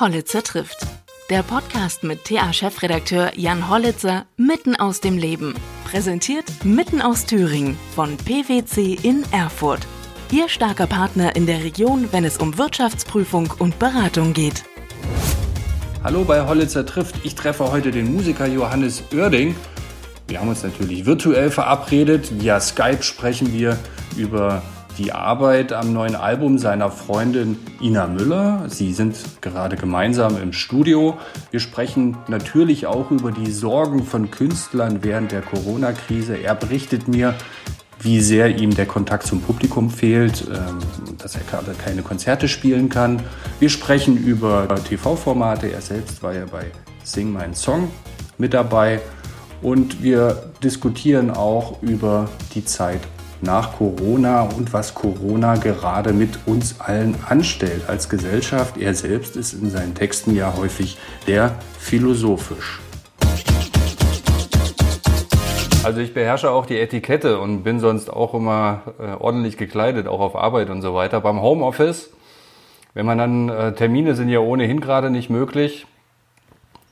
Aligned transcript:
Hollitzer 0.00 0.42
trifft. 0.42 0.84
Der 1.30 1.44
Podcast 1.44 2.02
mit 2.02 2.24
TA-Chefredakteur 2.24 3.30
Jan 3.36 3.70
Hollitzer 3.70 4.26
mitten 4.36 4.74
aus 4.74 5.00
dem 5.00 5.16
Leben. 5.16 5.54
Präsentiert 5.84 6.64
mitten 6.64 7.00
aus 7.00 7.26
Thüringen 7.26 7.78
von 7.94 8.16
PwC 8.16 8.98
in 9.00 9.24
Erfurt. 9.30 9.86
Ihr 10.32 10.48
starker 10.48 10.88
Partner 10.88 11.36
in 11.36 11.46
der 11.46 11.62
Region, 11.62 12.08
wenn 12.10 12.24
es 12.24 12.38
um 12.38 12.58
Wirtschaftsprüfung 12.58 13.54
und 13.60 13.78
Beratung 13.78 14.32
geht. 14.32 14.64
Hallo 16.02 16.24
bei 16.24 16.44
Hollitzer 16.44 16.84
trifft. 16.84 17.14
Ich 17.22 17.36
treffe 17.36 17.70
heute 17.70 17.92
den 17.92 18.12
Musiker 18.12 18.46
Johannes 18.46 19.04
Oerding. 19.14 19.54
Wir 20.26 20.40
haben 20.40 20.48
uns 20.48 20.64
natürlich 20.64 21.06
virtuell 21.06 21.52
verabredet. 21.52 22.40
Via 22.40 22.58
Skype 22.58 23.04
sprechen 23.04 23.52
wir 23.52 23.78
über 24.16 24.60
die 24.98 25.12
Arbeit 25.12 25.72
am 25.72 25.92
neuen 25.92 26.14
Album 26.14 26.58
seiner 26.58 26.90
Freundin 26.90 27.56
Ina 27.80 28.06
Müller. 28.06 28.64
Sie 28.68 28.92
sind 28.92 29.16
gerade 29.40 29.76
gemeinsam 29.76 30.40
im 30.40 30.52
Studio. 30.52 31.18
Wir 31.50 31.60
sprechen 31.60 32.16
natürlich 32.28 32.86
auch 32.86 33.10
über 33.10 33.32
die 33.32 33.50
Sorgen 33.50 34.04
von 34.04 34.30
Künstlern 34.30 35.02
während 35.02 35.32
der 35.32 35.42
Corona-Krise. 35.42 36.36
Er 36.36 36.54
berichtet 36.54 37.08
mir, 37.08 37.34
wie 38.00 38.20
sehr 38.20 38.56
ihm 38.58 38.74
der 38.74 38.86
Kontakt 38.86 39.26
zum 39.26 39.40
Publikum 39.40 39.90
fehlt, 39.90 40.46
ähm, 40.48 40.78
dass 41.18 41.34
er 41.34 41.42
gerade 41.42 41.72
keine 41.72 42.02
Konzerte 42.02 42.48
spielen 42.48 42.88
kann. 42.88 43.22
Wir 43.60 43.70
sprechen 43.70 44.16
über 44.16 44.68
TV-Formate. 44.68 45.72
Er 45.72 45.80
selbst 45.80 46.22
war 46.22 46.34
ja 46.34 46.44
bei 46.50 46.66
Sing 47.02 47.32
Mein 47.32 47.54
Song 47.54 47.90
mit 48.38 48.54
dabei. 48.54 49.00
Und 49.62 50.02
wir 50.02 50.52
diskutieren 50.62 51.30
auch 51.30 51.80
über 51.82 52.28
die 52.54 52.64
Zeit 52.64 53.00
nach 53.44 53.76
Corona 53.76 54.42
und 54.42 54.72
was 54.72 54.94
Corona 54.94 55.54
gerade 55.54 56.12
mit 56.12 56.38
uns 56.46 56.80
allen 56.80 57.14
anstellt 57.28 57.88
als 57.88 58.08
Gesellschaft. 58.08 58.76
Er 58.78 58.94
selbst 58.94 59.36
ist 59.36 59.52
in 59.52 59.70
seinen 59.70 59.94
Texten 59.94 60.34
ja 60.34 60.54
häufig 60.56 60.98
sehr 61.26 61.54
philosophisch. 61.78 62.80
Also 65.84 66.00
ich 66.00 66.14
beherrsche 66.14 66.50
auch 66.50 66.64
die 66.64 66.78
Etikette 66.78 67.38
und 67.38 67.62
bin 67.62 67.78
sonst 67.78 68.10
auch 68.10 68.32
immer 68.32 68.94
äh, 68.98 69.22
ordentlich 69.22 69.58
gekleidet, 69.58 70.08
auch 70.08 70.20
auf 70.20 70.34
Arbeit 70.34 70.70
und 70.70 70.80
so 70.80 70.94
weiter. 70.94 71.20
Beim 71.20 71.42
Homeoffice, 71.42 72.10
wenn 72.94 73.04
man 73.04 73.18
dann, 73.18 73.48
äh, 73.50 73.74
Termine 73.74 74.14
sind 74.14 74.30
ja 74.30 74.38
ohnehin 74.38 74.80
gerade 74.80 75.10
nicht 75.10 75.28
möglich, 75.28 75.86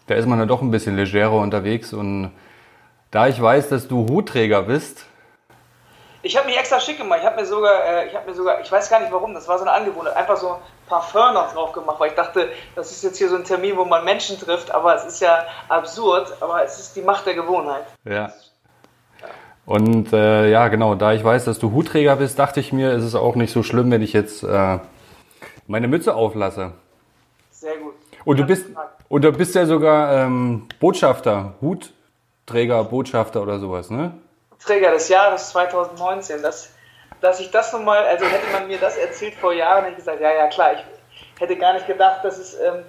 da 0.09 0.15
ist 0.15 0.27
man 0.27 0.39
dann 0.39 0.49
doch 0.49 0.61
ein 0.61 0.71
bisschen 0.71 0.97
legerer 0.97 1.37
unterwegs 1.41 1.95
und 1.95 2.33
da 3.11 3.29
ich 3.29 3.41
weiß, 3.41 3.71
dass 3.71 3.89
du 3.89 4.09
Hutträger 4.09 4.63
bist, 4.63 5.07
ich 6.23 6.37
habe 6.37 6.47
mich 6.47 6.57
extra 6.57 6.79
schick 6.81 6.99
gemacht. 6.99 7.21
Ich 7.21 7.27
habe 7.27 7.37
mir 7.37 7.47
sogar, 7.47 7.85
äh, 7.85 8.07
ich 8.09 8.15
habe 8.15 8.31
mir 8.31 8.37
sogar, 8.37 8.61
ich 8.61 8.71
weiß 8.71 8.89
gar 8.89 9.01
nicht 9.01 9.13
warum, 9.13 9.35
das 9.35 9.49
war 9.49 9.59
so 9.59 9.65
eine 9.65 9.73
Angewohnheit, 9.73 10.17
einfach 10.17 10.37
so 10.37 10.51
ein 10.51 10.57
Parfum 10.89 11.35
noch 11.35 11.53
drauf 11.53 11.73
gemacht, 11.73 11.99
weil 11.99 12.11
ich 12.11 12.15
dachte, 12.15 12.51
das 12.77 12.91
ist 12.91 13.03
jetzt 13.03 13.19
hier 13.19 13.29
so 13.29 13.37
ein 13.37 13.45
Termin, 13.45 13.77
wo 13.77 13.85
man 13.85 14.05
Menschen 14.05 14.39
trifft, 14.39 14.73
aber 14.73 14.95
es 14.95 15.05
ist 15.05 15.21
ja 15.21 15.45
absurd, 15.69 16.33
aber 16.41 16.65
es 16.65 16.79
ist 16.79 16.97
die 16.97 17.03
Macht 17.03 17.27
der 17.27 17.35
Gewohnheit. 17.35 17.85
Ja. 18.05 18.33
Und 19.65 20.13
äh, 20.13 20.51
ja, 20.51 20.69
genau, 20.69 20.95
da 20.95 21.13
ich 21.13 21.23
weiß, 21.23 21.45
dass 21.45 21.59
du 21.59 21.73
Hutträger 21.73 22.17
bist, 22.17 22.39
dachte 22.39 22.61
ich 22.61 22.73
mir, 22.73 22.93
ist 22.93 23.05
es 23.05 23.15
auch 23.15 23.37
nicht 23.37 23.53
so 23.53 23.63
schlimm, 23.63 23.91
wenn 23.91 24.03
ich 24.03 24.13
jetzt 24.13 24.43
äh, 24.43 24.79
meine 25.67 25.89
Mütze 25.89 26.15
auflasse. 26.15 26.73
Sehr 27.51 27.77
gut. 27.79 27.95
Und 28.25 28.39
du 28.39 28.45
bist, 28.45 28.67
und 29.09 29.25
du 29.25 29.33
bist 29.33 29.55
ja 29.55 29.67
sogar 29.67 30.13
ähm, 30.13 30.69
Botschafter, 30.81 31.55
Hutträger, 31.61 32.85
Botschafter 32.85 33.43
oder 33.43 33.59
sowas, 33.59 33.91
ne? 33.91 34.13
Träger 34.65 34.91
des 34.91 35.09
Jahres 35.09 35.51
2019. 35.51 36.43
Dass, 36.43 36.71
dass 37.21 37.41
ich 37.41 37.51
das 37.51 37.73
nochmal, 37.73 38.05
also 38.05 38.25
hätte 38.27 38.51
man 38.53 38.67
mir 38.67 38.79
das 38.79 38.97
erzählt 38.97 39.35
vor 39.35 39.53
Jahren, 39.53 39.85
hätte 39.85 39.93
ich 39.93 39.99
gesagt, 39.99 40.21
ja, 40.21 40.33
ja, 40.33 40.47
klar, 40.49 40.75
ich 40.75 41.41
hätte 41.41 41.57
gar 41.57 41.75
nicht 41.75 41.87
gedacht, 41.87 42.25
dass 42.25 42.39
es 42.39 42.55
ähm, 42.55 42.85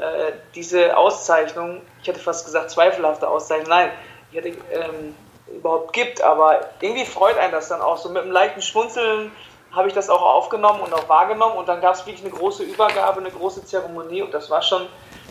äh, 0.00 0.32
diese 0.54 0.96
Auszeichnung, 0.96 1.82
ich 2.00 2.08
hätte 2.08 2.20
fast 2.20 2.44
gesagt 2.44 2.70
zweifelhafte 2.70 3.28
Auszeichnung, 3.28 3.68
nein, 3.68 3.90
ich 4.30 4.38
hätte 4.38 4.48
ähm, 4.48 5.14
überhaupt 5.54 5.92
gibt, 5.92 6.22
aber 6.22 6.60
irgendwie 6.80 7.04
freut 7.04 7.36
einen 7.36 7.52
das 7.52 7.68
dann 7.68 7.80
auch 7.80 7.98
so 7.98 8.08
mit 8.08 8.22
einem 8.22 8.32
leichten 8.32 8.62
Schmunzeln 8.62 9.32
habe 9.72 9.88
ich 9.88 9.94
das 9.94 10.10
auch 10.10 10.22
aufgenommen 10.22 10.80
und 10.80 10.92
auch 10.92 11.08
wahrgenommen 11.08 11.56
und 11.56 11.68
dann 11.68 11.80
gab 11.80 11.94
es 11.94 12.06
wirklich 12.06 12.24
eine 12.24 12.34
große 12.34 12.62
Übergabe, 12.62 13.20
eine 13.20 13.30
große 13.30 13.64
Zeremonie 13.64 14.22
und 14.22 14.32
das 14.32 14.50
war 14.50 14.62
schon 14.62 14.86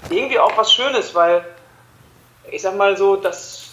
irgendwie 0.09 0.39
auch 0.39 0.55
was 0.57 0.73
Schönes, 0.73 1.13
weil 1.13 1.45
ich 2.49 2.61
sag 2.61 2.75
mal 2.75 2.97
so, 2.97 3.15
das 3.15 3.70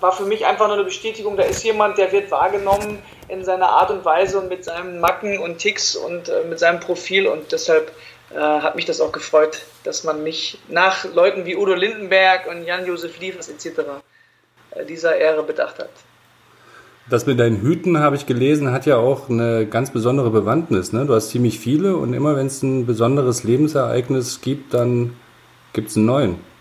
war 0.00 0.12
für 0.12 0.24
mich 0.24 0.46
einfach 0.46 0.66
nur 0.66 0.76
eine 0.76 0.84
Bestätigung, 0.84 1.36
da 1.36 1.42
ist 1.42 1.62
jemand, 1.64 1.98
der 1.98 2.12
wird 2.12 2.30
wahrgenommen 2.30 2.98
in 3.28 3.44
seiner 3.44 3.68
Art 3.68 3.90
und 3.90 4.04
Weise 4.04 4.38
und 4.38 4.48
mit 4.48 4.64
seinen 4.64 5.00
Macken 5.00 5.38
und 5.38 5.58
Ticks 5.58 5.96
und 5.96 6.28
äh, 6.28 6.44
mit 6.48 6.58
seinem 6.58 6.80
Profil 6.80 7.26
und 7.26 7.50
deshalb 7.52 7.92
äh, 8.32 8.38
hat 8.38 8.76
mich 8.76 8.84
das 8.84 9.00
auch 9.00 9.12
gefreut, 9.12 9.62
dass 9.82 10.04
man 10.04 10.22
mich 10.22 10.58
nach 10.68 11.04
Leuten 11.12 11.44
wie 11.44 11.56
Udo 11.56 11.74
Lindenberg 11.74 12.46
und 12.48 12.64
Jan-Josef 12.64 13.18
Liefers 13.18 13.48
etc. 13.48 13.80
Äh, 14.70 14.84
dieser 14.84 15.16
Ehre 15.16 15.42
bedacht 15.42 15.78
hat. 15.78 15.90
Das 17.10 17.26
mit 17.26 17.38
deinen 17.38 17.60
Hüten, 17.60 17.98
habe 17.98 18.16
ich 18.16 18.24
gelesen, 18.24 18.72
hat 18.72 18.86
ja 18.86 18.96
auch 18.96 19.28
eine 19.28 19.66
ganz 19.66 19.92
besondere 19.92 20.30
Bewandtnis. 20.30 20.92
Ne? 20.92 21.04
Du 21.04 21.14
hast 21.14 21.28
ziemlich 21.28 21.60
viele 21.60 21.96
und 21.96 22.14
immer 22.14 22.34
wenn 22.34 22.46
es 22.46 22.62
ein 22.62 22.86
besonderes 22.86 23.44
Lebensereignis 23.44 24.40
gibt, 24.40 24.72
dann 24.72 25.14
gibt 25.74 25.90
es 25.90 25.96
einen 25.96 26.06
neuen. 26.06 26.53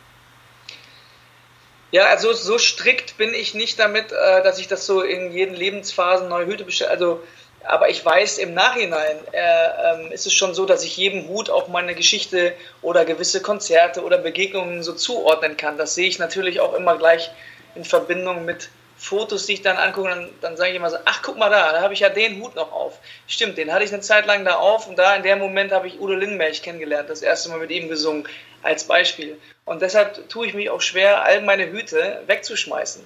Ja, 1.93 2.07
also 2.07 2.33
so 2.33 2.57
strikt 2.57 3.17
bin 3.17 3.35
ich 3.35 3.53
nicht 3.53 3.77
damit, 3.77 4.11
äh, 4.11 4.41
dass 4.41 4.57
ich 4.57 4.67
das 4.67 4.87
so 4.87 5.03
in 5.03 5.31
jeden 5.31 5.53
Lebensphasen 5.53 6.27
neue 6.27 6.47
Hüte 6.47 6.63
bestelle. 6.63 6.89
Also, 6.89 7.21
aber 7.63 7.87
ich 7.87 8.03
weiß 8.03 8.39
im 8.39 8.55
Nachhinein 8.55 9.17
äh, 9.31 9.93
ähm, 9.93 10.11
ist 10.11 10.25
es 10.25 10.33
schon 10.33 10.55
so, 10.55 10.65
dass 10.65 10.83
ich 10.83 10.97
jedem 10.97 11.27
Hut 11.27 11.51
auch 11.51 11.67
meine 11.67 11.93
Geschichte 11.93 12.53
oder 12.81 13.05
gewisse 13.05 13.43
Konzerte 13.43 14.01
oder 14.01 14.17
Begegnungen 14.17 14.81
so 14.81 14.93
zuordnen 14.93 15.55
kann. 15.55 15.77
Das 15.77 15.93
sehe 15.93 16.07
ich 16.07 16.17
natürlich 16.17 16.61
auch 16.61 16.73
immer 16.73 16.97
gleich 16.97 17.29
in 17.75 17.85
Verbindung 17.85 18.43
mit 18.43 18.69
Fotos, 18.97 19.45
die 19.45 19.53
ich 19.53 19.61
dann 19.61 19.77
angucke, 19.77 20.09
dann, 20.09 20.29
dann 20.41 20.57
sage 20.57 20.71
ich 20.71 20.77
immer 20.77 20.89
so, 20.89 20.97
ach 21.05 21.21
guck 21.21 21.37
mal 21.37 21.51
da, 21.51 21.73
da 21.73 21.81
habe 21.81 21.93
ich 21.93 21.99
ja 21.99 22.09
den 22.09 22.41
Hut 22.41 22.55
noch 22.55 22.71
auf. 22.71 22.97
Stimmt, 23.27 23.59
den 23.59 23.71
hatte 23.71 23.83
ich 23.83 23.93
eine 23.93 24.01
Zeit 24.01 24.25
lang 24.25 24.45
da 24.45 24.55
auf 24.55 24.87
und 24.87 24.97
da 24.97 25.15
in 25.15 25.21
dem 25.21 25.37
Moment 25.37 25.71
habe 25.71 25.87
ich 25.87 25.99
Udo 25.99 26.13
Lindenberg 26.13 26.53
kennengelernt, 26.63 27.09
das 27.09 27.21
erste 27.21 27.49
Mal 27.49 27.59
mit 27.59 27.69
ihm 27.69 27.87
gesungen, 27.87 28.27
als 28.63 28.85
Beispiel. 28.85 29.37
Und 29.65 29.81
deshalb 29.81 30.27
tue 30.29 30.47
ich 30.47 30.53
mich 30.53 30.69
auch 30.69 30.81
schwer, 30.81 31.23
all 31.23 31.41
meine 31.41 31.71
Hüte 31.71 32.21
wegzuschmeißen, 32.27 33.03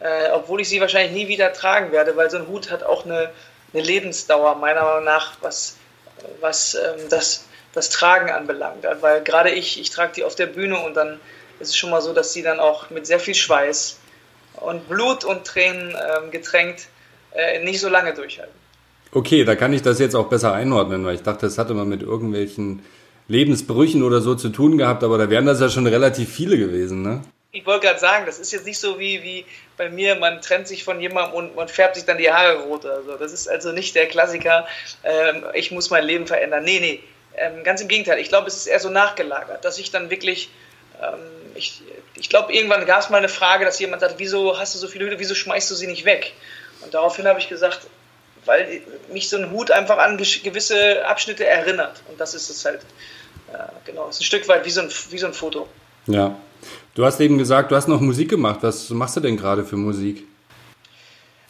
äh, 0.00 0.30
obwohl 0.32 0.60
ich 0.60 0.68
sie 0.68 0.80
wahrscheinlich 0.80 1.12
nie 1.12 1.28
wieder 1.28 1.52
tragen 1.52 1.92
werde, 1.92 2.16
weil 2.16 2.30
so 2.30 2.38
ein 2.38 2.46
Hut 2.48 2.70
hat 2.70 2.82
auch 2.82 3.04
eine, 3.04 3.30
eine 3.72 3.82
Lebensdauer, 3.82 4.56
meiner 4.56 4.82
Meinung 4.82 5.04
nach, 5.04 5.32
was, 5.40 5.76
was 6.40 6.74
ähm, 6.74 7.08
das, 7.10 7.44
das 7.72 7.90
Tragen 7.90 8.30
anbelangt. 8.30 8.86
Weil 9.00 9.22
gerade 9.22 9.50
ich, 9.50 9.80
ich 9.80 9.90
trage 9.90 10.12
die 10.16 10.24
auf 10.24 10.34
der 10.34 10.46
Bühne 10.46 10.78
und 10.78 10.94
dann 10.94 11.20
ist 11.60 11.68
es 11.68 11.76
schon 11.76 11.90
mal 11.90 12.00
so, 12.00 12.12
dass 12.12 12.32
sie 12.32 12.42
dann 12.42 12.58
auch 12.58 12.90
mit 12.90 13.06
sehr 13.06 13.20
viel 13.20 13.34
Schweiß 13.34 13.98
und 14.54 14.88
Blut 14.88 15.24
und 15.24 15.46
Tränen 15.46 15.90
ähm, 15.90 16.30
getränkt 16.30 16.88
äh, 17.32 17.62
nicht 17.62 17.80
so 17.80 17.88
lange 17.88 18.14
durchhalten. 18.14 18.54
Okay, 19.12 19.44
da 19.44 19.56
kann 19.56 19.72
ich 19.72 19.82
das 19.82 19.98
jetzt 19.98 20.14
auch 20.14 20.28
besser 20.28 20.52
einordnen, 20.52 21.04
weil 21.04 21.16
ich 21.16 21.22
dachte, 21.22 21.46
das 21.46 21.58
hatte 21.58 21.74
man 21.74 21.88
mit 21.88 22.02
irgendwelchen 22.02 22.84
Lebensbrüchen 23.30 24.02
oder 24.02 24.20
so 24.20 24.34
zu 24.34 24.50
tun 24.50 24.76
gehabt, 24.76 25.02
aber 25.04 25.16
da 25.16 25.30
wären 25.30 25.46
das 25.46 25.60
ja 25.60 25.68
schon 25.68 25.86
relativ 25.86 26.32
viele 26.32 26.58
gewesen, 26.58 27.02
ne? 27.02 27.22
Ich 27.52 27.66
wollte 27.66 27.86
gerade 27.86 27.98
sagen, 27.98 28.26
das 28.26 28.38
ist 28.38 28.52
jetzt 28.52 28.66
nicht 28.66 28.78
so 28.78 29.00
wie, 29.00 29.22
wie 29.24 29.44
bei 29.76 29.88
mir, 29.88 30.14
man 30.14 30.40
trennt 30.40 30.68
sich 30.68 30.84
von 30.84 31.00
jemandem 31.00 31.34
und 31.34 31.56
man 31.56 31.66
färbt 31.66 31.96
sich 31.96 32.04
dann 32.04 32.18
die 32.18 32.30
Haare 32.30 32.60
rot 32.62 32.84
oder 32.84 33.02
so. 33.02 33.16
Das 33.16 33.32
ist 33.32 33.48
also 33.48 33.72
nicht 33.72 33.96
der 33.96 34.06
Klassiker, 34.06 34.68
ähm, 35.02 35.44
ich 35.54 35.72
muss 35.72 35.90
mein 35.90 36.04
Leben 36.04 36.28
verändern. 36.28 36.62
Nee, 36.62 36.78
nee, 36.78 37.00
ähm, 37.36 37.64
ganz 37.64 37.80
im 37.80 37.88
Gegenteil. 37.88 38.20
Ich 38.20 38.28
glaube, 38.28 38.46
es 38.46 38.56
ist 38.56 38.66
eher 38.66 38.78
so 38.78 38.88
nachgelagert, 38.88 39.64
dass 39.64 39.78
ich 39.78 39.90
dann 39.90 40.10
wirklich 40.10 40.50
ähm, 41.02 41.18
ich, 41.54 41.82
ich 42.16 42.28
glaube, 42.28 42.52
irgendwann 42.52 42.86
gab 42.86 43.00
es 43.00 43.10
mal 43.10 43.18
eine 43.18 43.28
Frage, 43.28 43.64
dass 43.64 43.78
jemand 43.78 44.00
sagt, 44.00 44.14
wieso 44.18 44.58
hast 44.58 44.74
du 44.74 44.78
so 44.78 44.88
viele 44.88 45.06
Hüte, 45.06 45.18
wieso 45.18 45.34
schmeißt 45.34 45.70
du 45.70 45.74
sie 45.74 45.86
nicht 45.86 46.04
weg? 46.04 46.32
Und 46.82 46.94
daraufhin 46.94 47.26
habe 47.26 47.38
ich 47.38 47.48
gesagt, 47.48 47.86
weil 48.44 48.82
mich 49.12 49.28
so 49.28 49.36
ein 49.36 49.50
Hut 49.50 49.70
einfach 49.70 49.98
an 49.98 50.16
gewisse 50.16 51.04
Abschnitte 51.06 51.46
erinnert. 51.46 52.02
Und 52.08 52.20
das 52.20 52.34
ist 52.34 52.48
es 52.48 52.64
halt. 52.64 52.80
Genau, 53.84 54.08
es 54.08 54.16
ist 54.16 54.22
ein 54.22 54.24
Stück 54.24 54.48
weit 54.48 54.64
wie 54.64 54.70
so 54.70 54.82
ein, 54.82 54.90
wie 55.10 55.18
so 55.18 55.26
ein 55.26 55.34
Foto. 55.34 55.68
Ja. 56.06 56.36
Du 56.94 57.04
hast 57.04 57.20
eben 57.20 57.38
gesagt, 57.38 57.70
du 57.70 57.76
hast 57.76 57.88
noch 57.88 58.00
Musik 58.00 58.28
gemacht. 58.28 58.58
Was 58.62 58.90
machst 58.90 59.16
du 59.16 59.20
denn 59.20 59.36
gerade 59.36 59.64
für 59.64 59.76
Musik? 59.76 60.26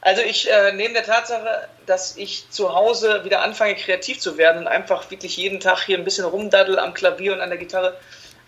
Also 0.02 0.22
ich 0.22 0.50
äh, 0.50 0.72
neben 0.72 0.94
der 0.94 1.04
Tatsache, 1.04 1.68
dass 1.86 2.16
ich 2.16 2.48
zu 2.50 2.74
Hause 2.74 3.24
wieder 3.24 3.42
anfange, 3.42 3.74
kreativ 3.74 4.18
zu 4.18 4.38
werden 4.38 4.62
und 4.62 4.66
einfach 4.66 5.10
wirklich 5.10 5.36
jeden 5.36 5.60
Tag 5.60 5.82
hier 5.82 5.98
ein 5.98 6.04
bisschen 6.04 6.24
rumdaddel 6.24 6.78
am 6.78 6.94
Klavier 6.94 7.34
und 7.34 7.40
an 7.40 7.50
der 7.50 7.58
Gitarre, 7.58 7.96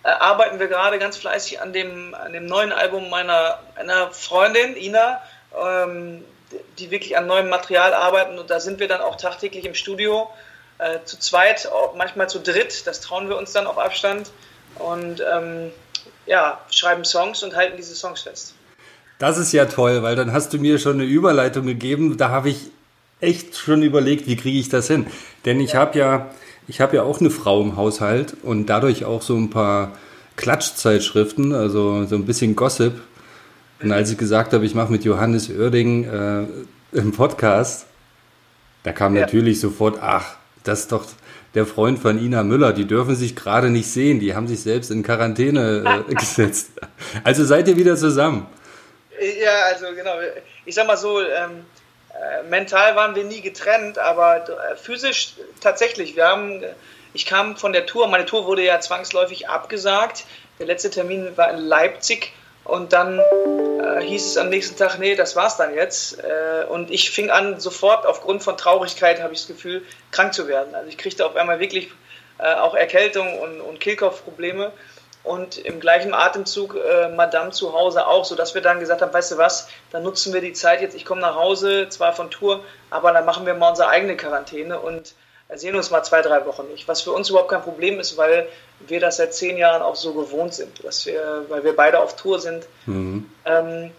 äh, 0.03 0.09
arbeiten 0.09 0.59
wir 0.59 0.67
gerade 0.67 0.97
ganz 0.97 1.17
fleißig 1.17 1.61
an 1.61 1.71
dem, 1.71 2.15
an 2.15 2.33
dem 2.33 2.47
neuen 2.47 2.71
Album 2.71 3.09
meiner, 3.09 3.59
einer 3.75 4.11
Freundin, 4.11 4.75
Ina, 4.75 5.21
ähm, 5.55 6.23
die 6.79 6.89
wirklich 6.89 7.17
an 7.17 7.27
neuem 7.27 7.49
Material 7.49 7.93
arbeiten. 7.93 8.39
Und 8.39 8.49
da 8.49 8.59
sind 8.59 8.79
wir 8.79 8.87
dann 8.87 9.01
auch 9.01 9.15
tagtäglich 9.15 9.65
im 9.65 9.75
Studio, 9.75 10.29
äh, 10.79 10.99
zu 11.05 11.19
zweit, 11.19 11.69
manchmal 11.95 12.29
zu 12.29 12.39
dritt. 12.39 12.87
Das 12.87 13.01
trauen 13.01 13.29
wir 13.29 13.37
uns 13.37 13.53
dann 13.53 13.67
auf 13.67 13.77
Abstand. 13.77 14.31
Und 14.75 15.21
ähm, 15.21 15.71
ja, 16.25 16.59
schreiben 16.71 17.05
Songs 17.05 17.43
und 17.43 17.55
halten 17.55 17.77
diese 17.77 17.95
Songs 17.95 18.21
fest. 18.21 18.55
Das 19.19 19.37
ist 19.37 19.51
ja 19.53 19.65
toll, 19.65 20.03
weil 20.03 20.15
dann 20.15 20.33
hast 20.33 20.53
du 20.53 20.57
mir 20.57 20.79
schon 20.79 20.93
eine 20.93 21.03
Überleitung 21.03 21.65
gegeben. 21.65 22.17
Da 22.17 22.29
habe 22.29 22.49
ich 22.49 22.71
echt 23.21 23.55
schon 23.55 23.83
überlegt, 23.83 24.27
wie 24.27 24.35
kriege 24.35 24.59
ich 24.59 24.69
das 24.69 24.87
hin. 24.87 25.05
Denn 25.45 25.59
ich 25.59 25.73
ja. 25.73 25.79
habe 25.79 25.97
ja 25.97 26.29
ich 26.67 26.81
habe 26.81 26.95
ja 26.95 27.03
auch 27.03 27.19
eine 27.19 27.29
Frau 27.29 27.61
im 27.61 27.75
Haushalt 27.75 28.35
und 28.41 28.67
dadurch 28.67 29.05
auch 29.05 29.21
so 29.21 29.35
ein 29.35 29.49
paar 29.49 29.91
Klatschzeitschriften, 30.35 31.53
also 31.53 32.05
so 32.05 32.15
ein 32.15 32.25
bisschen 32.25 32.55
Gossip. 32.55 32.93
Und 33.81 33.91
als 33.91 34.11
ich 34.11 34.17
gesagt 34.17 34.53
habe, 34.53 34.65
ich 34.65 34.75
mache 34.75 34.91
mit 34.91 35.03
Johannes 35.03 35.49
Oerding 35.49 36.05
äh, 36.05 36.45
im 36.93 37.11
Podcast, 37.11 37.85
da 38.83 38.93
kam 38.93 39.15
ja. 39.15 39.21
natürlich 39.21 39.59
sofort, 39.59 39.99
ach, 40.01 40.37
das 40.63 40.81
ist 40.81 40.91
doch 40.91 41.05
der 41.53 41.65
Freund 41.65 41.99
von 41.99 42.17
Ina 42.17 42.43
Müller, 42.43 42.73
die 42.73 42.85
dürfen 42.85 43.15
sich 43.15 43.35
gerade 43.35 43.69
nicht 43.69 43.91
sehen, 43.91 44.19
die 44.19 44.35
haben 44.35 44.47
sich 44.47 44.61
selbst 44.61 44.89
in 44.89 45.03
Quarantäne 45.03 46.03
äh, 46.09 46.13
gesetzt. 46.15 46.71
Also 47.23 47.45
seid 47.45 47.67
ihr 47.67 47.77
wieder 47.77 47.95
zusammen? 47.95 48.47
Ja, 49.19 49.65
also 49.71 49.85
genau. 49.95 50.15
Ich 50.65 50.75
sag 50.75 50.87
mal 50.87 50.97
so, 50.97 51.21
ähm, 51.21 51.65
äh, 52.09 52.43
mental 52.49 52.95
waren 52.95 53.15
wir 53.15 53.23
nie 53.23 53.41
getrennt, 53.41 53.99
aber 53.99 54.49
äh, 54.49 54.75
physisch 54.75 55.33
tatsächlich. 55.61 56.15
Wir 56.15 56.27
haben, 56.27 56.63
ich 57.13 57.25
kam 57.25 57.55
von 57.55 57.73
der 57.73 57.85
Tour, 57.85 58.07
meine 58.07 58.25
Tour 58.25 58.45
wurde 58.45 58.63
ja 58.63 58.79
zwangsläufig 58.79 59.49
abgesagt. 59.49 60.25
Der 60.59 60.65
letzte 60.65 60.89
Termin 60.89 61.35
war 61.35 61.51
in 61.51 61.57
Leipzig 61.57 62.33
und 62.65 62.93
dann 62.93 63.19
äh, 63.19 64.01
hieß 64.01 64.25
es 64.27 64.37
am 64.37 64.49
nächsten 64.49 64.77
Tag, 64.77 64.97
nee, 64.99 65.15
das 65.15 65.35
war's 65.35 65.57
dann 65.57 65.73
jetzt. 65.73 66.19
Äh, 66.23 66.65
und 66.69 66.91
ich 66.91 67.11
fing 67.11 67.29
an, 67.29 67.59
sofort 67.59 68.05
aufgrund 68.05 68.43
von 68.43 68.57
Traurigkeit, 68.57 69.21
habe 69.21 69.33
ich 69.33 69.39
das 69.39 69.47
Gefühl, 69.47 69.83
krank 70.11 70.33
zu 70.33 70.47
werden. 70.47 70.73
Also 70.73 70.87
ich 70.87 70.97
kriegte 70.97 71.25
auf 71.25 71.35
einmal 71.35 71.59
wirklich 71.59 71.91
äh, 72.39 72.53
auch 72.53 72.73
Erkältung 72.73 73.39
und, 73.39 73.61
und 73.61 73.79
Kehlkopfprobleme. 73.79 74.71
Und 75.23 75.57
im 75.57 75.79
gleichen 75.79 76.13
Atemzug 76.13 76.75
äh, 76.75 77.07
Madame 77.09 77.51
zu 77.51 77.73
Hause 77.73 78.07
auch, 78.07 78.25
sodass 78.25 78.55
wir 78.55 78.61
dann 78.61 78.81
gesagt 78.81 79.01
haben, 79.01 79.13
weißt 79.13 79.31
du 79.31 79.37
was, 79.37 79.69
dann 79.91 80.03
nutzen 80.03 80.33
wir 80.33 80.41
die 80.41 80.51
Zeit 80.51 80.81
jetzt, 80.81 80.95
ich 80.95 81.05
komme 81.05 81.21
nach 81.21 81.35
Hause, 81.35 81.87
zwar 81.87 82.11
von 82.11 82.29
Tour, 82.29 82.61
aber 82.89 83.13
dann 83.13 83.23
machen 83.23 83.45
wir 83.45 83.53
mal 83.53 83.69
unsere 83.69 83.87
eigene 83.87 84.17
Quarantäne 84.17 84.79
und 84.79 85.13
sehen 85.57 85.75
uns 85.75 85.91
mal 85.91 86.03
zwei, 86.03 86.21
drei 86.21 86.45
Wochen 86.45 86.67
nicht. 86.67 86.87
Was 86.87 87.01
für 87.01 87.11
uns 87.11 87.29
überhaupt 87.29 87.49
kein 87.49 87.61
Problem 87.61 87.99
ist, 87.99 88.17
weil 88.17 88.47
wir 88.79 88.99
das 88.99 89.17
seit 89.17 89.33
zehn 89.33 89.57
Jahren 89.57 89.81
auch 89.81 89.95
so 89.95 90.13
gewohnt 90.13 90.53
sind, 90.53 90.83
dass 90.83 91.05
wir, 91.05 91.45
weil 91.49 91.63
wir 91.63 91.75
beide 91.75 91.99
auf 91.99 92.15
Tour 92.15 92.39
sind. 92.39 92.65
Mhm. 92.85 93.29
Ähm, 93.45 93.91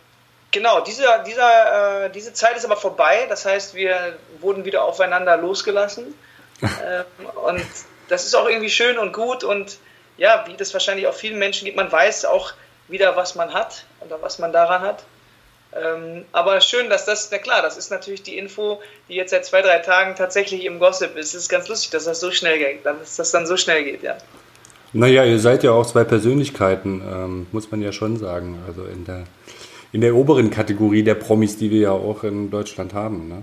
genau, 0.51 0.81
dieser, 0.81 1.21
dieser, 1.21 2.07
äh, 2.07 2.11
diese 2.11 2.33
Zeit 2.33 2.57
ist 2.57 2.65
aber 2.65 2.77
vorbei. 2.77 3.27
Das 3.29 3.45
heißt, 3.45 3.75
wir 3.75 4.17
wurden 4.41 4.65
wieder 4.65 4.85
aufeinander 4.85 5.37
losgelassen. 5.37 6.15
ähm, 6.63 7.05
und 7.45 7.67
das 8.09 8.27
ist 8.27 8.35
auch 8.35 8.49
irgendwie 8.49 8.71
schön 8.71 8.99
und 8.99 9.13
gut. 9.13 9.45
Und 9.45 9.79
ja, 10.17 10.45
wie 10.47 10.57
das 10.57 10.73
wahrscheinlich 10.73 11.07
auch 11.07 11.15
vielen 11.15 11.39
Menschen 11.39 11.65
gibt, 11.65 11.77
man 11.77 11.91
weiß 11.91 12.25
auch 12.25 12.53
wieder, 12.89 13.17
was 13.17 13.35
man 13.35 13.55
hat 13.55 13.85
oder 14.01 14.21
was 14.23 14.39
man 14.39 14.53
daran 14.53 14.83
hat. 14.83 15.05
Ähm, 15.75 16.25
aber 16.33 16.61
schön, 16.61 16.89
dass 16.89 17.05
das, 17.05 17.29
na 17.33 17.39
klar, 17.39 17.63
das 17.63 17.77
ist 17.77 17.91
natürlich 17.91 18.23
die 18.23 18.39
Info, 18.39 18.81
die 19.09 19.15
jetzt 19.15 19.31
seit 19.31 19.45
zwei, 19.45 19.61
drei 19.61 19.79
Tagen 19.79 20.15
tatsächlich 20.15 20.65
im 20.65 20.79
Gossip 20.79 21.17
ist. 21.17 21.35
Es 21.35 21.43
ist 21.43 21.49
ganz 21.49 21.69
lustig, 21.69 21.91
dass 21.91 22.05
das 22.05 22.21
so 22.21 22.31
schnell 22.31 22.59
geht, 22.59 22.87
dass 22.87 23.17
das 23.17 23.33
dann 23.33 23.47
so 23.47 23.57
schnell 23.57 23.83
geht, 23.85 24.03
ja. 24.03 24.17
Naja, 24.93 25.25
ihr 25.25 25.41
seid 25.41 25.65
ja 25.65 25.73
auch 25.73 25.85
zwei 25.85 26.05
Persönlichkeiten, 26.05 27.03
ähm, 27.05 27.47
muss 27.51 27.71
man 27.73 27.83
ja 27.83 27.91
schon 27.91 28.17
sagen. 28.17 28.63
Also 28.69 28.85
in 28.85 29.05
der, 29.05 29.25
in 29.93 30.01
der 30.01 30.15
oberen 30.15 30.51
Kategorie 30.51 31.03
der 31.03 31.17
Promis, 31.17 31.57
die 31.57 31.73
wir 31.73 31.81
ja 31.81 31.91
auch 31.91 32.23
in 32.23 32.51
Deutschland 32.53 32.95
haben. 32.95 33.29
Ne? 33.29 33.43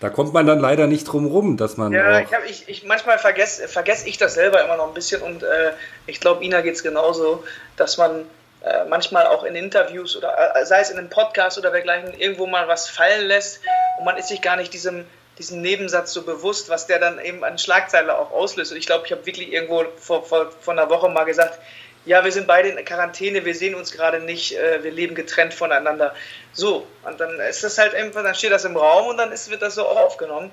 Da 0.00 0.08
kommt 0.08 0.32
man 0.32 0.46
dann 0.46 0.58
leider 0.58 0.86
nicht 0.86 1.04
drum 1.04 1.26
rum, 1.26 1.58
dass 1.58 1.76
man. 1.76 1.92
Ja, 1.92 2.20
ich, 2.20 2.32
hab, 2.32 2.48
ich, 2.48 2.64
ich 2.68 2.84
manchmal 2.84 3.18
vergesse 3.18 3.68
vergess 3.68 4.06
ich 4.06 4.16
das 4.16 4.32
selber 4.32 4.64
immer 4.64 4.78
noch 4.78 4.88
ein 4.88 4.94
bisschen 4.94 5.20
und 5.20 5.42
äh, 5.42 5.72
ich 6.06 6.20
glaube, 6.20 6.42
Ina 6.42 6.62
geht 6.62 6.74
es 6.74 6.82
genauso, 6.82 7.44
dass 7.76 7.98
man 7.98 8.24
äh, 8.62 8.84
manchmal 8.84 9.26
auch 9.26 9.44
in 9.44 9.54
Interviews 9.54 10.16
oder 10.16 10.56
äh, 10.56 10.66
sei 10.66 10.80
es 10.80 10.90
in 10.90 10.98
einem 10.98 11.10
Podcast 11.10 11.58
oder 11.58 11.70
dergleichen 11.70 12.18
irgendwo 12.18 12.46
mal 12.46 12.68
was 12.68 12.88
fallen 12.88 13.26
lässt 13.26 13.60
und 13.98 14.04
man 14.04 14.16
ist 14.16 14.28
sich 14.28 14.42
gar 14.42 14.56
nicht 14.56 14.72
diesem 14.72 15.06
diesen 15.40 15.62
Nebensatz 15.62 16.12
so 16.12 16.22
bewusst, 16.22 16.68
was 16.68 16.86
der 16.86 16.98
dann 16.98 17.18
eben 17.18 17.42
an 17.44 17.58
Schlagzeile 17.58 18.16
auch 18.18 18.30
auslöst. 18.30 18.72
Und 18.72 18.78
ich 18.78 18.84
glaube, 18.84 19.06
ich 19.06 19.12
habe 19.12 19.24
wirklich 19.24 19.50
irgendwo 19.50 19.84
vor, 19.96 20.22
vor, 20.22 20.52
vor 20.60 20.74
einer 20.74 20.90
Woche 20.90 21.08
mal 21.08 21.24
gesagt, 21.24 21.58
ja, 22.04 22.22
wir 22.24 22.30
sind 22.30 22.46
beide 22.46 22.68
in 22.68 22.84
Quarantäne, 22.84 23.44
wir 23.44 23.54
sehen 23.54 23.74
uns 23.74 23.92
gerade 23.92 24.20
nicht, 24.20 24.56
äh, 24.56 24.82
wir 24.84 24.90
leben 24.90 25.14
getrennt 25.14 25.54
voneinander. 25.54 26.14
So, 26.52 26.86
und 27.04 27.20
dann 27.20 27.40
ist 27.40 27.64
das 27.64 27.78
halt 27.78 27.94
einfach, 27.94 28.22
dann 28.22 28.34
steht 28.34 28.52
das 28.52 28.64
im 28.64 28.76
Raum 28.76 29.08
und 29.08 29.16
dann 29.16 29.32
ist, 29.32 29.50
wird 29.50 29.62
das 29.62 29.74
so 29.74 29.86
auch 29.86 29.96
aufgenommen. 29.96 30.52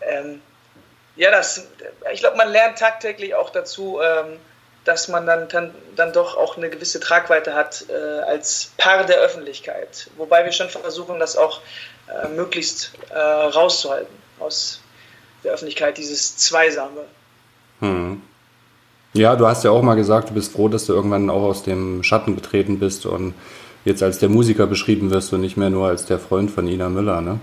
Ähm, 0.00 0.40
ja, 1.16 1.30
das, 1.30 1.68
ich 2.12 2.20
glaube, 2.20 2.36
man 2.36 2.50
lernt 2.50 2.78
tagtäglich 2.78 3.34
auch 3.34 3.50
dazu, 3.50 4.00
ähm, 4.02 4.38
dass 4.84 5.08
man 5.08 5.26
dann, 5.26 5.48
dann, 5.48 5.70
dann 5.96 6.12
doch 6.12 6.36
auch 6.36 6.56
eine 6.56 6.68
gewisse 6.70 7.00
Tragweite 7.00 7.54
hat 7.54 7.86
äh, 7.88 8.22
als 8.22 8.72
Paar 8.76 9.04
der 9.04 9.18
Öffentlichkeit. 9.18 10.10
Wobei 10.16 10.44
wir 10.44 10.52
schon 10.52 10.68
versuchen, 10.68 11.18
das 11.18 11.36
auch 11.36 11.60
äh, 12.08 12.28
möglichst 12.28 12.92
äh, 13.10 13.18
rauszuhalten 13.18 14.14
aus 14.40 14.80
der 15.44 15.52
Öffentlichkeit, 15.52 15.98
dieses 15.98 16.36
Zweisame. 16.36 17.04
Hm. 17.80 18.22
Ja, 19.14 19.36
du 19.36 19.46
hast 19.46 19.62
ja 19.64 19.70
auch 19.70 19.82
mal 19.82 19.94
gesagt, 19.94 20.30
du 20.30 20.34
bist 20.34 20.52
froh, 20.52 20.68
dass 20.68 20.86
du 20.86 20.94
irgendwann 20.94 21.30
auch 21.30 21.42
aus 21.42 21.62
dem 21.62 22.02
Schatten 22.02 22.34
getreten 22.34 22.78
bist 22.78 23.04
und 23.04 23.34
jetzt 23.84 24.02
als 24.02 24.18
der 24.18 24.28
Musiker 24.28 24.66
beschrieben 24.66 25.10
wirst 25.10 25.32
und 25.32 25.42
nicht 25.42 25.56
mehr 25.56 25.70
nur 25.70 25.88
als 25.88 26.06
der 26.06 26.18
Freund 26.18 26.50
von 26.50 26.66
Ina 26.66 26.88
Müller, 26.88 27.20
ne? 27.20 27.40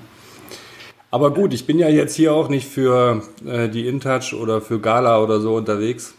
Aber 1.12 1.34
gut, 1.34 1.54
ich 1.54 1.66
bin 1.66 1.80
ja 1.80 1.90
jetzt 1.90 2.16
hier 2.16 2.34
auch 2.34 2.50
nicht 2.50 2.68
für 2.68 3.24
äh, 3.44 3.68
die 3.68 3.88
InTouch 3.88 4.34
oder 4.34 4.62
für 4.62 4.80
Gala 4.80 5.20
oder 5.20 5.40
so 5.40 5.56
unterwegs. 5.56 6.14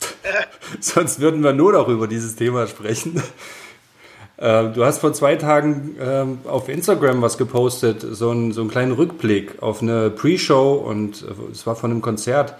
Sonst 0.80 1.20
würden 1.20 1.42
wir 1.42 1.52
nur 1.52 1.72
noch 1.72 1.88
über 1.88 2.06
dieses 2.06 2.36
Thema 2.36 2.66
sprechen. 2.66 3.22
Äh, 4.38 4.68
du 4.70 4.84
hast 4.84 4.98
vor 4.98 5.12
zwei 5.12 5.36
Tagen 5.36 5.96
äh, 5.98 6.48
auf 6.48 6.68
Instagram 6.68 7.22
was 7.22 7.38
gepostet, 7.38 8.02
so, 8.02 8.30
ein, 8.30 8.52
so 8.52 8.60
einen 8.60 8.70
kleinen 8.70 8.92
Rückblick 8.92 9.62
auf 9.62 9.80
eine 9.80 10.10
Pre-Show 10.10 10.74
und 10.74 11.22
äh, 11.22 11.52
es 11.52 11.66
war 11.66 11.74
von 11.76 11.90
einem 11.90 12.02
Konzert, 12.02 12.54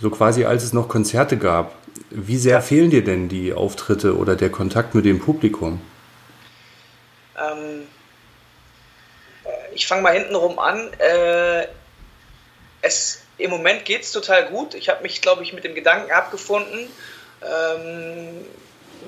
so 0.00 0.10
quasi 0.10 0.44
als 0.44 0.62
es 0.62 0.72
noch 0.72 0.88
Konzerte 0.88 1.38
gab. 1.38 1.74
Wie 2.10 2.36
sehr 2.36 2.60
fehlen 2.60 2.90
dir 2.90 3.04
denn 3.04 3.28
die 3.28 3.54
Auftritte 3.54 4.16
oder 4.16 4.36
der 4.36 4.50
Kontakt 4.50 4.94
mit 4.94 5.04
dem 5.04 5.20
Publikum? 5.20 5.80
Ähm, 7.38 7.82
äh, 9.44 9.74
ich 9.74 9.86
fange 9.86 10.02
mal 10.02 10.12
hintenrum 10.12 10.58
an. 10.58 10.90
Äh, 10.98 11.66
es, 12.82 13.19
Im 13.40 13.50
Moment 13.50 13.84
geht 13.84 14.02
es 14.02 14.12
total 14.12 14.46
gut. 14.46 14.74
Ich 14.74 14.88
habe 14.88 15.02
mich, 15.02 15.20
glaube 15.20 15.42
ich, 15.42 15.52
mit 15.52 15.64
dem 15.64 15.74
Gedanken 15.74 16.12
abgefunden. 16.12 16.88
Ähm, 17.42 18.44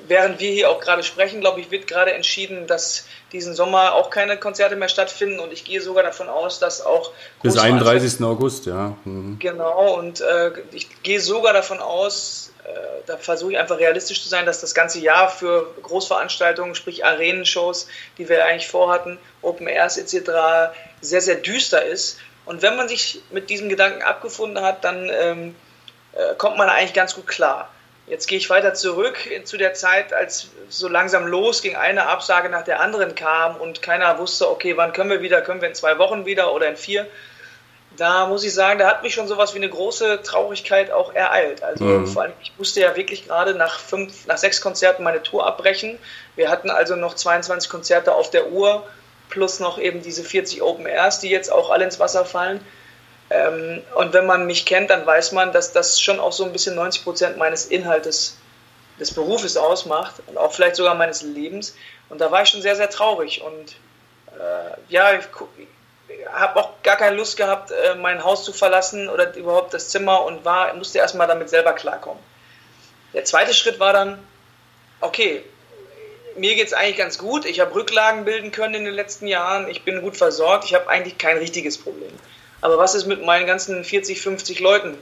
während 0.08 0.40
wir 0.40 0.50
hier 0.50 0.70
auch 0.70 0.80
gerade 0.80 1.02
sprechen, 1.02 1.40
glaube 1.40 1.60
ich, 1.60 1.70
wird 1.70 1.86
gerade 1.86 2.12
entschieden, 2.12 2.66
dass 2.66 3.06
diesen 3.32 3.54
Sommer 3.54 3.94
auch 3.94 4.10
keine 4.10 4.36
Konzerte 4.36 4.76
mehr 4.76 4.88
stattfinden 4.88 5.40
und 5.40 5.52
ich 5.52 5.64
gehe 5.64 5.80
sogar 5.80 6.02
davon 6.02 6.28
aus, 6.28 6.58
dass 6.58 6.84
auch 6.84 7.12
bis 7.42 7.58
31. 7.58 8.22
August, 8.22 8.66
ja. 8.66 8.96
Mhm. 9.04 9.38
Genau 9.38 9.98
und 9.98 10.20
äh, 10.20 10.52
ich 10.72 11.02
gehe 11.02 11.20
sogar 11.20 11.52
davon 11.52 11.80
aus, 11.80 12.52
äh, 12.64 12.70
da 13.06 13.16
versuche 13.16 13.52
ich 13.52 13.58
einfach 13.58 13.78
realistisch 13.78 14.22
zu 14.22 14.28
sein, 14.28 14.46
dass 14.46 14.60
das 14.60 14.74
ganze 14.74 14.98
Jahr 15.00 15.28
für 15.30 15.74
Großveranstaltungen, 15.82 16.74
sprich 16.74 17.04
Arenenshows, 17.04 17.86
die 18.18 18.28
wir 18.28 18.44
eigentlich 18.44 18.68
vorhatten, 18.68 19.18
Open 19.40 19.66
Airs 19.66 19.96
etc., 19.96 20.74
sehr 21.00 21.20
sehr 21.20 21.36
düster 21.36 21.84
ist. 21.84 22.18
Und 22.44 22.62
wenn 22.62 22.76
man 22.76 22.88
sich 22.88 23.22
mit 23.30 23.50
diesem 23.50 23.68
Gedanken 23.68 24.02
abgefunden 24.02 24.62
hat, 24.62 24.84
dann 24.84 25.08
ähm, 25.10 25.54
äh, 26.12 26.34
kommt 26.36 26.56
man 26.56 26.68
eigentlich 26.68 26.94
ganz 26.94 27.14
gut 27.14 27.26
klar. 27.26 27.68
Jetzt 28.06 28.26
gehe 28.26 28.36
ich 28.36 28.50
weiter 28.50 28.74
zurück 28.74 29.16
zu 29.44 29.56
der 29.56 29.74
Zeit, 29.74 30.12
als 30.12 30.48
so 30.68 30.88
langsam 30.88 31.26
losging, 31.26 31.76
eine 31.76 32.08
Absage 32.08 32.48
nach 32.48 32.64
der 32.64 32.80
anderen 32.80 33.14
kam 33.14 33.56
und 33.56 33.80
keiner 33.80 34.18
wusste, 34.18 34.50
okay, 34.50 34.76
wann 34.76 34.92
können 34.92 35.08
wir 35.08 35.22
wieder, 35.22 35.40
können 35.40 35.60
wir 35.60 35.68
in 35.68 35.74
zwei 35.74 35.98
Wochen 35.98 36.26
wieder 36.26 36.52
oder 36.52 36.68
in 36.68 36.76
vier. 36.76 37.06
Da 37.96 38.26
muss 38.26 38.42
ich 38.42 38.54
sagen, 38.54 38.78
da 38.78 38.88
hat 38.88 39.02
mich 39.02 39.14
schon 39.14 39.28
sowas 39.28 39.54
wie 39.54 39.58
eine 39.58 39.68
große 39.68 40.22
Traurigkeit 40.22 40.90
auch 40.90 41.14
ereilt. 41.14 41.62
Also 41.62 41.84
mhm. 41.84 42.06
vor 42.06 42.22
allem, 42.22 42.32
ich 42.42 42.52
musste 42.58 42.80
ja 42.80 42.96
wirklich 42.96 43.28
gerade 43.28 43.54
nach 43.54 43.78
fünf, 43.78 44.26
nach 44.26 44.38
sechs 44.38 44.60
Konzerten 44.60 45.04
meine 45.04 45.22
Tour 45.22 45.46
abbrechen. 45.46 45.98
Wir 46.34 46.50
hatten 46.50 46.70
also 46.70 46.96
noch 46.96 47.14
22 47.14 47.70
Konzerte 47.70 48.14
auf 48.14 48.30
der 48.30 48.50
Uhr 48.50 48.84
plus 49.32 49.60
noch 49.60 49.78
eben 49.78 50.02
diese 50.02 50.22
40 50.22 50.62
Open 50.62 50.86
Airs, 50.86 51.20
die 51.20 51.30
jetzt 51.30 51.50
auch 51.50 51.70
alle 51.70 51.84
ins 51.84 51.98
Wasser 51.98 52.24
fallen. 52.26 52.64
Ähm, 53.30 53.82
und 53.94 54.12
wenn 54.12 54.26
man 54.26 54.46
mich 54.46 54.66
kennt, 54.66 54.90
dann 54.90 55.06
weiß 55.06 55.32
man, 55.32 55.52
dass 55.52 55.72
das 55.72 56.00
schon 56.00 56.20
auch 56.20 56.32
so 56.32 56.44
ein 56.44 56.52
bisschen 56.52 56.74
90 56.74 57.02
Prozent 57.02 57.38
meines 57.38 57.66
Inhaltes 57.66 58.36
des 59.00 59.14
Berufes 59.14 59.56
ausmacht 59.56 60.16
und 60.26 60.36
auch 60.36 60.52
vielleicht 60.52 60.76
sogar 60.76 60.94
meines 60.94 61.22
Lebens. 61.22 61.74
Und 62.10 62.20
da 62.20 62.30
war 62.30 62.42
ich 62.42 62.50
schon 62.50 62.60
sehr, 62.60 62.76
sehr 62.76 62.90
traurig. 62.90 63.42
Und 63.42 63.72
äh, 64.38 64.76
ja, 64.90 65.14
ich, 65.14 65.24
habe 66.30 66.60
auch 66.60 66.82
gar 66.82 66.96
keine 66.96 67.16
Lust 67.16 67.38
gehabt, 67.38 67.70
äh, 67.70 67.94
mein 67.94 68.22
Haus 68.22 68.44
zu 68.44 68.52
verlassen 68.52 69.08
oder 69.08 69.34
überhaupt 69.34 69.72
das 69.72 69.88
Zimmer 69.88 70.24
und 70.24 70.44
war, 70.44 70.74
musste 70.74 70.98
erstmal 70.98 71.26
damit 71.26 71.48
selber 71.48 71.72
klarkommen. 71.72 72.22
Der 73.14 73.24
zweite 73.24 73.54
Schritt 73.54 73.80
war 73.80 73.94
dann, 73.94 74.18
okay, 75.00 75.42
mir 76.36 76.54
geht 76.54 76.66
es 76.66 76.72
eigentlich 76.72 76.96
ganz 76.96 77.18
gut. 77.18 77.44
Ich 77.44 77.60
habe 77.60 77.74
Rücklagen 77.74 78.24
bilden 78.24 78.52
können 78.52 78.74
in 78.74 78.84
den 78.84 78.94
letzten 78.94 79.26
Jahren. 79.26 79.68
Ich 79.68 79.82
bin 79.82 80.02
gut 80.02 80.16
versorgt. 80.16 80.64
Ich 80.64 80.74
habe 80.74 80.88
eigentlich 80.88 81.18
kein 81.18 81.38
richtiges 81.38 81.78
Problem. 81.78 82.12
Aber 82.60 82.78
was 82.78 82.94
ist 82.94 83.06
mit 83.06 83.24
meinen 83.24 83.46
ganzen 83.46 83.84
40, 83.84 84.20
50 84.20 84.60
Leuten, 84.60 84.96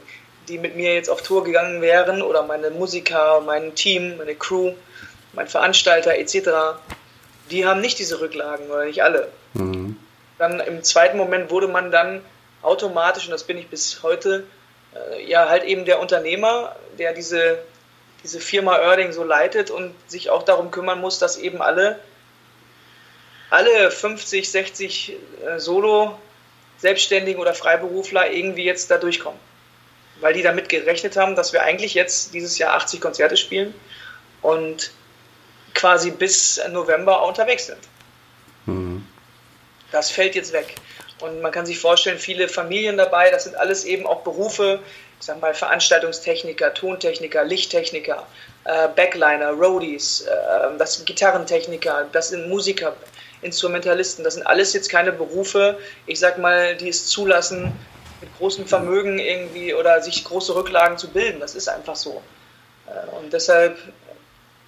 die 0.49 0.59
mit 0.59 0.77
mir 0.77 0.95
jetzt 0.95 1.11
auf 1.11 1.23
Tour 1.23 1.45
gegangen 1.45 1.83
wären 1.83 2.23
oder 2.23 2.43
meine 2.43 2.71
Musiker, 2.71 3.43
mein 3.45 3.75
Team, 3.75 4.17
meine 4.17 4.35
Crew, 4.35 4.73
mein 5.33 5.47
Veranstalter 5.47 6.15
etc., 6.15 6.79
die 7.51 7.67
haben 7.67 7.81
nicht 7.81 7.99
diese 7.99 8.21
Rücklagen 8.21 8.71
oder 8.71 8.85
nicht 8.85 9.03
alle. 9.03 9.29
Mhm. 9.55 9.97
Dann 10.39 10.61
im 10.61 10.83
zweiten 10.83 11.19
Moment 11.19 11.51
wurde 11.51 11.69
man 11.69 11.91
dann 11.91 12.23
automatisch, 12.63 13.27
und 13.27 13.33
das 13.33 13.45
bin 13.45 13.59
ich 13.59 13.69
bis 13.69 14.03
heute, 14.03 14.47
äh, 14.95 15.25
ja 15.25 15.49
halt 15.49 15.65
eben 15.65 15.85
der 15.85 16.01
Unternehmer, 16.01 16.77
der 16.99 17.13
diese, 17.13 17.59
diese 18.23 18.41
Firma 18.41 18.79
Erding 18.79 19.13
so 19.13 19.25
leitet 19.25 19.71
und 19.71 19.95
sich 20.07 20.31
auch 20.31 20.43
darum 20.43 20.71
kümmern 20.71 21.01
muss, 21.01 21.19
dass 21.19 21.39
eben 21.39 21.63
alle, 21.63 21.99
alle 23.51 23.91
50, 23.91 24.51
60 24.51 25.13
äh, 25.47 25.59
Solo 25.59 26.19
Selbstständigen 26.79 27.41
oder 27.41 27.55
Freiberufler 27.55 28.31
irgendwie 28.31 28.65
jetzt 28.65 28.91
da 28.91 28.99
durchkommen. 28.99 29.39
Weil 30.21 30.35
die 30.35 30.43
damit 30.43 30.69
gerechnet 30.69 31.17
haben, 31.17 31.37
dass 31.37 31.53
wir 31.53 31.63
eigentlich 31.63 31.95
jetzt 31.95 32.35
dieses 32.35 32.59
Jahr 32.59 32.75
80 32.75 33.01
Konzerte 33.01 33.37
spielen 33.37 33.75
und 34.43 34.91
quasi 35.75 36.11
bis 36.11 36.61
November 36.71 37.27
unterwegs 37.27 37.67
sind. 37.67 37.79
Mhm. 38.67 39.07
Das 39.93 40.11
fällt 40.11 40.35
jetzt 40.35 40.53
weg. 40.53 40.75
Und 41.21 41.43
man 41.43 41.53
kann 41.53 41.67
sich 41.67 41.79
vorstellen, 41.79 42.19
viele 42.19 42.49
Familien 42.49 42.97
dabei, 42.97 43.31
das 43.31 43.45
sind 43.45 43.57
alles 43.57 43.85
eben 43.85 44.07
auch 44.07 44.23
Berufe, 44.23 44.81
sag 45.21 45.41
mal 45.41 45.55
Veranstaltungstechniker, 45.55 46.75
Tontechniker, 46.75 47.45
Lichttechniker, 47.45 48.27
äh, 48.65 48.89
Backliner, 48.89 49.51
Roadies, 49.51 50.23
äh, 50.23 50.77
das 50.79 50.95
sind 50.95 51.07
Gitarrentechniker, 51.07 52.07
das 52.13 52.31
sind 52.31 52.49
Musiker, 52.49 52.97
Instrumentalisten, 53.43 54.25
das 54.25 54.35
sind 54.35 54.47
alles 54.47 54.73
jetzt 54.73 54.91
keine 54.91 55.13
Berufe, 55.13 55.79
ich 56.07 56.19
sag 56.19 56.39
mal, 56.39 56.77
die 56.77 56.89
es 56.89 57.07
zulassen, 57.07 57.73
mit 58.21 58.37
großem 58.39 58.67
Vermögen 58.67 59.19
irgendwie 59.19 59.75
oder 59.75 60.03
sich 60.03 60.25
große 60.25 60.55
Rücklagen 60.55 60.99
zu 60.99 61.09
bilden. 61.09 61.41
Das 61.41 61.55
ist 61.55 61.69
einfach 61.69 61.97
so. 61.97 62.23
Äh, 62.87 63.17
und 63.17 63.33
deshalb 63.33 63.79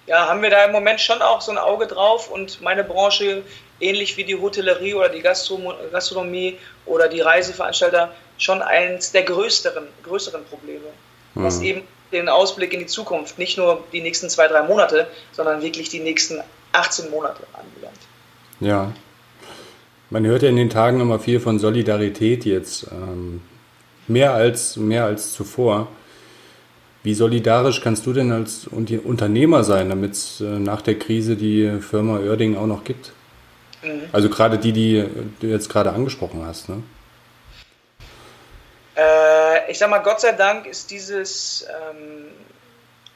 ja, 0.05 0.27
haben 0.27 0.41
wir 0.41 0.49
da 0.49 0.65
im 0.65 0.71
Moment 0.71 0.99
schon 0.99 1.21
auch 1.21 1.41
so 1.41 1.51
ein 1.51 1.57
Auge 1.57 1.87
drauf 1.87 2.29
und 2.29 2.61
meine 2.61 2.83
Branche, 2.83 3.43
ähnlich 3.79 4.17
wie 4.17 4.23
die 4.23 4.39
Hotellerie 4.39 4.93
oder 4.95 5.09
die 5.09 5.21
Gastronomie 5.21 6.59
oder 6.85 7.07
die 7.07 7.21
Reiseveranstalter, 7.21 8.13
schon 8.37 8.61
eins 8.61 9.11
der 9.11 9.23
größeren, 9.23 9.85
größeren 10.03 10.43
Probleme, 10.45 10.85
mhm. 11.35 11.43
was 11.43 11.61
eben 11.61 11.83
den 12.11 12.29
Ausblick 12.29 12.73
in 12.73 12.79
die 12.79 12.85
Zukunft, 12.85 13.39
nicht 13.39 13.57
nur 13.57 13.83
die 13.91 14.01
nächsten 14.01 14.29
zwei, 14.29 14.47
drei 14.47 14.63
Monate, 14.63 15.07
sondern 15.31 15.61
wirklich 15.61 15.89
die 15.89 15.99
nächsten 15.99 16.39
18 16.71 17.09
Monate 17.09 17.43
anbelangt. 17.53 17.99
Ja, 18.59 18.93
man 20.09 20.25
hört 20.25 20.43
ja 20.43 20.49
in 20.49 20.55
den 20.55 20.69
Tagen 20.69 20.99
immer 20.99 21.19
viel 21.19 21.39
von 21.39 21.57
Solidarität 21.57 22.45
jetzt, 22.45 22.87
ähm, 22.91 23.41
mehr, 24.07 24.33
als, 24.33 24.77
mehr 24.77 25.05
als 25.05 25.33
zuvor. 25.33 25.87
Wie 27.01 27.13
solidarisch 27.13 27.81
kannst 27.81 28.05
du 28.05 28.13
denn 28.13 28.31
als 28.31 28.67
Unternehmer 28.67 29.63
sein, 29.63 29.89
damit 29.89 30.13
es 30.13 30.39
äh, 30.39 30.45
nach 30.45 30.81
der 30.81 30.99
Krise 30.99 31.35
die 31.35 31.79
Firma 31.81 32.19
Oerding 32.19 32.55
auch 32.55 32.67
noch 32.67 32.83
gibt? 32.83 33.11
Mhm. 33.83 34.03
Also 34.11 34.29
gerade 34.29 34.57
die, 34.57 34.71
die 34.71 35.03
du 35.39 35.47
jetzt 35.47 35.67
gerade 35.69 35.91
angesprochen 35.91 36.45
hast. 36.45 36.69
Ne? 36.69 36.83
Äh, 38.95 39.71
ich 39.71 39.77
sag 39.77 39.89
mal, 39.89 39.99
Gott 39.99 40.21
sei 40.21 40.33
Dank 40.33 40.65
ist 40.65 40.91
dieses 40.91 41.67
ähm, 41.69 42.31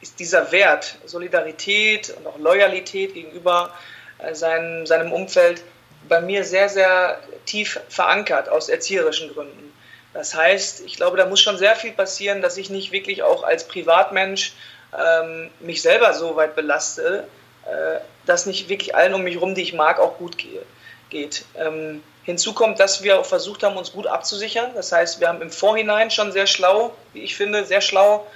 ist 0.01 0.19
dieser 0.19 0.51
Wert 0.51 0.97
Solidarität 1.05 2.11
und 2.11 2.27
auch 2.27 2.37
Loyalität 2.37 3.13
gegenüber 3.13 3.73
äh, 4.19 4.33
seinem, 4.33 4.85
seinem 4.85 5.11
Umfeld 5.11 5.63
bei 6.07 6.21
mir 6.21 6.43
sehr, 6.43 6.69
sehr 6.69 7.19
tief 7.45 7.79
verankert 7.89 8.49
aus 8.49 8.69
erzieherischen 8.69 9.33
Gründen. 9.33 9.73
Das 10.13 10.33
heißt, 10.33 10.81
ich 10.85 10.95
glaube, 10.95 11.17
da 11.17 11.25
muss 11.25 11.41
schon 11.41 11.57
sehr 11.57 11.75
viel 11.75 11.91
passieren, 11.91 12.41
dass 12.41 12.57
ich 12.57 12.69
nicht 12.69 12.91
wirklich 12.91 13.23
auch 13.23 13.43
als 13.43 13.67
Privatmensch 13.67 14.53
ähm, 14.97 15.49
mich 15.59 15.81
selber 15.81 16.13
so 16.13 16.35
weit 16.35 16.55
belaste, 16.55 17.27
äh, 17.65 17.99
dass 18.25 18.45
nicht 18.45 18.69
wirklich 18.69 18.95
allen 18.95 19.13
um 19.13 19.23
mich 19.23 19.35
herum, 19.35 19.53
die 19.53 19.61
ich 19.61 19.73
mag, 19.73 19.99
auch 19.99 20.17
gut 20.17 20.37
gehe, 20.37 20.61
geht. 21.09 21.45
Ähm, 21.55 22.01
hinzu 22.27 22.53
kommt, 22.53 22.79
dass 22.79 23.01
wir 23.01 23.19
auch 23.19 23.25
versucht 23.25 23.63
haben, 23.63 23.75
uns 23.75 23.91
gut 23.91 24.05
abzusichern. 24.05 24.69
Das 24.75 24.91
heißt, 24.91 25.19
wir 25.19 25.27
haben 25.27 25.41
im 25.41 25.49
Vorhinein 25.49 26.11
schon 26.11 26.31
sehr 26.31 26.45
schlau, 26.45 26.93
wie 27.13 27.21
ich 27.21 27.35
finde, 27.35 27.65
sehr 27.65 27.81
schlau 27.81 28.27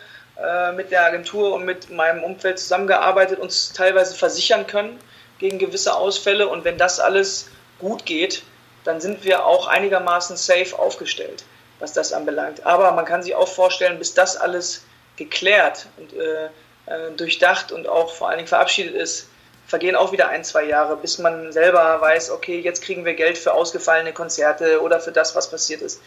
äh, 0.43 0.71
mit 0.71 0.89
der 0.89 1.05
Agentur 1.05 1.53
und 1.53 1.63
mit 1.63 1.91
meinem 1.91 2.23
Umfeld 2.23 2.57
zusammengearbeitet, 2.57 3.37
uns 3.37 3.71
teilweise 3.73 4.15
versichern 4.15 4.65
können 4.65 4.99
gegen 5.37 5.59
gewisse 5.59 5.95
Ausfälle. 5.95 6.47
Und 6.47 6.63
wenn 6.63 6.79
das 6.79 6.99
alles 6.99 7.51
gut 7.77 8.07
geht, 8.07 8.41
dann 8.83 8.99
sind 8.99 9.23
wir 9.23 9.45
auch 9.45 9.67
einigermaßen 9.67 10.35
safe 10.35 10.79
aufgestellt 10.79 11.43
was 11.81 11.91
das 11.93 12.13
anbelangt. 12.13 12.65
Aber 12.65 12.91
man 12.93 13.05
kann 13.05 13.23
sich 13.23 13.35
auch 13.35 13.47
vorstellen, 13.47 13.97
bis 13.97 14.13
das 14.13 14.37
alles 14.37 14.83
geklärt 15.17 15.87
und 15.97 16.13
äh, 16.13 16.45
äh, 16.85 17.11
durchdacht 17.17 17.71
und 17.71 17.87
auch 17.87 18.13
vor 18.13 18.29
allen 18.29 18.37
Dingen 18.37 18.47
verabschiedet 18.47 18.95
ist, 18.95 19.27
vergehen 19.71 19.95
auch 19.95 20.11
wieder 20.11 20.27
ein, 20.27 20.43
zwei 20.43 20.65
Jahre, 20.65 20.97
bis 20.97 21.17
man 21.17 21.53
selber 21.53 22.01
weiß, 22.01 22.31
okay, 22.31 22.59
jetzt 22.59 22.83
kriegen 22.83 23.05
wir 23.05 23.13
Geld 23.13 23.37
für 23.37 23.53
ausgefallene 23.53 24.11
Konzerte 24.11 24.81
oder 24.81 24.99
für 24.99 25.13
das, 25.13 25.33
was 25.33 25.49
passiert 25.49 25.81
ist. 25.81 26.01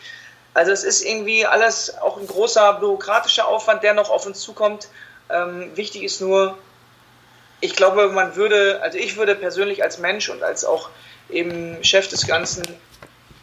Also 0.52 0.70
es 0.70 0.84
ist 0.84 1.02
irgendwie 1.02 1.46
alles 1.46 1.96
auch 1.96 2.18
ein 2.18 2.26
großer 2.26 2.74
bürokratischer 2.74 3.48
Aufwand, 3.48 3.82
der 3.82 3.94
noch 3.94 4.10
auf 4.10 4.26
uns 4.26 4.40
zukommt. 4.40 4.88
Ähm, 5.30 5.74
wichtig 5.76 6.02
ist 6.02 6.20
nur, 6.20 6.58
ich 7.62 7.74
glaube, 7.74 8.08
man 8.08 8.36
würde, 8.36 8.82
also 8.82 8.98
ich 8.98 9.16
würde 9.16 9.34
persönlich 9.34 9.82
als 9.82 9.96
Mensch 9.96 10.28
und 10.28 10.42
als 10.42 10.66
auch 10.66 10.90
eben 11.30 11.82
Chef 11.82 12.06
des 12.08 12.26
Ganzen 12.26 12.64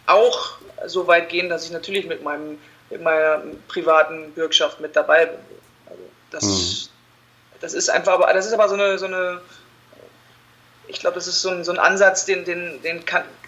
auch 0.06 0.52
so 0.86 1.08
weit 1.08 1.30
gehen, 1.30 1.50
dass 1.50 1.66
ich 1.66 1.72
natürlich 1.72 2.06
mit, 2.06 2.22
meinem, 2.22 2.60
mit 2.92 3.02
meiner 3.02 3.42
privaten 3.68 4.34
Bürgschaft 4.34 4.80
mit 4.82 4.96
dabei 4.96 5.26
bin. 5.26 5.40
Also 5.88 6.04
das, 6.30 6.44
mhm. 6.44 6.90
das 7.60 7.74
ist 7.74 7.90
einfach, 7.90 8.14
aber 8.14 8.32
das 8.32 8.46
ist 8.46 8.54
aber 8.54 8.70
so 8.70 8.76
eine, 8.76 9.00
so 9.00 9.08
eine 9.08 9.42
ich 10.92 11.00
glaube, 11.00 11.16
das 11.16 11.28
ist 11.28 11.42
so 11.42 11.50
ein, 11.50 11.64
so 11.64 11.72
ein 11.72 11.80
Ansatz, 11.80 12.26
den, 12.26 12.46
den, 12.46 12.82
den, 12.84 13.02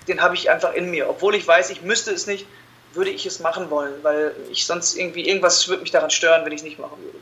den 0.08 0.22
habe 0.22 0.36
ich 0.36 0.50
einfach 0.50 0.74
in 0.74 0.90
mir. 0.90 1.10
Obwohl 1.10 1.36
ich 1.36 1.48
weiß, 1.48 1.70
ich 1.70 1.82
müsste 1.82 2.12
es 2.12 2.28
nicht, 2.28 2.46
würde 2.94 3.10
ich 3.10 3.26
es 3.26 3.40
machen 3.40 3.70
wollen, 3.70 3.94
weil 4.02 4.36
ich 4.52 4.66
sonst 4.66 4.98
irgendwie, 4.98 5.28
irgendwas 5.28 5.68
würde 5.68 5.82
mich 5.82 5.92
daran 5.92 6.10
stören, 6.10 6.46
wenn 6.46 6.52
ich 6.52 6.60
es 6.60 6.64
nicht 6.64 6.80
machen 6.80 6.98
würde. 7.04 7.18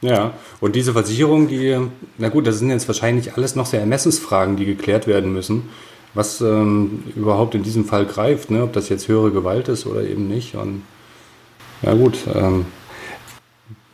Ja, 0.00 0.34
und 0.60 0.76
diese 0.76 0.92
Versicherung, 0.92 1.48
die, 1.48 1.78
na 2.18 2.28
gut, 2.28 2.46
das 2.46 2.58
sind 2.58 2.70
jetzt 2.70 2.86
wahrscheinlich 2.88 3.34
alles 3.34 3.54
noch 3.54 3.66
sehr 3.66 3.80
Ermessensfragen, 3.80 4.56
die 4.56 4.66
geklärt 4.66 5.06
werden 5.06 5.32
müssen 5.32 5.70
was 6.14 6.40
ähm, 6.40 7.02
überhaupt 7.16 7.54
in 7.54 7.62
diesem 7.62 7.84
Fall 7.84 8.06
greift, 8.06 8.50
ne? 8.50 8.62
ob 8.62 8.72
das 8.72 8.88
jetzt 8.88 9.08
höhere 9.08 9.32
Gewalt 9.32 9.68
ist 9.68 9.84
oder 9.84 10.02
eben 10.02 10.28
nicht. 10.28 10.54
Und 10.54 10.84
ja 11.82 11.92
gut, 11.94 12.18
ähm, 12.32 12.66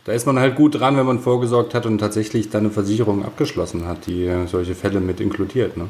da 0.05 0.13
ist 0.13 0.25
man 0.25 0.39
halt 0.39 0.55
gut 0.55 0.79
dran, 0.79 0.97
wenn 0.97 1.05
man 1.05 1.19
vorgesorgt 1.19 1.73
hat 1.73 1.85
und 1.85 1.99
tatsächlich 1.99 2.49
dann 2.49 2.61
eine 2.61 2.71
Versicherung 2.71 3.25
abgeschlossen 3.25 3.87
hat, 3.87 4.07
die 4.07 4.25
äh, 4.25 4.47
solche 4.47 4.75
Fälle 4.75 4.99
mit 4.99 5.19
inkludiert. 5.19 5.77
Ne? 5.77 5.89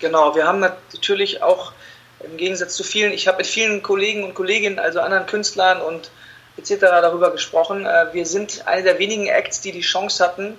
Genau, 0.00 0.34
wir 0.34 0.46
haben 0.46 0.60
natürlich 0.60 1.42
auch 1.42 1.72
im 2.20 2.36
Gegensatz 2.36 2.74
zu 2.74 2.84
vielen, 2.84 3.12
ich 3.12 3.28
habe 3.28 3.38
mit 3.38 3.46
vielen 3.46 3.82
Kollegen 3.82 4.24
und 4.24 4.34
Kolleginnen, 4.34 4.78
also 4.78 5.00
anderen 5.00 5.26
Künstlern 5.26 5.80
und 5.80 6.10
etc. 6.56 6.80
darüber 6.80 7.30
gesprochen. 7.30 7.86
Äh, 7.86 8.06
wir 8.12 8.26
sind 8.26 8.66
eine 8.66 8.82
der 8.82 8.98
wenigen 8.98 9.26
Acts, 9.26 9.60
die 9.60 9.72
die 9.72 9.80
Chance 9.80 10.22
hatten, 10.24 10.58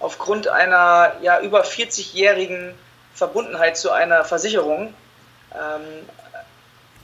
aufgrund 0.00 0.48
einer 0.48 1.12
ja 1.22 1.40
über 1.40 1.64
40-jährigen 1.64 2.74
Verbundenheit 3.14 3.76
zu 3.76 3.90
einer 3.90 4.24
Versicherung 4.24 4.94
ähm, 5.52 6.08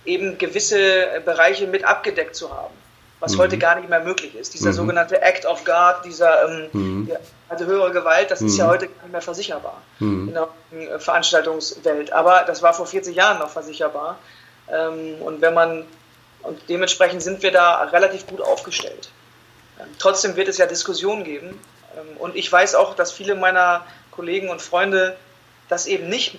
eben 0.05 0.39
gewisse 0.39 1.23
Bereiche 1.25 1.67
mit 1.67 1.85
abgedeckt 1.85 2.37
zu 2.37 2.51
haben, 2.53 2.75
was 3.25 3.35
mhm. 3.35 3.39
heute 3.39 3.59
gar 3.59 3.77
nicht 3.77 3.89
mehr 3.89 4.01
möglich 4.01 4.35
ist. 4.35 4.55
Dieser 4.55 4.71
mhm. 4.71 4.75
sogenannte 4.75 5.21
Act 5.23 5.47
of 5.47 5.65
God, 5.65 6.05
dieser 6.05 6.49
ähm, 6.49 6.69
mhm. 6.73 7.13
also 7.49 7.65
höhere 7.65 7.91
Gewalt, 7.93 8.31
das 8.31 8.43
ist 8.43 8.57
ja 8.57 8.67
mhm. 8.67 8.71
heute 8.71 8.89
gar 8.89 9.03
nicht 9.03 9.13
mehr 9.13 9.23
versicherbar 9.23 9.83
mhm. 9.99 10.29
in 10.29 10.35
der 10.35 10.49
äh, 10.73 10.99
Veranstaltungswelt. 10.99 12.13
Aber 12.13 12.45
das 12.47 12.63
war 12.63 12.75
vor 12.75 12.87
40 12.87 13.17
Jahren 13.17 13.39
noch 13.39 13.51
versicherbar. 13.51 14.19
Ähm, 14.71 15.23
und 15.23 15.41
wenn 15.41 15.55
man 15.55 15.85
und 16.43 16.61
dementsprechend 16.69 17.23
sind 17.23 17.43
wir 17.43 17.53
da 17.53 17.85
relativ 17.85 18.27
gut 18.27 18.43
aufgestellt. 18.43 19.11
Ähm, 19.81 19.87
trotzdem 19.99 20.37
wird 20.37 20.49
es 20.49 20.59
ja 20.59 20.67
Diskussionen 20.67 21.25
geben. 21.25 21.59
Ähm, 21.97 22.17
und 22.19 22.37
ich 22.37 22.51
weiß 22.51 22.75
auch, 22.75 22.95
dass 22.95 23.13
viele 23.13 23.35
meiner 23.35 23.85
Kollegen 24.11 24.51
und 24.51 24.61
Freunde 24.61 25.17
das 25.69 25.87
eben 25.87 26.09
nicht 26.09 26.39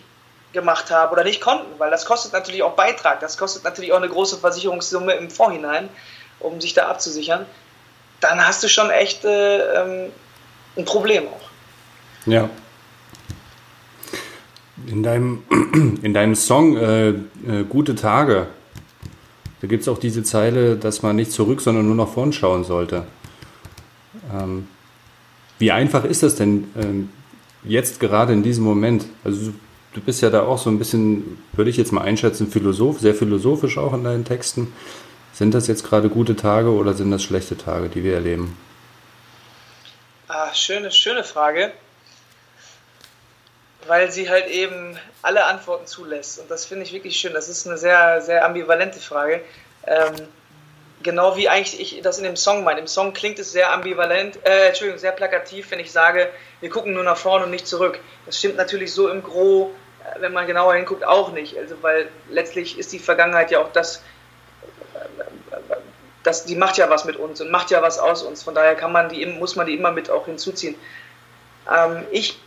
gemacht 0.53 0.89
haben 0.91 1.11
oder 1.11 1.23
nicht 1.23 1.41
konnten, 1.41 1.79
weil 1.79 1.91
das 1.91 2.05
kostet 2.05 2.33
natürlich 2.33 2.63
auch 2.63 2.75
Beitrag, 2.75 3.19
das 3.19 3.37
kostet 3.37 3.63
natürlich 3.63 3.91
auch 3.91 3.97
eine 3.97 4.07
große 4.07 4.37
Versicherungssumme 4.37 5.13
im 5.13 5.29
Vorhinein, 5.29 5.89
um 6.45 6.61
sich 6.61 6.73
da 6.73 6.87
abzusichern, 6.87 7.45
dann 8.21 8.45
hast 8.45 8.63
du 8.63 8.69
schon 8.69 8.89
echt 8.89 9.25
äh, 9.25 9.57
ähm, 9.57 10.11
ein 10.77 10.85
Problem 10.85 11.23
auch. 11.27 11.49
Ja. 12.25 12.49
In 14.87 15.03
deinem, 15.03 15.43
in 16.01 16.13
deinem 16.13 16.35
Song 16.35 16.77
äh, 16.77 17.09
äh, 17.09 17.15
Gute 17.67 17.95
Tage, 17.95 18.47
da 19.61 19.67
gibt 19.67 19.81
es 19.83 19.87
auch 19.87 19.97
diese 19.97 20.23
Zeile, 20.23 20.75
dass 20.75 21.01
man 21.01 21.15
nicht 21.15 21.31
zurück, 21.31 21.61
sondern 21.61 21.87
nur 21.87 21.95
nach 21.95 22.13
vorn 22.13 22.33
schauen 22.33 22.63
sollte. 22.63 23.05
Ähm, 24.33 24.67
wie 25.59 25.71
einfach 25.71 26.03
ist 26.03 26.23
das 26.23 26.35
denn, 26.35 26.71
ähm, 26.77 27.09
jetzt 27.63 27.99
gerade 27.99 28.33
in 28.33 28.43
diesem 28.43 28.63
Moment, 28.63 29.05
also 29.23 29.53
du 29.93 30.01
bist 30.01 30.21
ja 30.21 30.29
da 30.29 30.43
auch 30.43 30.57
so 30.57 30.69
ein 30.69 30.77
bisschen, 30.77 31.37
würde 31.53 31.69
ich 31.69 31.77
jetzt 31.77 31.91
mal 31.91 32.01
einschätzen, 32.01 32.47
Philosoph, 32.47 32.99
sehr 32.99 33.15
philosophisch 33.15 33.77
auch 33.77 33.93
in 33.93 34.03
deinen 34.03 34.25
Texten. 34.25 34.67
Sind 35.35 35.53
das 35.53 35.67
jetzt 35.67 35.83
gerade 35.83 36.07
gute 36.07 36.37
Tage 36.37 36.69
oder 36.69 36.93
sind 36.93 37.11
das 37.11 37.21
schlechte 37.21 37.57
Tage, 37.57 37.89
die 37.89 38.05
wir 38.05 38.13
erleben? 38.13 38.57
Ah, 40.29 40.53
schöne, 40.53 40.91
schöne 40.91 41.25
Frage, 41.25 41.73
weil 43.85 44.13
sie 44.13 44.29
halt 44.29 44.47
eben 44.47 44.97
alle 45.21 45.43
Antworten 45.43 45.87
zulässt. 45.87 46.39
Und 46.39 46.49
das 46.49 46.63
finde 46.63 46.83
ich 46.83 46.93
wirklich 46.93 47.17
schön. 47.17 47.33
Das 47.33 47.49
ist 47.49 47.67
eine 47.67 47.77
sehr, 47.77 48.21
sehr 48.21 48.45
ambivalente 48.45 48.99
Frage. 48.99 49.41
Ähm, 49.85 50.13
genau 51.03 51.35
wie 51.35 51.49
eigentlich 51.49 51.81
ich 51.81 52.01
das 52.01 52.17
in 52.17 52.23
dem 52.23 52.37
Song 52.37 52.63
meine. 52.63 52.79
Im 52.79 52.87
Song 52.87 53.11
klingt 53.11 53.37
es 53.37 53.51
sehr 53.51 53.73
ambivalent, 53.73 54.39
äh, 54.45 54.69
Entschuldigung, 54.69 54.99
sehr 54.99 55.11
plakativ, 55.11 55.69
wenn 55.69 55.81
ich 55.81 55.91
sage, 55.91 56.29
wir 56.61 56.69
gucken 56.69 56.93
nur 56.93 57.03
nach 57.03 57.17
vorne 57.17 57.43
und 57.43 57.51
nicht 57.51 57.67
zurück. 57.67 57.99
Das 58.25 58.39
stimmt 58.39 58.55
natürlich 58.55 58.93
so 58.93 59.09
im 59.09 59.21
Gro, 59.21 59.73
äh, 59.99 60.21
wenn 60.21 60.31
man 60.31 60.47
genauer 60.47 60.75
hinguckt, 60.75 61.05
auch 61.05 61.33
nicht. 61.33 61.57
Also, 61.57 61.75
weil 61.81 62.07
letztlich 62.29 62.79
ist 62.79 62.93
die 62.93 62.99
Vergangenheit 62.99 63.51
ja 63.51 63.59
auch 63.59 63.73
das, 63.73 64.01
das, 66.25 66.43
die 66.43 66.55
macht 66.55 66.77
ja 66.77 66.89
was 66.89 67.05
mit 67.05 67.17
uns 67.17 67.39
und 67.39 67.51
macht 67.51 67.69
ja 67.69 67.81
was 67.81 67.99
aus 67.99 68.23
uns. 68.23 68.43
Von 68.43 68.55
daher 68.55 68.75
kann 68.75 68.91
man 68.91 69.09
die, 69.09 69.25
muss 69.27 69.55
man 69.55 69.67
die 69.67 69.75
immer 69.75 69.91
mit 69.91 70.09
auch 70.09 70.25
hinzuziehen. 70.25 70.75
Ähm, 71.71 72.03
ich, 72.11 72.39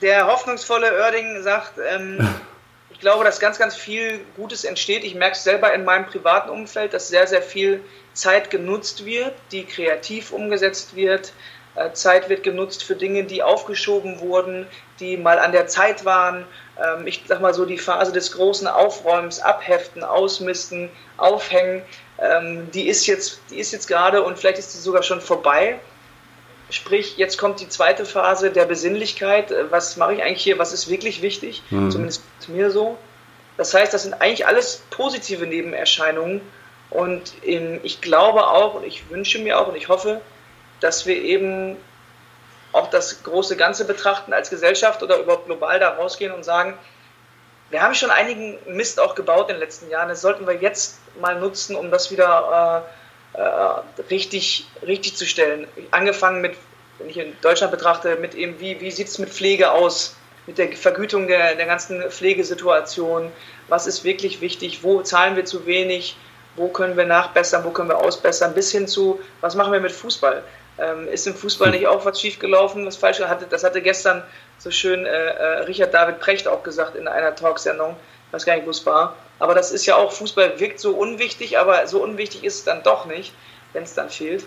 der 0.00 0.28
hoffnungsvolle 0.28 0.92
Oerding 0.92 1.42
sagt, 1.42 1.72
ähm, 1.90 2.18
ich 2.90 3.00
glaube, 3.00 3.24
dass 3.24 3.40
ganz, 3.40 3.58
ganz 3.58 3.74
viel 3.74 4.20
Gutes 4.36 4.64
entsteht. 4.64 5.02
Ich 5.02 5.16
merke 5.16 5.36
es 5.36 5.42
selber 5.42 5.74
in 5.74 5.84
meinem 5.84 6.06
privaten 6.06 6.48
Umfeld, 6.48 6.94
dass 6.94 7.08
sehr, 7.08 7.26
sehr 7.26 7.42
viel 7.42 7.82
Zeit 8.12 8.50
genutzt 8.50 9.04
wird, 9.04 9.34
die 9.50 9.64
kreativ 9.64 10.32
umgesetzt 10.32 10.94
wird. 10.94 11.32
Äh, 11.74 11.92
Zeit 11.92 12.28
wird 12.28 12.44
genutzt 12.44 12.84
für 12.84 12.94
Dinge, 12.94 13.24
die 13.24 13.42
aufgeschoben 13.42 14.20
wurden, 14.20 14.68
die 15.00 15.16
mal 15.16 15.40
an 15.40 15.50
der 15.50 15.66
Zeit 15.66 16.04
waren. 16.04 16.46
Ähm, 16.80 17.08
ich 17.08 17.24
sag 17.26 17.40
mal 17.40 17.52
so, 17.52 17.64
die 17.64 17.78
Phase 17.78 18.12
des 18.12 18.30
großen 18.30 18.68
Aufräumens, 18.68 19.40
Abheften, 19.40 20.04
Ausmisten, 20.04 20.88
Aufhängen, 21.16 21.82
ähm, 22.20 22.70
die 22.72 22.88
ist 22.88 23.06
jetzt, 23.06 23.40
die 23.50 23.58
ist 23.58 23.72
jetzt 23.72 23.86
gerade 23.86 24.22
und 24.22 24.38
vielleicht 24.38 24.58
ist 24.58 24.72
sie 24.72 24.78
sogar 24.78 25.02
schon 25.02 25.20
vorbei. 25.20 25.78
Sprich, 26.70 27.16
jetzt 27.16 27.38
kommt 27.38 27.60
die 27.60 27.68
zweite 27.68 28.04
Phase 28.04 28.50
der 28.50 28.66
Besinnlichkeit. 28.66 29.52
Was 29.70 29.96
mache 29.96 30.14
ich 30.14 30.22
eigentlich 30.22 30.42
hier? 30.42 30.58
Was 30.58 30.72
ist 30.72 30.90
wirklich 30.90 31.22
wichtig? 31.22 31.62
Mhm. 31.70 31.90
Zumindest 31.90 32.22
mir 32.48 32.70
so. 32.70 32.98
Das 33.56 33.72
heißt, 33.74 33.92
das 33.94 34.02
sind 34.02 34.14
eigentlich 34.14 34.46
alles 34.46 34.82
positive 34.90 35.46
Nebenerscheinungen. 35.46 36.40
Und 36.90 37.34
ich 37.42 38.00
glaube 38.00 38.46
auch 38.46 38.74
und 38.74 38.84
ich 38.84 39.10
wünsche 39.10 39.38
mir 39.38 39.58
auch 39.60 39.68
und 39.68 39.76
ich 39.76 39.88
hoffe, 39.88 40.20
dass 40.80 41.06
wir 41.06 41.16
eben 41.16 41.76
auch 42.72 42.88
das 42.90 43.22
große 43.22 43.56
Ganze 43.56 43.84
betrachten 43.84 44.32
als 44.32 44.50
Gesellschaft 44.50 45.02
oder 45.02 45.18
überhaupt 45.18 45.46
global 45.46 45.78
da 45.80 45.90
rausgehen 45.90 46.32
und 46.32 46.44
sagen, 46.44 46.78
wir 47.70 47.82
haben 47.82 47.94
schon 47.94 48.10
einigen 48.10 48.58
Mist 48.66 48.98
auch 48.98 49.14
gebaut 49.14 49.48
in 49.48 49.56
den 49.56 49.60
letzten 49.60 49.90
Jahren. 49.90 50.08
Das 50.08 50.20
sollten 50.20 50.46
wir 50.46 50.54
jetzt 50.54 50.98
mal 51.20 51.38
nutzen, 51.38 51.76
um 51.76 51.90
das 51.90 52.10
wieder 52.10 52.84
äh, 53.34 53.38
äh, 53.38 54.02
richtig, 54.10 54.66
richtig 54.86 55.16
zu 55.16 55.26
stellen. 55.26 55.66
Angefangen 55.90 56.40
mit, 56.40 56.56
wenn 56.98 57.10
ich 57.10 57.18
in 57.18 57.36
Deutschland 57.42 57.70
betrachte, 57.70 58.16
mit 58.16 58.34
eben, 58.34 58.58
wie, 58.60 58.80
wie 58.80 58.90
sieht 58.90 59.08
es 59.08 59.18
mit 59.18 59.28
Pflege 59.28 59.70
aus, 59.70 60.16
mit 60.46 60.56
der 60.56 60.72
Vergütung 60.72 61.28
der, 61.28 61.56
der 61.56 61.66
ganzen 61.66 62.02
Pflegesituation, 62.10 63.30
was 63.68 63.86
ist 63.86 64.02
wirklich 64.02 64.40
wichtig, 64.40 64.82
wo 64.82 65.02
zahlen 65.02 65.36
wir 65.36 65.44
zu 65.44 65.66
wenig, 65.66 66.16
wo 66.56 66.68
können 66.68 66.96
wir 66.96 67.04
nachbessern, 67.04 67.64
wo 67.64 67.70
können 67.70 67.90
wir 67.90 67.98
ausbessern, 67.98 68.54
bis 68.54 68.72
hin 68.72 68.88
zu, 68.88 69.20
was 69.42 69.54
machen 69.54 69.72
wir 69.72 69.80
mit 69.80 69.92
Fußball. 69.92 70.42
Ähm, 70.80 71.08
ist 71.08 71.26
im 71.26 71.34
Fußball 71.34 71.70
nicht 71.70 71.86
auch 71.86 72.04
was 72.04 72.20
schiefgelaufen, 72.20 72.86
was 72.86 72.96
falsch 72.96 73.20
hatte? 73.20 73.46
Das 73.50 73.64
hatte 73.64 73.82
gestern 73.82 74.22
so 74.58 74.70
schön 74.70 75.06
äh, 75.06 75.08
äh, 75.08 75.44
Richard 75.62 75.92
David 75.92 76.20
Precht 76.20 76.46
auch 76.46 76.62
gesagt 76.62 76.94
in 76.94 77.08
einer 77.08 77.34
Talksendung, 77.34 77.96
ich 78.28 78.32
weiß 78.32 78.44
gar 78.44 78.54
nicht, 78.54 78.66
wo 78.66 78.70
es 78.70 78.84
war. 78.86 79.14
Aber 79.38 79.54
das 79.54 79.72
ist 79.72 79.86
ja 79.86 79.96
auch, 79.96 80.12
Fußball 80.12 80.58
wirkt 80.60 80.80
so 80.80 80.92
unwichtig, 80.92 81.58
aber 81.58 81.86
so 81.86 82.02
unwichtig 82.02 82.44
ist 82.44 82.54
es 82.56 82.64
dann 82.64 82.82
doch 82.82 83.06
nicht, 83.06 83.32
wenn 83.72 83.84
es 83.84 83.94
dann 83.94 84.10
fehlt. 84.10 84.46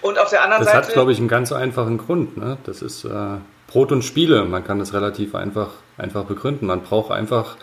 Und 0.00 0.18
auf 0.18 0.30
der 0.30 0.42
anderen 0.42 0.64
das 0.64 0.72
Seite. 0.72 0.78
Das 0.78 0.88
hat, 0.88 0.94
glaube 0.94 1.12
ich, 1.12 1.18
einen 1.18 1.28
ganz 1.28 1.52
einfachen 1.52 1.98
Grund. 1.98 2.36
Ne? 2.36 2.56
Das 2.64 2.82
ist 2.82 3.04
äh, 3.04 3.38
Brot 3.66 3.90
und 3.92 4.02
Spiele. 4.02 4.44
Man 4.44 4.64
kann 4.64 4.78
das 4.78 4.94
relativ 4.94 5.34
einfach, 5.34 5.70
einfach 5.96 6.24
begründen. 6.24 6.66
Man 6.66 6.82
braucht 6.82 7.10
einfach 7.10 7.56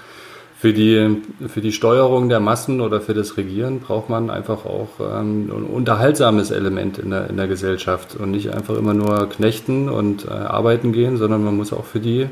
für 0.58 0.74
die, 0.74 1.22
für 1.48 1.62
die 1.62 1.72
Steuerung 1.72 2.30
der 2.30 2.40
Massen 2.40 2.82
oder 2.82 3.02
für 3.02 3.14
das 3.14 3.38
Regieren 3.38 3.82
braucht 3.82 4.10
man 4.10 4.30
einfach 4.30 4.66
auch 4.66 4.88
ähm, 5.00 5.50
ein 5.50 5.64
unterhaltsames 5.66 6.52
Element 6.52 6.98
in 6.98 7.10
der, 7.10 7.30
in 7.30 7.38
der 7.38 7.48
Gesellschaft 7.48 8.16
und 8.16 8.32
nicht 8.32 8.52
einfach 8.52 8.76
immer 8.76 8.94
nur 8.94 9.30
knechten 9.30 9.90
und 9.90 10.26
äh, 10.26 10.32
arbeiten 10.32 10.94
gehen, 10.94 11.18
sondern 11.18 11.44
man 11.44 11.56
muss 11.56 11.74
auch 11.74 11.86
für 11.86 12.00
die, 12.00 12.30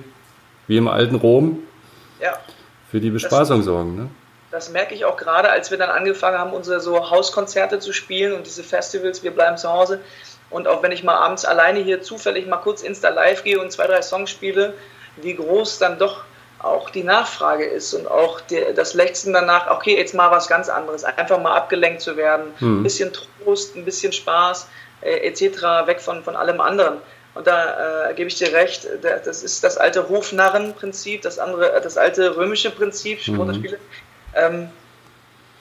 wie 0.68 0.78
im 0.78 0.88
alten 0.88 1.16
Rom, 1.16 1.60
ja 2.22 2.34
für 2.94 3.00
die 3.00 3.10
Bespaßung 3.10 3.58
das, 3.58 3.66
sorgen. 3.66 3.96
Ne? 3.96 4.10
Das 4.52 4.70
merke 4.70 4.94
ich 4.94 5.04
auch 5.04 5.18
gerade, 5.18 5.50
als 5.50 5.72
wir 5.72 5.80
dann 5.80 5.90
angefangen 5.90 6.38
haben, 6.38 6.54
unsere 6.54 6.80
so 6.80 7.10
Hauskonzerte 7.10 7.80
zu 7.80 7.92
spielen 7.92 8.34
und 8.34 8.46
diese 8.46 8.64
Festivals, 8.64 9.24
wir 9.24 9.32
bleiben 9.32 9.58
zu 9.58 9.68
Hause. 9.68 10.00
Und 10.52 10.68
auch 10.68 10.84
wenn 10.84 10.92
ich 10.92 11.04
mal 11.04 11.16
abends 11.16 11.44
alleine 11.44 11.80
hier 11.80 12.04
zufällig 12.04 12.46
mal 12.46 12.58
kurz 12.58 12.84
Insta 12.84 13.10
live 13.10 13.44
gehe 13.44 13.60
und 13.60 13.72
zwei, 13.72 13.88
drei 13.88 14.04
Songs 14.04 14.30
spiele, 14.30 14.76
wie 15.18 15.34
groß 15.34 15.80
dann 15.80 15.98
doch 15.98 16.24
auch 16.64 16.90
die 16.90 17.04
Nachfrage 17.04 17.66
ist 17.66 17.94
und 17.94 18.10
auch 18.10 18.42
die, 18.42 18.62
das 18.76 18.94
Lechzen 18.94 19.34
danach, 19.34 19.70
okay, 19.70 19.98
jetzt 19.98 20.14
mal 20.14 20.32
was 20.32 20.48
ganz 20.48 20.70
anderes, 20.70 21.04
einfach 21.04 21.40
mal 21.40 21.56
abgelenkt 21.56 22.02
zu 22.02 22.18
werden, 22.18 22.54
hm. 22.60 22.80
ein 22.80 22.84
bisschen 22.84 23.12
Trost, 23.14 23.76
ein 23.76 23.86
bisschen 23.86 24.14
Spaß 24.14 24.68
äh, 25.02 25.28
etc., 25.28 25.62
weg 25.86 26.02
von, 26.02 26.24
von 26.24 26.36
allem 26.36 26.62
anderen. 26.62 26.98
Und 27.36 27.48
da 27.48 28.10
äh, 28.10 28.14
gebe 28.14 28.28
ich 28.28 28.36
dir 28.36 28.54
recht, 28.54 28.88
das 29.02 29.44
ist 29.44 29.64
das 29.64 29.78
alte 29.78 30.08
Hofnarrenprinzip, 30.08 31.24
das 31.24 31.40
andere, 31.40 31.82
das 31.84 31.98
alte 31.98 32.36
römische 32.38 32.72
Prinzip, 32.72 33.28
mhm. 33.28 33.76
Ähm, 34.36 34.70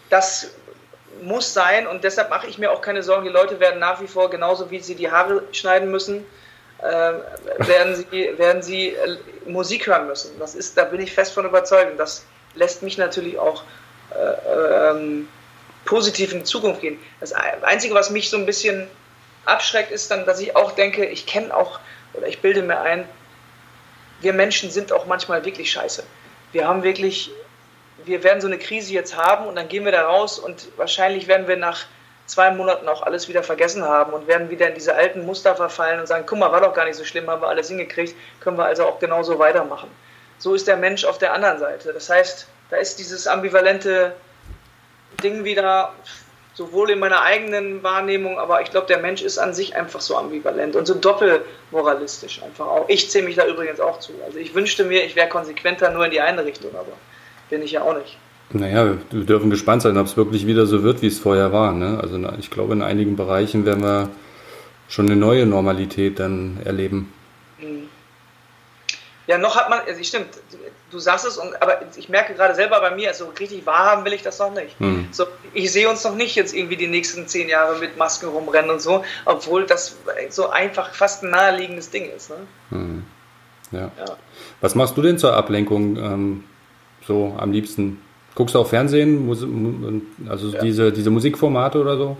das 0.09 0.51
muss 1.23 1.53
sein 1.53 1.87
und 1.87 2.05
deshalb 2.05 2.31
mache 2.31 2.47
ich 2.47 2.59
mir 2.59 2.73
auch 2.73 2.81
keine 2.81 3.03
Sorgen. 3.03 3.25
Die 3.25 3.33
Leute 3.33 3.61
werden 3.61 3.81
nach 3.81 4.01
wie 4.01 4.07
vor, 4.07 4.31
genauso 4.31 4.71
wie 4.71 4.81
sie 4.81 4.95
die 4.95 5.11
Haare 5.11 5.43
schneiden 5.53 5.91
müssen, 5.91 6.25
äh, 6.83 7.13
werden 7.67 7.95
sie, 7.95 8.39
werden 8.39 8.63
sie 8.63 8.89
äh, 8.89 9.17
Musik 9.47 9.87
hören 9.87 10.07
müssen. 10.07 10.39
Das 10.39 10.55
ist, 10.55 10.77
da 10.77 10.85
bin 10.85 11.01
ich 11.01 11.13
fest 11.13 11.33
von 11.33 11.47
überzeugt. 11.47 11.93
Und 11.93 11.99
das 11.99 12.25
lässt 12.55 12.83
mich 12.83 12.99
natürlich 12.99 13.39
auch 13.39 13.63
äh, 14.15 14.91
ähm, 14.91 15.29
positiv 15.85 16.33
in 16.33 16.41
die 16.41 16.45
Zukunft 16.45 16.81
gehen. 16.81 16.99
Das 17.21 17.33
Einzige, 17.33 17.95
was 17.95 18.11
mich 18.11 18.31
so 18.31 18.37
ein 18.37 18.47
bisschen 18.47 18.89
abschreckt, 19.45 19.91
ist 19.91 20.11
dann, 20.11 20.27
dass 20.27 20.41
ich 20.41 20.57
auch 20.57 20.73
denke, 20.73 21.05
ich 21.05 21.27
kenne 21.27 21.57
auch, 21.57 21.81
oder 22.15 22.27
ich 22.27 22.41
bilde 22.41 22.63
mir 22.63 22.81
ein, 22.81 23.09
wir 24.21 24.33
Menschen 24.33 24.71
sind 24.71 24.93
auch 24.93 25.07
manchmal 25.07 25.45
wirklich 25.45 25.71
scheiße. 25.73 26.05
Wir 26.53 26.69
haben 26.69 26.83
wirklich, 26.83 27.31
wir 28.05 28.23
werden 28.23 28.41
so 28.41 28.47
eine 28.47 28.59
Krise 28.59 28.93
jetzt 28.93 29.17
haben 29.17 29.47
und 29.47 29.57
dann 29.57 29.69
gehen 29.69 29.85
wir 29.85 29.93
da 29.93 30.07
raus 30.07 30.39
und 30.39 30.69
wahrscheinlich 30.77 31.27
werden 31.27 31.49
wir 31.49 31.57
nach 31.57 31.87
zwei 32.33 32.51
Monaten 32.51 32.89
auch 32.89 33.03
alles 33.03 33.29
wieder 33.29 33.43
vergessen 33.43 33.85
haben 33.85 34.15
und 34.15 34.27
werden 34.27 34.49
wieder 34.49 34.67
in 34.67 34.75
diese 34.75 34.95
alten 34.95 35.27
Muster 35.27 35.55
verfallen 35.55 36.01
und 36.01 36.07
sagen, 36.07 36.25
guck 36.27 36.39
mal, 36.39 36.51
war 36.51 36.63
doch 36.63 36.73
gar 36.73 36.87
nicht 36.87 36.97
so 36.97 37.05
schlimm, 37.05 37.29
haben 37.29 37.43
wir 37.43 37.49
alles 37.49 37.69
hingekriegt, 37.69 38.15
können 38.41 38.57
wir 38.57 38.65
also 38.65 38.87
auch 38.87 38.99
genauso 38.99 39.39
weitermachen. 39.39 39.91
So 40.39 40.55
ist 40.55 40.67
der 40.67 40.79
Mensch 40.79 41.05
auf 41.05 41.19
der 41.19 41.35
anderen 41.35 41.59
Seite. 41.59 41.93
Das 41.93 42.09
heißt, 42.09 42.47
da 42.71 42.79
ist 42.79 42.99
dieses 42.99 43.27
ambivalente 43.27 44.15
Ding 45.23 45.45
wieder, 45.45 45.93
sowohl 46.55 46.91
in 46.91 47.01
meiner 47.01 47.21
eigenen 47.21 47.83
Wahrnehmung, 47.83 48.39
aber 48.39 48.63
ich 48.63 48.71
glaube, 48.71 48.87
der 48.87 48.99
Mensch 48.99 49.21
ist 49.21 49.37
an 49.37 49.53
sich 49.53 49.77
einfach 49.77 50.01
so 50.01 50.17
ambivalent 50.17 50.75
und 50.75 50.87
so 50.87 50.95
doppelmoralistisch 50.95 52.43
einfach 52.43 52.67
auch. 52.67 52.89
Ich 52.89 53.11
zähle 53.11 53.27
mich 53.27 53.37
da 53.37 53.47
übrigens 53.47 53.79
auch 53.79 54.01
zu. 54.01 54.15
Also 54.25 54.39
ich 54.39 54.55
wünschte 54.55 54.85
mir, 54.85 55.05
ich 55.05 55.17
wäre 55.17 55.29
konsequenter 55.29 55.91
nur 55.91 56.07
in 56.07 56.11
die 56.11 56.21
eine 56.23 56.47
Richtung, 56.47 56.75
aber 56.75 56.93
bin 57.51 57.63
ich 57.63 57.73
ja 57.73 57.83
auch 57.83 57.97
nicht. 57.97 58.17
Naja, 58.53 58.99
wir 59.11 59.25
dürfen 59.25 59.51
gespannt 59.51 59.83
sein, 59.83 59.97
ob 59.97 60.07
es 60.07 60.17
wirklich 60.17 60.47
wieder 60.47 60.67
so 60.67 60.83
wird, 60.83 61.03
wie 61.03 61.07
es 61.07 61.19
vorher 61.19 61.53
war. 61.53 61.73
Ne? 61.73 61.99
Also 62.01 62.19
ich 62.39 62.51
glaube, 62.51 62.75
in 62.75 62.83
einigen 62.83 63.17
Bereichen 63.17 63.65
werden 63.65 63.83
wir 63.83 64.11
schon 64.89 65.07
eine 65.07 65.17
neue 65.17 65.47
Normalität 65.47 66.19
dann 66.19 66.59
erleben. 66.65 67.13
Mhm. 67.59 67.89
Ja, 69.27 69.39
noch 69.39 69.57
hat 69.57 69.71
man, 69.71 69.81
also 69.87 70.03
stimmt, 70.03 70.29
du 70.91 70.99
sagst 70.99 71.25
es, 71.25 71.39
und, 71.39 71.61
aber 71.63 71.81
ich 71.97 72.09
merke 72.09 72.35
gerade 72.35 72.55
selber 72.55 72.81
bei 72.81 72.95
mir, 72.95 73.09
also 73.09 73.33
richtig 73.39 73.65
wahrhaben 73.65 74.05
will 74.05 74.13
ich 74.13 74.23
das 74.23 74.39
noch 74.39 74.53
nicht. 74.53 74.79
Hm. 74.81 75.09
So, 75.13 75.27
ich 75.55 75.71
sehe 75.73 75.89
uns 75.89 76.03
noch 76.05 76.15
nicht 76.15 76.35
jetzt 76.35 76.53
irgendwie 76.53 76.77
die 76.77 76.89
nächsten 76.89 77.29
zehn 77.29 77.49
Jahre 77.49 77.79
mit 77.79 77.97
Masken 77.97 78.29
rumrennen 78.29 78.71
und 78.71 78.83
so, 78.83 79.05
obwohl 79.25 79.65
das 79.65 79.97
so 80.31 80.51
einfach 80.51 80.93
fast 80.93 81.23
ein 81.23 81.31
naheliegendes 81.31 81.91
Ding 81.91 82.11
ist. 82.11 82.31
Ne? 82.31 82.37
Hm. 82.71 83.05
Ja. 83.71 83.91
ja. 83.97 84.17
Was 84.61 84.75
machst 84.75 84.97
du 84.97 85.03
denn 85.03 85.19
zur 85.19 85.35
Ablenkung 85.35 85.97
ähm, 85.97 86.45
so 87.07 87.35
am 87.39 87.53
liebsten? 87.53 88.03
Guckst 88.35 88.55
du 88.55 88.61
auch 88.61 88.67
Fernsehen, 88.67 89.29
also 90.29 90.49
ja. 90.49 90.61
diese, 90.61 90.93
diese 90.93 91.11
Musikformate 91.11 91.79
oder 91.79 91.97
so? 91.97 92.17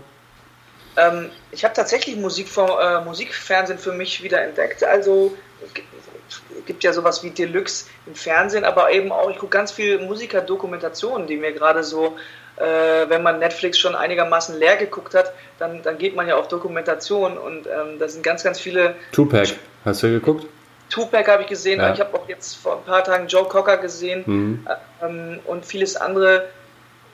Ähm, 0.95 1.29
ich 1.51 1.63
habe 1.63 1.73
tatsächlich 1.73 2.15
Musikfor 2.17 2.79
äh, 2.81 3.03
Musikfernsehen 3.03 3.79
für 3.79 3.93
mich 3.93 4.21
wieder 4.21 4.43
entdeckt. 4.43 4.83
Also 4.83 5.33
gibt 6.65 6.83
ja 6.83 6.93
sowas 6.93 7.23
wie 7.23 7.29
Deluxe 7.29 7.85
im 8.05 8.15
Fernsehen, 8.15 8.63
aber 8.63 8.91
eben 8.91 9.11
auch, 9.11 9.29
ich 9.29 9.37
gucke 9.37 9.51
ganz 9.51 9.71
viel 9.71 9.99
Musikerdokumentationen, 9.99 11.27
die 11.27 11.37
mir 11.37 11.51
gerade 11.51 11.83
so, 11.83 12.15
äh, 12.57 13.09
wenn 13.09 13.23
man 13.23 13.39
Netflix 13.39 13.79
schon 13.79 13.95
einigermaßen 13.95 14.57
leer 14.57 14.77
geguckt 14.77 15.13
hat, 15.13 15.33
dann, 15.59 15.81
dann 15.83 15.97
geht 15.97 16.15
man 16.15 16.27
ja 16.27 16.35
auf 16.35 16.47
Dokumentation 16.47 17.37
und 17.37 17.67
ähm, 17.67 17.99
da 17.99 18.07
sind 18.07 18.23
ganz, 18.23 18.43
ganz 18.43 18.59
viele. 18.59 18.95
Tupac, 19.11 19.53
hast 19.85 20.03
du 20.03 20.09
geguckt? 20.09 20.45
Tupac 20.93 21.27
habe 21.27 21.41
ich 21.41 21.49
gesehen, 21.49 21.81
ja. 21.81 21.91
ich 21.91 21.99
habe 21.99 22.15
auch 22.15 22.29
jetzt 22.29 22.55
vor 22.55 22.77
ein 22.77 22.83
paar 22.83 23.03
Tagen 23.03 23.25
Joe 23.25 23.45
Cocker 23.45 23.77
gesehen 23.77 24.23
mhm. 24.27 24.67
ähm, 25.01 25.39
und 25.45 25.65
vieles 25.65 25.95
andere. 25.95 26.49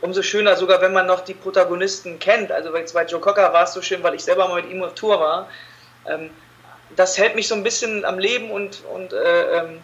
Umso 0.02 0.22
schöner, 0.22 0.58
sogar 0.58 0.82
wenn 0.82 0.92
man 0.92 1.08
noch 1.08 1.22
die 1.22 1.34
Protagonisten 1.34 2.20
kennt. 2.20 2.52
Also 2.52 2.76
jetzt 2.76 2.94
bei 2.94 3.06
Joe 3.06 3.22
Cocker 3.22 3.54
war 3.54 3.64
es 3.64 3.74
so 3.74 3.82
schön, 3.82 4.04
weil 4.04 4.16
ich 4.16 4.24
selber 4.24 4.50
mal 4.50 4.62
mit 4.62 4.72
ihm 4.72 4.84
auf 4.84 4.96
Tour 4.96 5.22
war. 5.22 5.48
Ähm, 6.06 6.30
das 6.94 7.18
hält 7.18 7.36
mich 7.36 7.48
so 7.48 7.56
ein 7.56 7.64
bisschen 7.64 8.04
am 8.04 8.20
Leben 8.20 8.52
und, 8.52 8.84
und 8.94 9.14
äh, 9.14 9.60
ähm, 9.60 9.80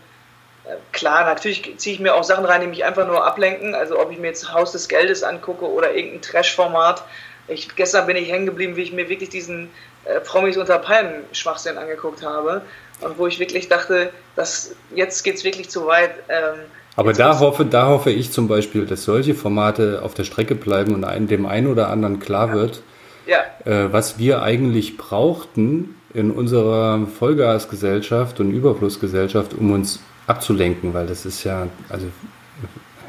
äh, 0.65 0.75
klar, 0.91 1.25
natürlich 1.25 1.77
ziehe 1.77 1.95
ich 1.95 2.01
mir 2.01 2.15
auch 2.15 2.23
Sachen 2.23 2.43
rein, 2.43 2.61
die 2.61 2.67
mich 2.67 2.83
einfach 2.83 3.07
nur 3.07 3.25
ablenken. 3.25 3.75
Also 3.75 3.97
ob 3.97 4.11
ich 4.11 4.17
mir 4.17 4.27
jetzt 4.27 4.53
Haus 4.53 4.73
des 4.73 4.89
Geldes 4.89 5.23
angucke 5.23 5.69
oder 5.69 5.93
irgendein 5.93 6.21
Trash-Format, 6.21 7.03
Ich, 7.47 7.73
gestern 7.77 8.07
bin 8.07 8.17
ich 8.17 8.29
hängen 8.29 8.45
geblieben, 8.45 8.75
wie 8.75 8.83
ich 8.83 8.91
mir 8.91 9.07
wirklich 9.07 9.29
diesen 9.29 9.69
äh, 10.03 10.19
Promis 10.19 10.57
unter 10.57 10.79
Palmen 10.79 11.23
Schwachsinn 11.31 11.77
angeguckt 11.77 12.23
habe 12.23 12.61
und 13.01 13.17
wo 13.17 13.27
ich 13.27 13.39
wirklich 13.39 13.67
dachte, 13.67 14.11
dass 14.35 14.75
jetzt 14.93 15.23
geht 15.23 15.35
es 15.35 15.43
wirklich 15.43 15.69
zu 15.69 15.85
weit. 15.85 16.11
Ähm, 16.29 16.61
aber 16.95 17.13
da 17.13 17.39
hoffe, 17.39 17.65
da 17.65 17.87
hoffe 17.87 18.11
ich 18.11 18.31
zum 18.31 18.47
Beispiel, 18.47 18.85
dass 18.85 19.03
solche 19.03 19.35
Formate 19.35 20.01
auf 20.01 20.13
der 20.13 20.23
Strecke 20.23 20.55
bleiben 20.55 20.93
und 20.93 21.03
einem, 21.03 21.27
dem 21.27 21.45
einen 21.45 21.67
oder 21.67 21.89
anderen 21.89 22.19
klar 22.19 22.53
wird, 22.53 22.81
ja. 23.27 23.39
äh, 23.65 23.91
was 23.91 24.17
wir 24.17 24.41
eigentlich 24.41 24.97
brauchten 24.97 25.95
in 26.13 26.31
unserer 26.31 27.05
Vollgasgesellschaft 27.07 28.39
und 28.39 28.51
Überflussgesellschaft, 28.51 29.53
um 29.53 29.71
uns 29.71 29.99
abzulenken, 30.27 30.93
weil 30.93 31.07
das 31.07 31.25
ist 31.25 31.43
ja, 31.43 31.67
also 31.89 32.07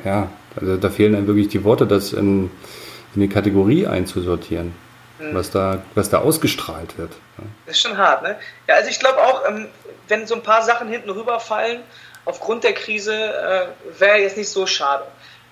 ja, 0.05 0.29
also 0.57 0.77
da 0.77 0.91
fehlen 0.91 1.13
dann 1.13 1.27
wirklich 1.27 1.49
die 1.49 1.63
Worte, 1.63 1.87
das 1.87 2.13
in, 2.13 2.51
in 3.15 3.21
die 3.21 3.29
Kategorie 3.29 3.87
einzusortieren. 3.87 4.73
Was, 5.19 5.51
da, 5.51 5.83
was 5.95 6.11
da 6.11 6.19
ausgestrahlt 6.19 6.99
wird. 6.99 7.13
Das 7.67 7.77
ist 7.77 7.83
schon 7.83 7.97
hart, 7.97 8.23
ne? 8.23 8.37
Ja, 8.69 8.77
also 8.77 8.91
ich 8.91 8.99
glaube 8.99 9.19
auch, 9.19 9.47
ähm, 9.49 9.69
wenn 10.09 10.27
so 10.27 10.35
ein 10.35 10.43
paar 10.43 10.63
Sachen 10.63 10.89
hinten 10.89 11.11
rüberfallen, 11.11 11.83
aufgrund 12.25 12.65
der 12.65 12.75
Krise, 12.75 13.15
äh, 13.15 13.67
wäre 13.99 14.19
jetzt 14.19 14.37
nicht 14.37 14.51
so 14.51 14.67
schade. 14.67 15.05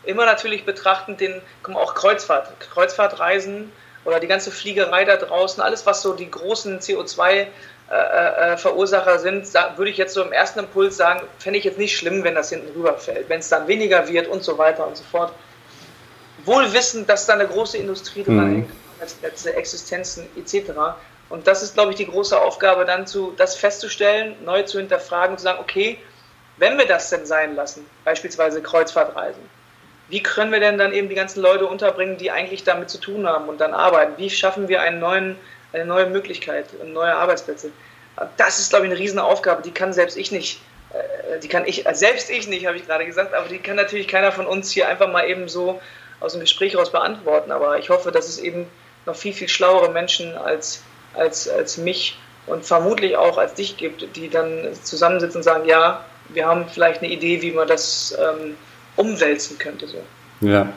Immer 0.04 0.26
natürlich 0.26 0.64
betrachtend 0.64 1.20
den, 1.20 1.40
guck 1.62 1.74
mal, 1.74 1.80
auch 1.80 1.94
Kreuzfahrt, 1.94 2.60
Kreuzfahrtreisen 2.60 3.72
oder 4.04 4.20
die 4.20 4.26
ganze 4.26 4.50
Fliegerei 4.50 5.04
da 5.04 5.16
draußen, 5.16 5.62
alles 5.62 5.86
was 5.86 6.02
so 6.02 6.12
die 6.12 6.30
großen 6.30 6.80
CO2 6.80 7.46
äh, 7.90 8.54
äh, 8.54 9.18
sind, 9.18 9.46
würde 9.76 9.90
ich 9.90 9.96
jetzt 9.96 10.14
so 10.14 10.22
im 10.22 10.32
ersten 10.32 10.58
Impuls 10.58 10.96
sagen, 10.96 11.22
fände 11.38 11.58
ich 11.58 11.64
jetzt 11.64 11.78
nicht 11.78 11.96
schlimm, 11.96 12.24
wenn 12.24 12.34
das 12.34 12.50
hinten 12.50 12.70
rüberfällt, 12.76 13.28
wenn 13.28 13.40
es 13.40 13.48
dann 13.48 13.66
weniger 13.66 14.08
wird 14.08 14.26
und 14.26 14.42
so 14.42 14.58
weiter 14.58 14.86
und 14.86 14.96
so 14.96 15.04
fort. 15.04 15.32
Wohl 16.44 16.72
wissend, 16.74 17.08
dass 17.08 17.26
da 17.26 17.34
eine 17.34 17.46
große 17.46 17.78
Industrie 17.78 18.24
dran 18.24 18.36
mhm. 18.36 18.54
hängt, 18.54 18.70
als, 18.70 18.83
als 19.00 19.46
Existenzen 19.46 20.26
etc. 20.36 20.72
Und 21.28 21.46
das 21.46 21.62
ist, 21.62 21.74
glaube 21.74 21.90
ich, 21.90 21.96
die 21.96 22.06
große 22.06 22.38
Aufgabe, 22.38 22.84
dann 22.84 23.06
zu, 23.06 23.34
das 23.36 23.56
festzustellen, 23.56 24.36
neu 24.44 24.62
zu 24.62 24.78
hinterfragen 24.78 25.32
und 25.32 25.38
zu 25.38 25.44
sagen, 25.44 25.58
okay, 25.60 25.98
wenn 26.58 26.78
wir 26.78 26.86
das 26.86 27.10
denn 27.10 27.26
sein 27.26 27.56
lassen, 27.56 27.86
beispielsweise 28.04 28.62
Kreuzfahrtreisen, 28.62 29.42
wie 30.08 30.22
können 30.22 30.52
wir 30.52 30.60
denn 30.60 30.78
dann 30.78 30.92
eben 30.92 31.08
die 31.08 31.14
ganzen 31.14 31.40
Leute 31.40 31.66
unterbringen, 31.66 32.18
die 32.18 32.30
eigentlich 32.30 32.62
damit 32.62 32.90
zu 32.90 32.98
tun 32.98 33.26
haben 33.26 33.48
und 33.48 33.60
dann 33.60 33.72
arbeiten? 33.72 34.12
Wie 34.18 34.30
schaffen 34.30 34.68
wir 34.68 34.82
einen 34.82 35.00
neuen 35.00 35.36
eine 35.74 35.84
neue 35.84 36.06
Möglichkeit, 36.06 36.66
neue 36.84 37.14
Arbeitsplätze. 37.14 37.70
Das 38.36 38.58
ist, 38.58 38.70
glaube 38.70 38.86
ich, 38.86 38.92
eine 38.92 39.00
Riesenaufgabe, 39.00 39.62
die 39.62 39.72
kann 39.72 39.92
selbst 39.92 40.16
ich 40.16 40.30
nicht, 40.30 40.60
äh, 40.92 41.40
die 41.40 41.48
kann 41.48 41.66
ich, 41.66 41.84
selbst 41.92 42.30
ich 42.30 42.46
nicht, 42.46 42.66
habe 42.66 42.76
ich 42.76 42.86
gerade 42.86 43.04
gesagt, 43.04 43.34
aber 43.34 43.48
die 43.48 43.58
kann 43.58 43.76
natürlich 43.76 44.06
keiner 44.06 44.30
von 44.30 44.46
uns 44.46 44.70
hier 44.70 44.88
einfach 44.88 45.10
mal 45.10 45.28
eben 45.28 45.48
so 45.48 45.80
aus 46.20 46.32
dem 46.32 46.40
Gespräch 46.40 46.76
raus 46.76 46.92
beantworten. 46.92 47.50
Aber 47.50 47.78
ich 47.78 47.90
hoffe, 47.90 48.12
dass 48.12 48.28
es 48.28 48.38
eben 48.38 48.70
noch 49.06 49.16
viel, 49.16 49.32
viel 49.32 49.48
schlauere 49.48 49.90
Menschen 49.90 50.36
als, 50.36 50.82
als, 51.14 51.48
als 51.48 51.76
mich 51.76 52.18
und 52.46 52.64
vermutlich 52.64 53.16
auch 53.16 53.38
als 53.38 53.54
dich 53.54 53.76
gibt, 53.76 54.16
die 54.16 54.28
dann 54.28 54.68
zusammensitzen 54.82 55.38
und 55.38 55.42
sagen, 55.42 55.66
ja, 55.66 56.04
wir 56.28 56.46
haben 56.46 56.66
vielleicht 56.68 57.02
eine 57.02 57.12
Idee, 57.12 57.42
wie 57.42 57.52
man 57.52 57.68
das 57.68 58.16
ähm, 58.18 58.56
umwälzen 58.96 59.58
könnte. 59.58 59.86
So. 59.86 59.98
Ja. 60.40 60.72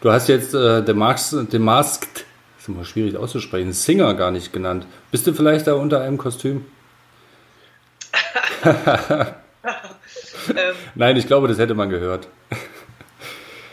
Du 0.00 0.12
hast 0.12 0.28
jetzt 0.28 0.54
äh, 0.54 0.84
The, 0.84 0.92
Masked, 0.92 1.50
The 1.50 1.58
Masked 1.58 2.24
ist 2.58 2.68
immer 2.68 2.84
schwierig 2.84 3.16
auszusprechen, 3.16 3.72
Singer 3.72 4.14
gar 4.14 4.30
nicht 4.30 4.52
genannt. 4.52 4.86
Bist 5.10 5.26
du 5.26 5.32
vielleicht 5.32 5.66
da 5.66 5.74
unter 5.74 6.00
einem 6.00 6.18
Kostüm? 6.18 6.66
ähm, 8.64 9.26
Nein, 10.94 11.16
ich 11.16 11.26
glaube, 11.26 11.48
das 11.48 11.58
hätte 11.58 11.74
man 11.74 11.90
gehört. 11.90 12.28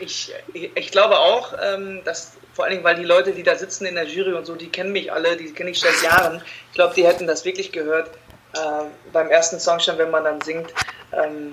ich, 0.00 0.32
ich 0.52 0.90
glaube 0.90 1.18
auch, 1.18 1.54
ähm, 1.62 2.00
dass 2.04 2.36
vor 2.56 2.64
allen 2.64 2.72
Dingen, 2.72 2.84
weil 2.84 2.94
die 2.94 3.04
Leute, 3.04 3.32
die 3.32 3.42
da 3.42 3.54
sitzen 3.54 3.84
in 3.84 3.96
der 3.96 4.06
Jury 4.06 4.32
und 4.32 4.46
so, 4.46 4.54
die 4.54 4.70
kennen 4.70 4.90
mich 4.90 5.12
alle, 5.12 5.36
die 5.36 5.52
kenne 5.52 5.70
ich 5.70 5.78
seit 5.78 6.02
Jahren. 6.02 6.42
Ich 6.70 6.74
glaube, 6.74 6.94
die 6.94 7.06
hätten 7.06 7.26
das 7.26 7.44
wirklich 7.44 7.70
gehört 7.70 8.08
äh, 8.54 8.86
beim 9.12 9.28
ersten 9.28 9.60
Song 9.60 9.78
schon, 9.78 9.98
wenn 9.98 10.10
man 10.10 10.24
dann 10.24 10.40
singt. 10.40 10.72
Ähm, 11.12 11.52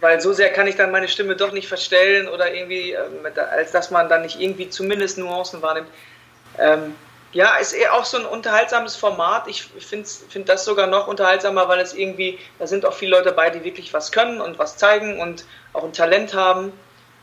weil 0.00 0.20
so 0.20 0.32
sehr 0.32 0.52
kann 0.52 0.66
ich 0.66 0.74
dann 0.74 0.90
meine 0.90 1.06
Stimme 1.06 1.36
doch 1.36 1.52
nicht 1.52 1.68
verstellen 1.68 2.26
oder 2.28 2.52
irgendwie, 2.52 2.94
äh, 2.94 3.40
als 3.52 3.70
dass 3.70 3.92
man 3.92 4.08
dann 4.08 4.22
nicht 4.22 4.40
irgendwie 4.40 4.68
zumindest 4.68 5.18
Nuancen 5.18 5.62
wahrnimmt. 5.62 5.88
Ähm, 6.58 6.96
ja, 7.30 7.54
ist 7.54 7.72
eher 7.72 7.94
auch 7.94 8.04
so 8.04 8.18
ein 8.18 8.26
unterhaltsames 8.26 8.96
Format. 8.96 9.46
Ich 9.46 9.62
finde 9.62 10.08
find 10.08 10.48
das 10.48 10.64
sogar 10.64 10.88
noch 10.88 11.06
unterhaltsamer, 11.06 11.68
weil 11.68 11.78
es 11.78 11.94
irgendwie, 11.94 12.40
da 12.58 12.66
sind 12.66 12.84
auch 12.84 12.94
viele 12.94 13.12
Leute 13.12 13.30
dabei, 13.30 13.50
die 13.50 13.62
wirklich 13.62 13.94
was 13.94 14.10
können 14.10 14.40
und 14.40 14.58
was 14.58 14.78
zeigen 14.78 15.20
und 15.20 15.44
auch 15.74 15.84
ein 15.84 15.92
Talent 15.92 16.34
haben. 16.34 16.72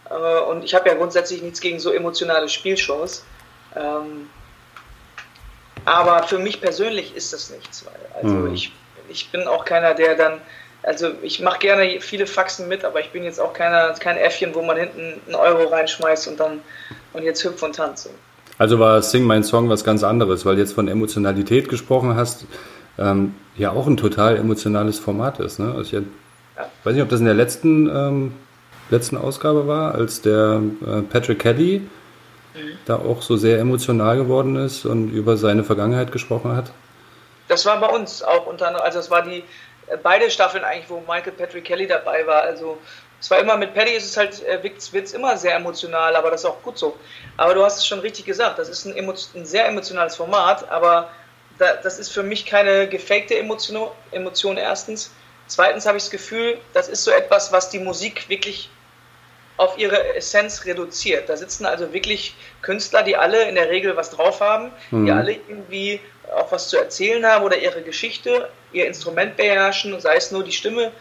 Äh, 0.09 0.41
und 0.49 0.63
ich 0.63 0.73
habe 0.75 0.89
ja 0.89 0.95
grundsätzlich 0.95 1.41
nichts 1.41 1.61
gegen 1.61 1.79
so 1.79 1.91
emotionale 1.91 2.49
Spielshows. 2.49 3.23
Ähm, 3.75 4.29
aber 5.85 6.23
für 6.23 6.39
mich 6.39 6.61
persönlich 6.61 7.15
ist 7.15 7.33
das 7.33 7.51
nichts. 7.51 7.85
Also 8.15 8.35
mhm. 8.35 8.53
ich, 8.53 8.71
ich 9.09 9.29
bin 9.31 9.47
auch 9.47 9.65
keiner, 9.65 9.93
der 9.93 10.15
dann, 10.15 10.41
also 10.83 11.11
ich 11.21 11.41
mache 11.41 11.59
gerne 11.59 11.99
viele 12.01 12.25
Faxen 12.25 12.67
mit, 12.67 12.83
aber 12.83 12.99
ich 12.99 13.11
bin 13.11 13.23
jetzt 13.23 13.39
auch 13.39 13.53
keiner, 13.53 13.93
kein 13.93 14.17
Äffchen, 14.17 14.55
wo 14.55 14.61
man 14.61 14.77
hinten 14.77 15.21
einen 15.25 15.35
Euro 15.35 15.65
reinschmeißt 15.67 16.27
und 16.27 16.39
dann 16.39 16.61
und 17.13 17.23
jetzt 17.23 17.43
hüpft 17.43 17.61
und 17.63 17.75
tanzt. 17.75 18.09
Also 18.57 18.79
war 18.79 19.01
Sing 19.01 19.23
Mein 19.23 19.43
Song 19.43 19.69
was 19.69 19.83
ganz 19.83 20.03
anderes, 20.03 20.45
weil 20.45 20.55
du 20.55 20.61
jetzt 20.61 20.73
von 20.73 20.87
Emotionalität 20.87 21.69
gesprochen 21.69 22.15
hast, 22.15 22.45
ähm, 22.97 23.35
ja 23.57 23.71
auch 23.71 23.87
ein 23.87 23.97
total 23.97 24.37
emotionales 24.37 24.99
Format 24.99 25.39
ist. 25.39 25.59
Ne? 25.59 25.73
Also 25.75 25.81
ich 25.81 25.91
ja. 25.91 26.01
weiß 26.83 26.93
nicht, 26.93 27.03
ob 27.03 27.09
das 27.09 27.19
in 27.19 27.25
der 27.25 27.35
letzten, 27.35 27.89
ähm, 27.89 28.33
letzten 28.89 29.17
Ausgabe 29.17 29.67
war, 29.67 29.95
als 29.95 30.21
der 30.21 30.61
äh, 30.85 31.01
Patrick 31.01 31.39
Caddy 31.39 31.87
mhm. 32.53 32.77
da 32.85 32.97
auch 32.97 33.21
so 33.21 33.37
sehr 33.37 33.59
emotional 33.59 34.17
geworden 34.17 34.55
ist 34.55 34.85
und 34.85 35.11
über 35.11 35.37
seine 35.37 35.63
Vergangenheit 35.63 36.11
gesprochen 36.11 36.55
hat. 36.55 36.71
Das 37.47 37.65
war 37.65 37.79
bei 37.79 37.87
uns 37.87 38.23
auch 38.23 38.47
unter 38.47 38.67
anderem, 38.67 38.85
also 38.85 38.99
es 38.99 39.11
war 39.11 39.21
die 39.21 39.43
äh, 39.87 39.97
beide 40.01 40.29
Staffeln 40.31 40.63
eigentlich, 40.63 40.89
wo 40.89 40.99
Michael 41.01 41.33
Patrick 41.33 41.65
Kelly 41.65 41.87
dabei 41.87 42.25
war. 42.25 42.41
Also 42.43 42.77
es 43.19 43.29
war 43.31 43.39
immer 43.39 43.57
mit 43.57 43.73
Paddy 43.73 43.91
ist 43.91 44.05
es 44.05 44.17
halt, 44.17 44.43
äh, 44.45 44.61
wird 44.63 44.77
es 44.77 45.13
immer 45.13 45.37
sehr 45.37 45.55
emotional, 45.55 46.15
aber 46.15 46.31
das 46.31 46.41
ist 46.41 46.45
auch 46.45 46.61
gut 46.61 46.77
so. 46.77 46.97
Aber 47.37 47.53
du 47.53 47.63
hast 47.63 47.77
es 47.77 47.87
schon 47.87 47.99
richtig 47.99 48.25
gesagt, 48.25 48.59
das 48.59 48.69
ist 48.69 48.85
ein, 48.85 48.95
ein 48.97 49.45
sehr 49.45 49.67
emotionales 49.67 50.15
Format, 50.15 50.69
aber 50.69 51.09
da, 51.57 51.75
das 51.75 51.99
ist 51.99 52.09
für 52.09 52.23
mich 52.23 52.45
keine 52.45 52.87
gefakte 52.87 53.37
Emotion, 53.37 53.89
Emotion 54.11 54.57
erstens. 54.57 55.11
Zweitens 55.47 55.85
habe 55.85 55.97
ich 55.97 56.03
das 56.03 56.11
Gefühl, 56.11 56.57
das 56.73 56.89
ist 56.89 57.03
so 57.03 57.11
etwas, 57.11 57.51
was 57.51 57.69
die 57.69 57.79
Musik 57.79 58.27
wirklich 58.29 58.69
auf 59.57 59.77
ihre 59.77 60.15
Essenz 60.15 60.65
reduziert. 60.65 61.29
Da 61.29 61.37
sitzen 61.37 61.65
also 61.65 61.93
wirklich 61.93 62.35
Künstler, 62.61 63.03
die 63.03 63.15
alle 63.15 63.47
in 63.47 63.55
der 63.55 63.69
Regel 63.69 63.95
was 63.95 64.09
drauf 64.09 64.41
haben, 64.41 64.71
mhm. 64.91 65.05
die 65.05 65.11
alle 65.11 65.31
irgendwie 65.31 65.99
auch 66.35 66.51
was 66.51 66.69
zu 66.69 66.77
erzählen 66.77 67.25
haben 67.25 67.45
oder 67.45 67.57
ihre 67.57 67.81
Geschichte, 67.81 68.49
ihr 68.73 68.87
Instrument 68.87 69.37
beherrschen, 69.37 69.99
sei 70.01 70.15
es 70.15 70.31
nur 70.31 70.43
die 70.43 70.51
Stimme. 70.51 70.91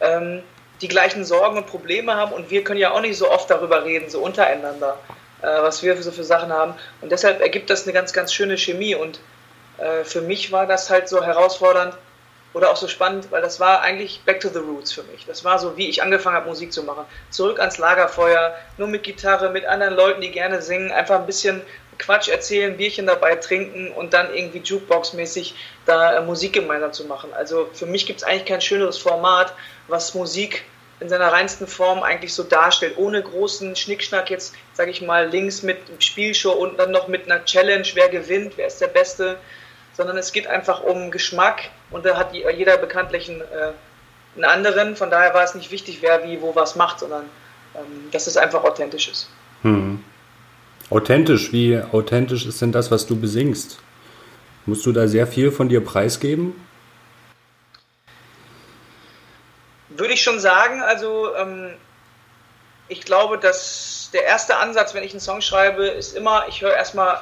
Ähm, 0.00 0.42
die 0.80 0.88
gleichen 0.88 1.24
Sorgen 1.24 1.58
und 1.58 1.66
Probleme 1.66 2.14
haben 2.14 2.32
und 2.32 2.50
wir 2.50 2.64
können 2.64 2.80
ja 2.80 2.92
auch 2.92 3.00
nicht 3.00 3.18
so 3.18 3.30
oft 3.30 3.50
darüber 3.50 3.84
reden, 3.84 4.08
so 4.08 4.20
untereinander, 4.20 4.98
äh, 5.42 5.46
was 5.46 5.82
wir 5.82 6.00
so 6.02 6.10
für 6.10 6.24
Sachen 6.24 6.52
haben. 6.52 6.74
Und 7.00 7.12
deshalb 7.12 7.40
ergibt 7.40 7.70
das 7.70 7.84
eine 7.84 7.92
ganz, 7.92 8.12
ganz 8.12 8.32
schöne 8.32 8.56
Chemie 8.56 8.94
und 8.94 9.20
äh, 9.78 10.04
für 10.04 10.22
mich 10.22 10.52
war 10.52 10.66
das 10.66 10.88
halt 10.90 11.08
so 11.08 11.22
herausfordernd 11.22 11.94
oder 12.52 12.70
auch 12.70 12.76
so 12.76 12.88
spannend, 12.88 13.30
weil 13.30 13.42
das 13.42 13.60
war 13.60 13.80
eigentlich 13.80 14.22
Back 14.24 14.40
to 14.40 14.48
the 14.48 14.58
Roots 14.58 14.92
für 14.92 15.02
mich. 15.04 15.24
Das 15.26 15.44
war 15.44 15.58
so, 15.58 15.76
wie 15.76 15.88
ich 15.88 16.02
angefangen 16.02 16.36
habe, 16.36 16.48
Musik 16.48 16.72
zu 16.72 16.82
machen. 16.82 17.04
Zurück 17.30 17.60
ans 17.60 17.78
Lagerfeuer, 17.78 18.54
nur 18.76 18.88
mit 18.88 19.02
Gitarre, 19.04 19.50
mit 19.50 19.64
anderen 19.66 19.94
Leuten, 19.94 20.20
die 20.20 20.30
gerne 20.30 20.60
singen, 20.60 20.90
einfach 20.90 21.20
ein 21.20 21.26
bisschen 21.26 21.62
Quatsch 21.98 22.28
erzählen, 22.28 22.76
Bierchen 22.76 23.06
dabei 23.06 23.36
trinken 23.36 23.92
und 23.92 24.14
dann 24.14 24.34
irgendwie 24.34 24.60
Jukebox-mäßig 24.60 25.54
da 25.84 26.16
äh, 26.16 26.22
Musik 26.22 26.54
gemeinsam 26.54 26.92
zu 26.92 27.04
machen. 27.04 27.32
Also 27.34 27.68
für 27.72 27.86
mich 27.86 28.06
gibt 28.06 28.20
es 28.20 28.24
eigentlich 28.24 28.46
kein 28.46 28.60
schöneres 28.60 28.98
Format, 28.98 29.52
was 29.86 30.14
Musik 30.14 30.64
in 30.98 31.08
seiner 31.08 31.32
reinsten 31.32 31.66
Form 31.66 32.02
eigentlich 32.02 32.34
so 32.34 32.42
darstellt, 32.42 32.96
ohne 32.96 33.22
großen 33.22 33.76
Schnickschnack 33.76 34.30
jetzt, 34.30 34.54
sage 34.74 34.90
ich 34.90 35.02
mal, 35.02 35.28
links 35.28 35.62
mit 35.62 35.78
Spielshow 35.98 36.52
und 36.52 36.78
dann 36.78 36.90
noch 36.90 37.08
mit 37.08 37.30
einer 37.30 37.44
Challenge, 37.44 37.86
wer 37.94 38.08
gewinnt, 38.08 38.54
wer 38.56 38.66
ist 38.66 38.80
der 38.80 38.88
Beste, 38.88 39.38
sondern 40.00 40.16
es 40.16 40.32
geht 40.32 40.46
einfach 40.46 40.82
um 40.82 41.10
Geschmack 41.10 41.68
und 41.90 42.06
da 42.06 42.16
hat 42.16 42.32
jeder 42.32 42.78
bekanntlich 42.78 43.28
einen, 43.28 43.42
äh, 43.42 43.72
einen 44.34 44.44
anderen, 44.46 44.96
von 44.96 45.10
daher 45.10 45.34
war 45.34 45.44
es 45.44 45.54
nicht 45.54 45.70
wichtig, 45.70 45.98
wer 46.00 46.24
wie 46.24 46.40
wo 46.40 46.54
was 46.54 46.74
macht, 46.74 47.00
sondern 47.00 47.26
ähm, 47.74 48.08
dass 48.10 48.26
es 48.26 48.38
einfach 48.38 48.64
authentisch 48.64 49.08
ist. 49.10 49.28
Hm. 49.60 50.02
Authentisch, 50.88 51.52
wie 51.52 51.82
authentisch 51.92 52.46
ist 52.46 52.62
denn 52.62 52.72
das, 52.72 52.90
was 52.90 53.06
du 53.06 53.20
besingst? 53.20 53.78
Musst 54.64 54.86
du 54.86 54.92
da 54.92 55.06
sehr 55.06 55.26
viel 55.26 55.52
von 55.52 55.68
dir 55.68 55.84
preisgeben? 55.84 56.54
Würde 59.90 60.14
ich 60.14 60.22
schon 60.22 60.40
sagen. 60.40 60.80
Also 60.80 61.36
ähm, 61.36 61.74
ich 62.88 63.02
glaube, 63.02 63.36
dass 63.36 64.08
der 64.14 64.24
erste 64.24 64.56
Ansatz, 64.56 64.94
wenn 64.94 65.04
ich 65.04 65.12
einen 65.12 65.20
Song 65.20 65.42
schreibe, 65.42 65.88
ist 65.88 66.16
immer, 66.16 66.46
ich 66.48 66.62
höre 66.62 66.74
erstmal 66.74 67.20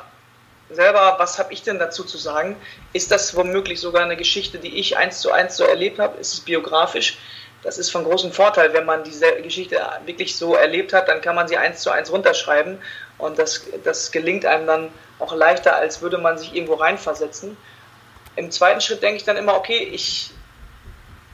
selber, 0.71 1.17
was 1.19 1.39
habe 1.39 1.53
ich 1.53 1.63
denn 1.63 1.79
dazu 1.79 2.05
zu 2.05 2.19
sagen? 2.19 2.57
Ist 2.93 3.11
das 3.11 3.35
womöglich 3.35 3.81
sogar 3.81 4.03
eine 4.03 4.17
Geschichte, 4.17 4.59
die 4.59 4.79
ich 4.79 4.97
eins 4.97 5.21
zu 5.21 5.33
eins 5.33 5.57
so 5.57 5.65
erlebt 5.65 5.99
habe? 5.99 6.19
Ist 6.19 6.35
es 6.35 6.41
biografisch? 6.41 7.19
Das 7.63 7.79
ist 7.79 7.91
von 7.91 8.05
großem 8.05 8.33
Vorteil, 8.33 8.73
wenn 8.73 8.85
man 8.85 9.03
diese 9.03 9.27
Geschichte 9.43 9.81
wirklich 10.05 10.37
so 10.37 10.55
erlebt 10.55 10.93
hat, 10.93 11.09
dann 11.09 11.21
kann 11.21 11.35
man 11.35 11.49
sie 11.49 11.57
eins 11.57 11.81
zu 11.81 11.91
eins 11.91 12.13
runterschreiben 12.13 12.79
und 13.19 13.39
das, 13.39 13.67
das 13.83 14.13
gelingt 14.13 14.47
einem 14.47 14.67
dann 14.67 14.91
auch 15.19 15.35
leichter, 15.35 15.75
als 15.75 16.01
würde 16.01 16.19
man 16.19 16.39
sich 16.39 16.55
irgendwo 16.55 16.75
reinversetzen. 16.75 17.57
Im 18.37 18.53
zweiten 18.53 18.81
Schritt 18.81 19.03
denke 19.03 19.17
ich 19.17 19.25
dann 19.25 19.37
immer, 19.37 19.57
okay, 19.57 19.91
ich 19.93 20.31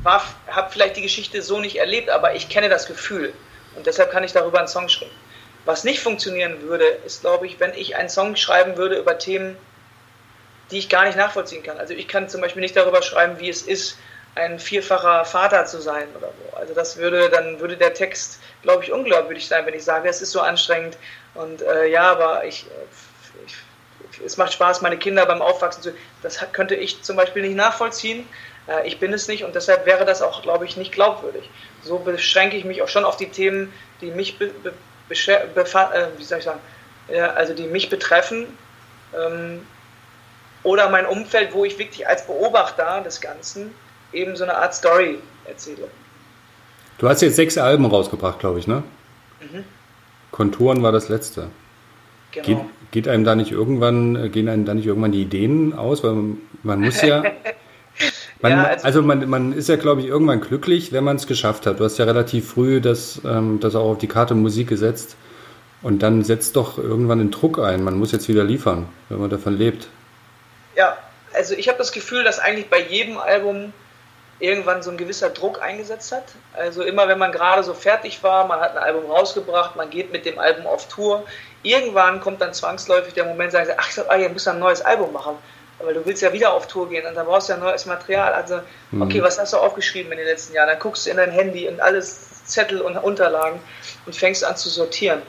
habe 0.05 0.71
vielleicht 0.71 0.97
die 0.97 1.03
Geschichte 1.03 1.43
so 1.43 1.61
nicht 1.61 1.77
erlebt, 1.77 2.09
aber 2.09 2.35
ich 2.35 2.49
kenne 2.49 2.71
das 2.71 2.87
Gefühl 2.87 3.35
und 3.77 3.87
deshalb 3.87 4.11
kann 4.11 4.25
ich 4.25 4.33
darüber 4.33 4.59
einen 4.59 4.69
Song 4.69 4.89
schreiben. 4.89 5.13
Was 5.65 5.85
nicht 5.85 6.01
funktionieren 6.01 6.63
würde, 6.63 6.85
ist, 6.85 7.23
glaube 7.23 7.47
ich, 7.47 7.59
wenn 7.61 7.73
ich 7.75 7.97
einen 7.97 8.09
Song 8.09 8.37
schreiben 8.37 8.77
würde 8.77 8.97
über 8.97 9.19
Themen, 9.19 9.57
die 10.71 10.79
ich 10.79 10.89
gar 10.89 11.05
nicht 11.05 11.17
nachvollziehen 11.17 11.63
kann. 11.63 11.79
Also 11.79 11.95
ich 11.95 12.09
kann 12.09 12.29
zum 12.29 12.41
Beispiel 12.41 12.61
nicht 12.61 12.77
darüber 12.77 13.03
schreiben, 13.03 13.39
wie 13.39 13.49
es 13.49 13.63
ist, 13.63 13.97
ein 14.35 14.59
vierfacher 14.59 15.25
Vater 15.25 15.65
zu 15.65 15.81
sein 15.81 16.09
oder 16.17 16.29
so. 16.29 16.57
Also 16.57 16.75
das 16.75 16.97
würde, 16.97 17.31
dann 17.31 17.61
würde 17.61 17.77
der 17.77 17.95
Text, 17.95 18.41
glaube 18.63 18.83
ich, 18.83 18.93
unglaubwürdig 18.93 19.47
sein, 19.47 19.65
wenn 19.67 19.75
ich 19.75 19.85
sage, 19.85 20.09
es 20.09 20.21
ist 20.21 20.33
so 20.33 20.41
anstrengend 20.41 20.97
und 21.35 21.63
äh, 21.63 21.87
ja, 21.87 22.11
aber 22.11 22.45
ich, 22.45 22.67
ich, 23.47 24.21
es 24.25 24.37
macht 24.37 24.53
Spaß, 24.53 24.83
meine 24.83 24.99
Kinder 24.99 25.25
beim 25.27 25.43
Aufwachsen 25.43 25.83
zu. 25.83 25.93
Das 26.23 26.45
könnte 26.53 26.75
ich 26.75 27.03
zum 27.03 27.17
Beispiel 27.17 27.43
nicht 27.43 27.55
nachvollziehen. 27.55 28.29
Äh, 28.67 28.87
ich 28.87 28.99
bin 28.99 29.13
es 29.13 29.29
nicht 29.29 29.45
und 29.45 29.55
deshalb 29.55 29.87
wäre 29.87 30.05
das 30.05 30.23
auch, 30.23 30.43
glaube 30.43 30.65
ich, 30.65 30.77
nicht 30.77 30.93
glaubwürdig. 30.93 31.49
So 31.83 31.99
beschränke 31.99 32.57
ich 32.57 32.65
mich 32.65 32.83
auch 32.83 32.89
schon 32.89 33.05
auf 33.05 33.17
die 33.17 33.29
Themen, 33.29 33.73
die 34.01 34.11
mich 34.11 34.39
be, 34.39 34.49
be, 34.49 34.71
äh, 34.71 34.73
wie 35.09 36.25
soll 36.25 36.39
ich 36.39 36.45
sagen, 36.45 36.61
ja, 37.09 37.33
also 37.33 37.55
die 37.55 37.65
mich 37.65 37.91
betreffen. 37.91 38.47
Ähm, 39.15 39.63
oder 40.63 40.89
mein 40.89 41.07
Umfeld, 41.07 41.53
wo 41.53 41.65
ich 41.65 41.79
wirklich 41.79 42.09
als 42.09 42.27
Beobachter 42.27 43.03
des 43.03 43.21
Ganzen 43.21 43.75
eben 44.13 44.35
so 44.35 44.45
eine 44.45 44.57
Art 44.57 44.75
Story 44.75 45.19
erzähle. 45.45 45.89
Du 46.99 47.09
hast 47.09 47.21
jetzt 47.21 47.37
sechs 47.37 47.59
Alben 47.59 47.85
rausgebracht, 47.85 48.39
glaube 48.39 48.59
ich, 48.59 48.67
ne? 48.67 48.83
Mhm. 49.41 49.65
Konturen 50.31 50.83
war 50.83 50.93
das 50.93 51.09
letzte. 51.09 51.49
Genau. 52.33 52.47
Geht, 52.47 52.59
geht, 52.93 53.09
einem 53.09 53.25
da 53.25 53.35
nicht 53.35 53.53
irgendwann, 53.53 54.33
gehen 54.33 54.49
einem 54.49 54.65
da 54.65 54.75
nicht 54.75 54.87
irgendwann 54.87 55.13
die 55.13 55.23
Ideen 55.23 55.75
aus? 55.75 56.03
Weil 56.03 56.13
man, 56.13 56.39
man 56.63 56.81
muss 56.81 57.03
ja. 57.03 57.23
Man, 58.45 58.53
ja 58.53 58.65
also, 58.65 58.85
also, 58.85 59.03
man, 59.03 59.27
man 59.27 59.53
ist 59.55 59.71
ja, 59.71 59.77
glaube 59.77 60.03
ich, 60.03 60.07
irgendwann 60.07 60.43
glücklich, 60.43 60.93
wenn 60.93 61.03
man 61.03 61.17
es 61.17 61.27
geschafft 61.27 61.65
hat. 61.65 61.81
Du 61.81 61.85
hast 61.85 61.97
ja 61.97 62.05
relativ 62.05 62.51
früh 62.51 62.83
das, 62.83 63.23
ähm, 63.25 63.59
das 63.59 63.75
auch 63.75 63.93
auf 63.93 63.99
die 63.99 64.07
Karte 64.07 64.35
Musik 64.35 64.69
gesetzt. 64.69 65.17
Und 65.81 66.03
dann 66.03 66.23
setzt 66.25 66.55
doch 66.57 66.77
irgendwann 66.77 67.21
den 67.21 67.31
Druck 67.31 67.59
ein. 67.59 67.83
Man 67.83 67.99
muss 67.99 68.13
jetzt 68.13 68.29
wieder 68.29 68.45
liefern, 68.45 68.87
wenn 69.09 69.19
man 69.19 69.31
davon 69.31 69.57
lebt. 69.57 69.89
Ja, 70.77 70.95
also 71.33 71.55
ich 71.55 71.69
habe 71.69 71.79
das 71.79 71.93
Gefühl, 71.93 72.23
dass 72.23 72.39
eigentlich 72.39 72.69
bei 72.69 72.83
jedem 72.83 73.17
Album 73.17 73.73
irgendwann 74.41 74.83
so 74.83 74.91
ein 74.91 74.99
gewisser 74.99 75.31
Druck 75.31 75.63
eingesetzt 75.63 76.13
hat. 76.13 76.25
Also 76.53 76.83
immer 76.83 77.09
wenn 77.09 77.19
man 77.19 77.33
gerade 77.33 77.63
so 77.63 77.73
fertig 77.73 78.23
war, 78.23 78.47
man 78.47 78.61
hat 78.61 78.77
ein 78.77 78.83
Album 78.83 79.11
rausgebracht, 79.11 79.75
man 79.77 79.89
geht 79.89 80.13
mit 80.13 80.27
dem 80.27 80.39
Album 80.39 80.67
auf 80.67 80.87
Tour, 80.89 81.25
irgendwann 81.63 82.21
kommt 82.21 82.43
dann 82.43 82.53
zwangsläufig 82.53 83.15
der 83.15 83.25
Moment, 83.25 83.53
sagen 83.53 83.67
sie, 83.67 83.79
ach, 83.79 83.91
ah, 84.09 84.17
ihr 84.17 84.29
müsst 84.29 84.47
ein 84.49 84.59
neues 84.59 84.83
Album 84.83 85.15
machen, 85.15 85.37
weil 85.81 85.95
du 85.95 86.07
willst 86.07 86.23
ja 86.23 86.33
wieder 86.33 86.53
auf 86.53 86.67
Tour 86.67 86.89
gehen 86.89 87.07
und 87.07 87.15
dann 87.15 87.27
brauchst 87.27 87.49
du 87.49 87.53
ja 87.53 87.59
neues 87.59 87.87
Material. 87.87 88.33
Also, 88.33 88.61
mhm. 88.91 89.03
okay, 89.03 89.23
was 89.23 89.39
hast 89.39 89.53
du 89.53 89.59
aufgeschrieben 89.59 90.13
in 90.13 90.19
den 90.19 90.27
letzten 90.27 90.55
Jahren? 90.55 90.69
Dann 90.69 90.79
guckst 90.79 91.07
du 91.07 91.11
in 91.11 91.17
dein 91.17 91.31
Handy 91.31 91.69
und 91.69 91.81
alles 91.81 92.45
Zettel 92.45 92.81
und 92.81 92.97
Unterlagen 92.97 93.61
und 94.07 94.15
fängst 94.15 94.45
an 94.45 94.57
zu 94.57 94.69
sortieren. 94.69 95.23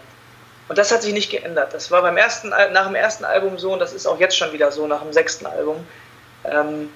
Und 0.68 0.78
das 0.78 0.92
hat 0.92 1.04
sich 1.04 1.14
nicht 1.14 1.30
geändert. 1.30 1.74
Das 1.74 1.92
war 1.92 2.02
beim 2.02 2.18
ersten, 2.18 2.50
nach 2.50 2.88
dem 2.88 2.96
ersten 2.96 3.24
Album 3.24 3.58
so 3.58 3.74
und 3.74 3.80
das 3.80 3.94
ist 3.94 4.08
auch 4.08 4.20
jetzt 4.20 4.38
schon 4.38 4.52
wieder 4.52 4.72
so 4.72 4.88
nach 4.88 5.02
dem 5.02 5.14
sechsten 5.14 5.46
Album. 5.46 5.86
Ähm, 6.44 6.90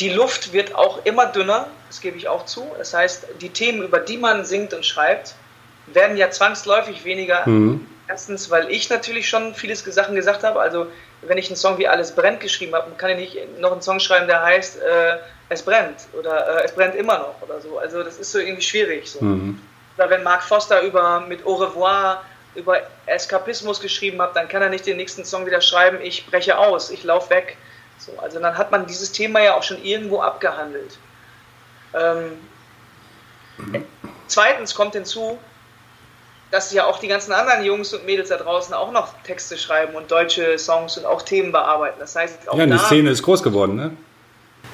die 0.00 0.10
Luft 0.10 0.52
wird 0.52 0.74
auch 0.76 1.04
immer 1.04 1.26
dünner, 1.26 1.66
das 1.88 2.00
gebe 2.00 2.16
ich 2.16 2.28
auch 2.28 2.44
zu. 2.44 2.70
Das 2.78 2.94
heißt, 2.94 3.26
die 3.40 3.50
Themen, 3.50 3.82
über 3.82 3.98
die 3.98 4.16
man 4.16 4.44
singt 4.44 4.72
und 4.74 4.86
schreibt, 4.86 5.34
werden 5.86 6.16
ja 6.16 6.30
zwangsläufig 6.30 7.04
weniger. 7.04 7.48
Mhm. 7.48 7.86
Erstens, 8.06 8.50
weil 8.50 8.70
ich 8.70 8.88
natürlich 8.90 9.28
schon 9.28 9.54
vieles 9.54 9.80
Sachen 9.84 10.14
gesagt 10.14 10.44
habe. 10.44 10.60
Also, 10.60 10.86
wenn 11.22 11.38
ich 11.38 11.48
einen 11.48 11.56
Song 11.56 11.78
wie 11.78 11.88
Alles 11.88 12.14
brennt 12.14 12.40
geschrieben 12.40 12.74
habe, 12.74 12.90
kann 12.96 13.10
ich 13.10 13.34
nicht 13.34 13.58
noch 13.58 13.72
einen 13.72 13.82
Song 13.82 14.00
schreiben, 14.00 14.26
der 14.26 14.42
heißt 14.42 14.80
äh, 14.80 15.18
Es 15.48 15.62
brennt 15.62 16.06
oder 16.18 16.60
äh, 16.60 16.64
Es 16.64 16.72
brennt 16.72 16.94
immer 16.94 17.18
noch 17.18 17.42
oder 17.42 17.60
so. 17.60 17.78
Also, 17.78 18.02
das 18.02 18.18
ist 18.18 18.32
so 18.32 18.38
irgendwie 18.38 18.62
schwierig. 18.62 19.10
So. 19.10 19.24
Mhm. 19.24 19.60
Oder 19.96 20.10
wenn 20.10 20.22
Mark 20.22 20.42
Foster 20.42 20.80
über 20.82 21.20
mit 21.20 21.44
Au 21.44 21.54
revoir 21.54 22.22
über 22.54 22.80
Eskapismus 23.06 23.80
geschrieben 23.80 24.20
hat, 24.20 24.34
dann 24.34 24.48
kann 24.48 24.62
er 24.62 24.68
nicht 24.68 24.86
den 24.86 24.96
nächsten 24.96 25.24
Song 25.24 25.46
wieder 25.46 25.60
schreiben, 25.60 26.00
ich 26.02 26.26
breche 26.26 26.58
aus, 26.58 26.90
ich 26.90 27.04
laufe 27.04 27.30
weg. 27.30 27.56
So, 27.98 28.12
also 28.18 28.40
dann 28.40 28.56
hat 28.56 28.70
man 28.70 28.86
dieses 28.86 29.12
Thema 29.12 29.40
ja 29.40 29.54
auch 29.54 29.62
schon 29.62 29.82
irgendwo 29.82 30.20
abgehandelt. 30.20 30.98
Ähm, 31.94 32.38
zweitens 34.26 34.74
kommt 34.74 34.94
hinzu, 34.94 35.38
dass 36.50 36.72
ja 36.72 36.86
auch 36.86 36.98
die 36.98 37.08
ganzen 37.08 37.32
anderen 37.32 37.64
Jungs 37.64 37.92
und 37.92 38.06
Mädels 38.06 38.30
da 38.30 38.36
draußen 38.36 38.74
auch 38.74 38.90
noch 38.90 39.12
Texte 39.24 39.58
schreiben 39.58 39.94
und 39.94 40.10
deutsche 40.10 40.58
Songs 40.58 40.96
und 40.96 41.04
auch 41.04 41.22
Themen 41.22 41.52
bearbeiten. 41.52 41.96
Das 42.00 42.16
heißt, 42.16 42.48
auch 42.48 42.58
ja, 42.58 42.66
die 42.66 42.78
Szene 42.78 43.10
ist 43.10 43.22
groß 43.22 43.42
geworden, 43.42 43.76
ne? 43.76 43.96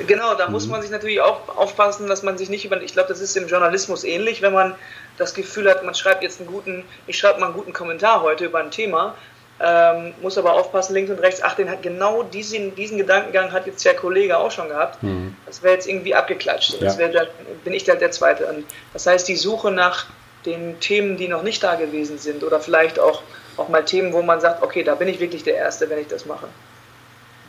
Genau, 0.07 0.35
da 0.35 0.47
mhm. 0.47 0.53
muss 0.53 0.67
man 0.67 0.83
sich 0.83 0.91
natürlich 0.91 1.21
auch 1.21 1.57
aufpassen, 1.57 2.09
dass 2.09 2.23
man 2.23 2.37
sich 2.39 2.49
nicht 2.49 2.65
über. 2.65 2.81
Ich 2.83 2.95
glaube, 2.95 3.09
das 3.09 3.21
ist 3.21 3.37
im 3.37 3.47
Journalismus 3.47 4.05
ähnlich, 4.05 4.43
wenn 4.43 4.53
man 4.53 4.75
das 5.19 5.35
Gefühl 5.35 5.71
hat, 5.71 5.85
man 5.85 5.95
schreibt 5.95 6.23
jetzt 6.23 6.41
einen 6.41 6.51
guten, 6.51 6.85
ich 7.07 7.17
schreibe 7.17 7.39
mal 7.41 7.47
einen 7.47 7.55
guten 7.55 7.73
Kommentar 7.73 8.23
heute 8.23 8.47
über 8.47 8.59
ein 8.59 8.73
Thema, 8.73 9.15
ähm, 9.61 10.13
muss 10.21 10.37
aber 10.37 10.55
aufpassen, 10.55 10.95
links 10.95 11.11
und 11.11 11.21
rechts, 11.21 11.41
ach, 11.43 11.55
den 11.55 11.71
hat 11.71 11.83
genau 11.83 12.25
diesen, 12.25 12.75
diesen 12.75 12.99
Gedankengang 12.99 13.53
hat 13.53 13.67
jetzt 13.67 13.85
der 13.85 13.95
Kollege 13.95 14.37
auch 14.37 14.51
schon 14.51 14.69
gehabt. 14.69 15.01
Mhm. 15.03 15.37
Das 15.47 15.63
wäre 15.63 15.75
jetzt 15.75 15.87
irgendwie 15.87 16.15
abgeklatscht. 16.15 16.75
Ja. 16.75 16.81
Das 16.81 16.99
wär, 16.99 17.09
da 17.11 17.27
bin 17.63 17.73
ich 17.73 17.85
dann 17.85 18.01
der 18.01 18.11
Zweite. 18.11 18.47
Und 18.47 18.65
das 18.93 19.07
heißt, 19.07 19.29
die 19.29 19.37
Suche 19.37 19.71
nach 19.71 20.07
den 20.47 20.79
Themen, 20.81 21.17
die 21.17 21.29
noch 21.29 21.43
nicht 21.43 21.63
da 21.63 21.75
gewesen 21.75 22.19
sind, 22.19 22.45
oder 22.45 22.61
vielleicht 22.61 22.99
auch, 22.99 23.23
auch 23.57 23.69
mal 23.69 23.85
Themen, 23.85 24.13
wo 24.13 24.23
man 24.23 24.41
sagt, 24.41 24.63
okay, 24.63 24.83
da 24.83 24.95
bin 24.95 25.09
ich 25.09 25.21
wirklich 25.21 25.45
der 25.45 25.57
Erste, 25.57 25.89
wenn 25.91 25.99
ich 25.99 26.09
das 26.09 26.27
mache. 26.27 26.49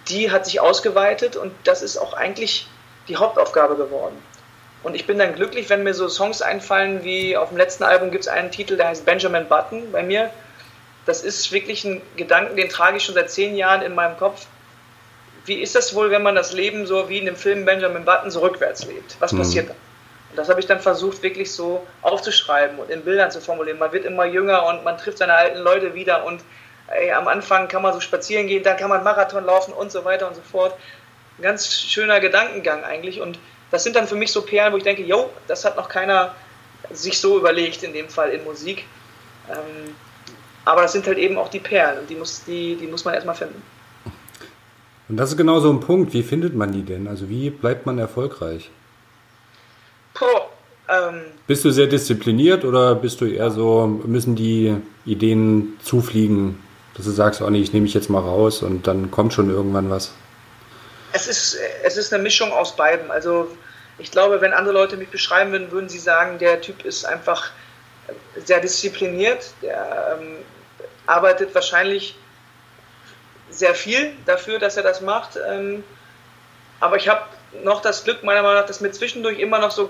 Die 0.07 0.31
hat 0.31 0.45
sich 0.45 0.59
ausgeweitet 0.59 1.35
und 1.35 1.51
das 1.63 1.81
ist 1.81 1.97
auch 1.97 2.13
eigentlich 2.13 2.67
die 3.07 3.17
Hauptaufgabe 3.17 3.75
geworden. 3.75 4.17
Und 4.83 4.93
ich 4.93 5.07
bin 5.07 5.17
dann 5.17 5.33
glücklich, 5.33 5.67
wenn 5.69 5.83
mir 5.83 5.95
so 5.95 6.07
Songs 6.07 6.43
einfallen, 6.43 7.03
wie 7.03 7.35
auf 7.35 7.49
dem 7.49 7.57
letzten 7.57 7.83
Album 7.83 8.11
gibt 8.11 8.25
es 8.25 8.27
einen 8.27 8.51
Titel, 8.51 8.77
der 8.77 8.89
heißt 8.89 9.03
Benjamin 9.03 9.47
Button 9.47 9.91
bei 9.91 10.03
mir. 10.03 10.29
Das 11.07 11.23
ist 11.23 11.51
wirklich 11.51 11.83
ein 11.85 12.01
Gedanken, 12.17 12.55
den 12.55 12.69
trage 12.69 12.97
ich 12.97 13.03
schon 13.03 13.15
seit 13.15 13.31
zehn 13.31 13.55
Jahren 13.55 13.81
in 13.81 13.95
meinem 13.95 14.17
Kopf. 14.17 14.45
Wie 15.45 15.55
ist 15.55 15.75
das 15.75 15.95
wohl, 15.95 16.11
wenn 16.11 16.23
man 16.23 16.35
das 16.35 16.53
Leben 16.53 16.85
so 16.85 17.09
wie 17.09 17.17
in 17.17 17.25
dem 17.25 17.35
Film 17.35 17.65
Benjamin 17.65 18.05
Button 18.05 18.29
so 18.29 18.41
rückwärts 18.41 18.85
lebt? 18.85 19.15
Was 19.19 19.31
mhm. 19.31 19.39
passiert 19.39 19.69
dann? 19.69 19.77
Und 20.35 20.39
das 20.39 20.49
habe 20.49 20.59
ich 20.59 20.65
dann 20.65 20.81
versucht, 20.81 21.23
wirklich 21.23 21.49
so 21.49 21.81
aufzuschreiben 22.01 22.77
und 22.77 22.89
in 22.89 23.05
Bildern 23.05 23.31
zu 23.31 23.39
formulieren. 23.39 23.79
Man 23.79 23.93
wird 23.93 24.03
immer 24.03 24.25
jünger 24.25 24.65
und 24.65 24.83
man 24.83 24.97
trifft 24.97 25.19
seine 25.19 25.33
alten 25.33 25.59
Leute 25.59 25.93
wieder 25.93 26.25
und 26.25 26.41
ey, 26.89 27.13
am 27.13 27.29
Anfang 27.29 27.69
kann 27.69 27.81
man 27.81 27.93
so 27.93 28.01
spazieren 28.01 28.47
gehen, 28.47 28.61
dann 28.61 28.75
kann 28.75 28.89
man 28.89 29.01
Marathon 29.01 29.45
laufen 29.45 29.73
und 29.73 29.93
so 29.93 30.03
weiter 30.03 30.27
und 30.27 30.35
so 30.35 30.41
fort. 30.41 30.75
Ein 31.37 31.43
ganz 31.43 31.73
schöner 31.73 32.19
Gedankengang 32.19 32.83
eigentlich 32.83 33.21
und 33.21 33.39
das 33.71 33.85
sind 33.85 33.95
dann 33.95 34.09
für 34.09 34.15
mich 34.15 34.33
so 34.33 34.41
Perlen, 34.41 34.73
wo 34.73 34.77
ich 34.77 34.83
denke, 34.83 35.03
yo, 35.03 35.29
das 35.47 35.63
hat 35.63 35.77
noch 35.77 35.87
keiner 35.87 36.35
sich 36.91 37.17
so 37.21 37.37
überlegt, 37.37 37.83
in 37.83 37.93
dem 37.93 38.09
Fall 38.09 38.31
in 38.31 38.43
Musik. 38.43 38.83
Ähm, 39.49 39.95
aber 40.65 40.81
das 40.81 40.91
sind 40.91 41.07
halt 41.07 41.17
eben 41.17 41.37
auch 41.37 41.47
die 41.47 41.59
Perlen 41.59 41.99
und 41.99 42.09
die 42.09 42.15
muss, 42.15 42.43
die, 42.43 42.75
die 42.75 42.87
muss 42.87 43.05
man 43.05 43.13
erstmal 43.13 43.35
finden. 43.35 43.63
Und 45.07 45.15
das 45.15 45.29
ist 45.29 45.37
genau 45.37 45.61
so 45.61 45.71
ein 45.71 45.79
Punkt. 45.79 46.11
Wie 46.11 46.23
findet 46.23 46.55
man 46.55 46.73
die 46.73 46.83
denn? 46.83 47.07
Also 47.07 47.29
wie 47.29 47.51
bleibt 47.51 47.85
man 47.85 47.99
erfolgreich? 47.99 48.69
Puh, 50.15 50.25
ähm, 50.89 51.25
bist 51.45 51.63
du 51.65 51.71
sehr 51.71 51.87
diszipliniert 51.87 52.63
oder 52.63 52.95
bist 52.95 53.21
du 53.21 53.25
eher 53.25 53.51
so, 53.51 53.85
müssen 53.85 54.35
die 54.35 54.75
Ideen 55.05 55.77
zufliegen, 55.83 56.63
dass 56.95 57.05
du 57.05 57.11
sagst, 57.11 57.41
oh 57.41 57.49
nee, 57.49 57.59
ich 57.59 57.73
nehme 57.73 57.83
mich 57.83 57.93
jetzt 57.93 58.09
mal 58.09 58.21
raus 58.21 58.63
und 58.63 58.87
dann 58.87 59.11
kommt 59.11 59.33
schon 59.33 59.49
irgendwann 59.49 59.89
was? 59.89 60.13
Es 61.11 61.27
ist, 61.27 61.57
es 61.83 61.97
ist 61.97 62.13
eine 62.13 62.23
Mischung 62.23 62.51
aus 62.51 62.75
beiden. 62.75 63.11
Also 63.11 63.49
ich 63.97 64.11
glaube, 64.11 64.41
wenn 64.41 64.53
andere 64.53 64.73
Leute 64.73 64.97
mich 64.97 65.09
beschreiben 65.09 65.51
würden, 65.51 65.71
würden 65.71 65.89
sie 65.89 65.99
sagen, 65.99 66.39
der 66.39 66.61
Typ 66.61 66.85
ist 66.85 67.05
einfach 67.05 67.51
sehr 68.45 68.59
diszipliniert, 68.59 69.53
der 69.61 70.17
ähm, 70.19 70.37
arbeitet 71.05 71.53
wahrscheinlich 71.53 72.15
sehr 73.49 73.75
viel 73.75 74.13
dafür, 74.25 74.59
dass 74.59 74.77
er 74.77 74.83
das 74.83 75.01
macht. 75.01 75.37
Ähm, 75.49 75.83
aber 76.79 76.97
ich 76.97 77.07
habe 77.07 77.23
noch 77.63 77.81
das 77.81 78.03
Glück, 78.03 78.23
meiner 78.23 78.41
Meinung 78.41 78.61
nach, 78.61 78.67
dass 78.67 78.81
mir 78.81 78.91
zwischendurch 78.91 79.39
immer 79.39 79.59
noch 79.59 79.71
so 79.71 79.89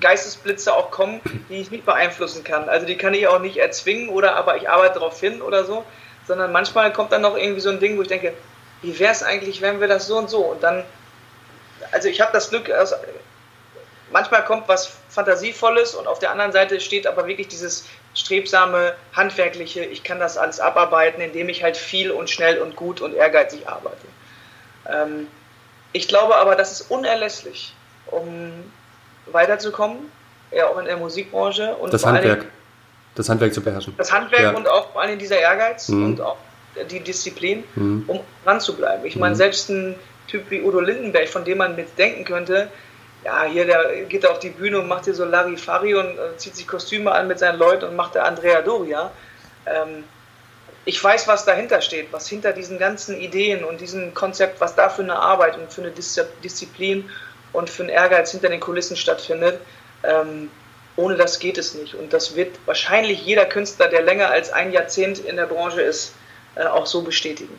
Geistesblitze 0.00 0.74
auch 0.74 0.90
kommen, 0.90 1.20
die 1.48 1.56
ich 1.56 1.70
nicht 1.70 1.86
beeinflussen 1.86 2.44
kann. 2.44 2.68
Also 2.68 2.86
die 2.86 2.96
kann 2.96 3.14
ich 3.14 3.26
auch 3.26 3.40
nicht 3.40 3.56
erzwingen 3.56 4.08
oder 4.08 4.36
aber 4.36 4.56
ich 4.56 4.68
arbeite 4.68 4.94
darauf 4.94 5.18
hin 5.18 5.42
oder 5.42 5.64
so, 5.64 5.84
sondern 6.26 6.52
manchmal 6.52 6.92
kommt 6.92 7.12
dann 7.12 7.22
noch 7.22 7.36
irgendwie 7.36 7.60
so 7.60 7.70
ein 7.70 7.80
Ding, 7.80 7.96
wo 7.96 8.02
ich 8.02 8.08
denke, 8.08 8.34
wie 8.82 8.98
wäre 8.98 9.12
es 9.12 9.22
eigentlich, 9.22 9.62
wenn 9.62 9.80
wir 9.80 9.88
das 9.88 10.06
so 10.06 10.18
und 10.18 10.28
so 10.28 10.40
und 10.40 10.62
dann, 10.62 10.84
also 11.92 12.08
ich 12.08 12.20
habe 12.20 12.32
das 12.32 12.50
Glück, 12.50 12.70
also 12.70 12.96
manchmal 14.12 14.44
kommt 14.44 14.68
was 14.68 14.92
Fantasievolles 15.08 15.94
und 15.94 16.06
auf 16.06 16.18
der 16.18 16.30
anderen 16.30 16.52
Seite 16.52 16.80
steht 16.80 17.06
aber 17.06 17.26
wirklich 17.26 17.48
dieses 17.48 17.86
strebsame, 18.14 18.94
handwerkliche, 19.14 19.84
ich 19.84 20.04
kann 20.04 20.20
das 20.20 20.36
alles 20.36 20.60
abarbeiten, 20.60 21.20
indem 21.20 21.48
ich 21.48 21.62
halt 21.62 21.76
viel 21.76 22.10
und 22.10 22.30
schnell 22.30 22.60
und 22.60 22.76
gut 22.76 23.00
und 23.00 23.14
ehrgeizig 23.14 23.66
arbeite. 23.66 24.06
Ähm, 24.88 25.28
ich 25.94 26.08
glaube 26.08 26.36
aber, 26.36 26.56
das 26.56 26.72
ist 26.72 26.90
unerlässlich, 26.90 27.72
um 28.06 28.52
weiterzukommen. 29.32 29.98
ja 30.50 30.66
auch 30.66 30.78
in 30.78 30.84
der 30.84 30.96
Musikbranche. 30.96 31.74
Und 31.76 31.94
das 31.94 32.04
Handwerk. 32.04 32.46
Das 33.14 33.28
Handwerk 33.28 33.54
zu 33.54 33.62
beherrschen. 33.62 33.94
Das 33.96 34.12
Handwerk 34.12 34.42
ja. 34.42 34.50
und 34.50 34.68
auch 34.68 34.92
vor 34.92 35.02
allem 35.02 35.18
dieser 35.18 35.38
Ehrgeiz 35.38 35.88
mhm. 35.88 36.04
und 36.04 36.20
auch 36.20 36.36
die 36.90 36.98
Disziplin, 36.98 37.62
mhm. 37.76 38.04
um 38.08 38.20
dran 38.44 38.60
zu 38.60 38.76
bleiben. 38.76 39.06
Ich 39.06 39.14
meine, 39.14 39.34
mhm. 39.34 39.38
selbst 39.38 39.70
ein 39.70 39.94
Typ 40.26 40.50
wie 40.50 40.62
Udo 40.62 40.80
Lindenberg, 40.80 41.28
von 41.28 41.44
dem 41.44 41.58
man 41.58 41.76
mit 41.76 41.96
denken 41.96 42.24
könnte, 42.24 42.68
ja, 43.24 43.44
hier, 43.44 43.64
der 43.64 44.04
geht 44.08 44.26
auf 44.26 44.40
die 44.40 44.50
Bühne 44.50 44.80
und 44.80 44.88
macht 44.88 45.04
hier 45.04 45.14
so 45.14 45.24
Larifari 45.24 45.94
und 45.94 46.18
äh, 46.18 46.36
zieht 46.36 46.56
sich 46.56 46.66
Kostüme 46.66 47.12
an 47.12 47.28
mit 47.28 47.38
seinen 47.38 47.58
Leuten 47.58 47.84
und 47.86 47.96
macht 47.96 48.16
der 48.16 48.26
Andrea 48.26 48.60
Doria. 48.60 49.12
Ähm, 49.64 50.04
ich 50.84 51.02
weiß, 51.02 51.28
was 51.28 51.44
dahinter 51.44 51.80
steht, 51.80 52.12
was 52.12 52.28
hinter 52.28 52.52
diesen 52.52 52.78
ganzen 52.78 53.18
Ideen 53.18 53.64
und 53.64 53.80
diesem 53.80 54.12
Konzept, 54.12 54.60
was 54.60 54.74
da 54.74 54.88
für 54.88 55.02
eine 55.02 55.16
Arbeit 55.16 55.56
und 55.56 55.72
für 55.72 55.82
eine 55.82 55.92
Disziplin 55.92 57.08
und 57.52 57.70
für 57.70 57.84
einen 57.84 57.90
Ehrgeiz 57.90 58.32
hinter 58.32 58.48
den 58.48 58.60
Kulissen 58.60 58.96
stattfindet. 58.96 59.60
Ähm, 60.02 60.50
ohne 60.96 61.16
das 61.16 61.38
geht 61.38 61.58
es 61.58 61.74
nicht. 61.74 61.94
Und 61.94 62.12
das 62.12 62.36
wird 62.36 62.58
wahrscheinlich 62.66 63.24
jeder 63.24 63.46
Künstler, 63.46 63.88
der 63.88 64.02
länger 64.02 64.30
als 64.30 64.52
ein 64.52 64.72
Jahrzehnt 64.72 65.18
in 65.18 65.36
der 65.36 65.46
Branche 65.46 65.80
ist, 65.80 66.12
äh, 66.54 66.64
auch 66.64 66.86
so 66.86 67.02
bestätigen. 67.02 67.54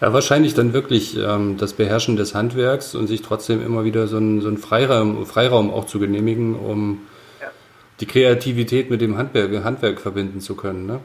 Ja, 0.00 0.12
wahrscheinlich 0.12 0.54
dann 0.54 0.72
wirklich 0.72 1.16
ähm, 1.18 1.58
das 1.58 1.74
Beherrschen 1.74 2.16
des 2.16 2.34
Handwerks 2.34 2.94
und 2.94 3.08
sich 3.08 3.20
trotzdem 3.20 3.64
immer 3.64 3.84
wieder 3.84 4.06
so 4.06 4.16
einen, 4.16 4.40
so 4.40 4.48
einen 4.48 4.56
Freiraum, 4.56 5.26
Freiraum 5.26 5.72
auch 5.72 5.84
zu 5.84 5.98
genehmigen, 5.98 6.58
um 6.58 7.06
ja. 7.40 7.48
die 8.00 8.06
Kreativität 8.06 8.88
mit 8.88 9.02
dem 9.02 9.18
Handwerk, 9.18 9.62
Handwerk 9.62 10.00
verbinden 10.00 10.40
zu 10.40 10.54
können. 10.54 10.86
Ne? 10.86 11.00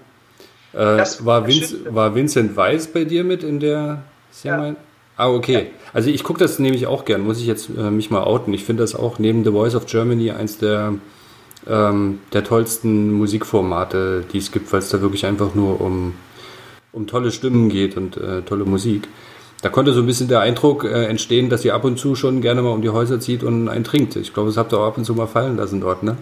Äh, 0.74 1.04
war, 1.20 1.48
Vince, 1.48 1.94
war 1.94 2.16
Vincent 2.16 2.56
Weiss 2.56 2.88
bei 2.88 3.04
dir 3.04 3.24
mit 3.24 3.44
in 3.44 3.60
der 3.60 4.04
ja. 4.44 4.76
Ah, 5.18 5.30
okay. 5.30 5.54
Ja. 5.54 5.62
Also 5.94 6.10
ich 6.10 6.24
gucke 6.24 6.40
das 6.40 6.58
nämlich 6.58 6.88
auch 6.88 7.06
gern, 7.06 7.22
muss 7.22 7.40
ich 7.40 7.46
jetzt 7.46 7.70
äh, 7.78 7.92
mich 7.92 8.10
mal 8.10 8.24
outen. 8.24 8.54
Ich 8.54 8.64
finde 8.64 8.84
das 8.84 8.96
auch 8.96 9.20
neben 9.20 9.44
The 9.44 9.52
Voice 9.52 9.76
of 9.76 9.86
Germany 9.86 10.32
eins 10.32 10.58
der, 10.58 10.94
ähm, 11.68 12.20
der 12.34 12.44
tollsten 12.44 13.12
Musikformate, 13.12 14.24
die 14.32 14.38
es 14.38 14.52
gibt, 14.52 14.72
weil 14.72 14.80
es 14.80 14.90
da 14.90 15.02
wirklich 15.02 15.26
einfach 15.26 15.54
nur 15.54 15.82
um 15.82 16.14
um 16.94 17.08
tolle 17.08 17.32
Stimmen 17.32 17.70
geht 17.70 17.98
und 17.98 18.18
äh, 18.18 18.42
tolle 18.42 18.66
Musik. 18.66 19.08
Da 19.62 19.70
konnte 19.70 19.94
so 19.94 20.02
ein 20.02 20.08
bisschen 20.08 20.28
der 20.28 20.40
Eindruck 20.40 20.84
äh, 20.84 21.06
entstehen, 21.06 21.50
dass 21.50 21.64
ihr 21.64 21.76
ab 21.76 21.84
und 21.84 21.98
zu 21.98 22.16
schon 22.16 22.42
gerne 22.42 22.62
mal 22.62 22.72
um 22.72 22.82
die 22.82 22.90
Häuser 22.90 23.20
zieht 23.20 23.44
und 23.44 23.70
einen 23.70 23.84
trinkt. 23.84 24.16
Ich 24.16 24.34
glaube, 24.34 24.50
das 24.50 24.58
habt 24.58 24.74
ihr 24.74 24.80
auch 24.80 24.88
ab 24.88 24.98
und 24.98 25.06
zu 25.06 25.14
mal 25.14 25.28
fallen 25.28 25.58
lassen 25.58 25.82
dort, 25.82 26.04
ne? 26.04 26.18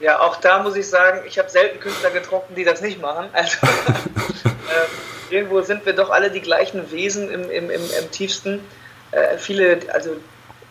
Ja, 0.00 0.20
auch 0.20 0.36
da 0.36 0.62
muss 0.62 0.76
ich 0.76 0.88
sagen, 0.88 1.22
ich 1.26 1.38
habe 1.38 1.50
selten 1.50 1.78
Künstler 1.78 2.10
getroffen, 2.10 2.54
die 2.54 2.64
das 2.64 2.80
nicht 2.80 3.00
machen. 3.00 3.28
Also 3.34 3.58
äh, 3.66 5.34
irgendwo 5.34 5.60
sind 5.60 5.84
wir 5.84 5.92
doch 5.92 6.10
alle 6.10 6.30
die 6.30 6.40
gleichen 6.40 6.90
Wesen 6.90 7.30
im, 7.30 7.50
im, 7.50 7.70
im, 7.70 7.82
im 7.82 8.10
tiefsten. 8.10 8.66
Äh, 9.10 9.36
viele, 9.36 9.80
also 9.92 10.16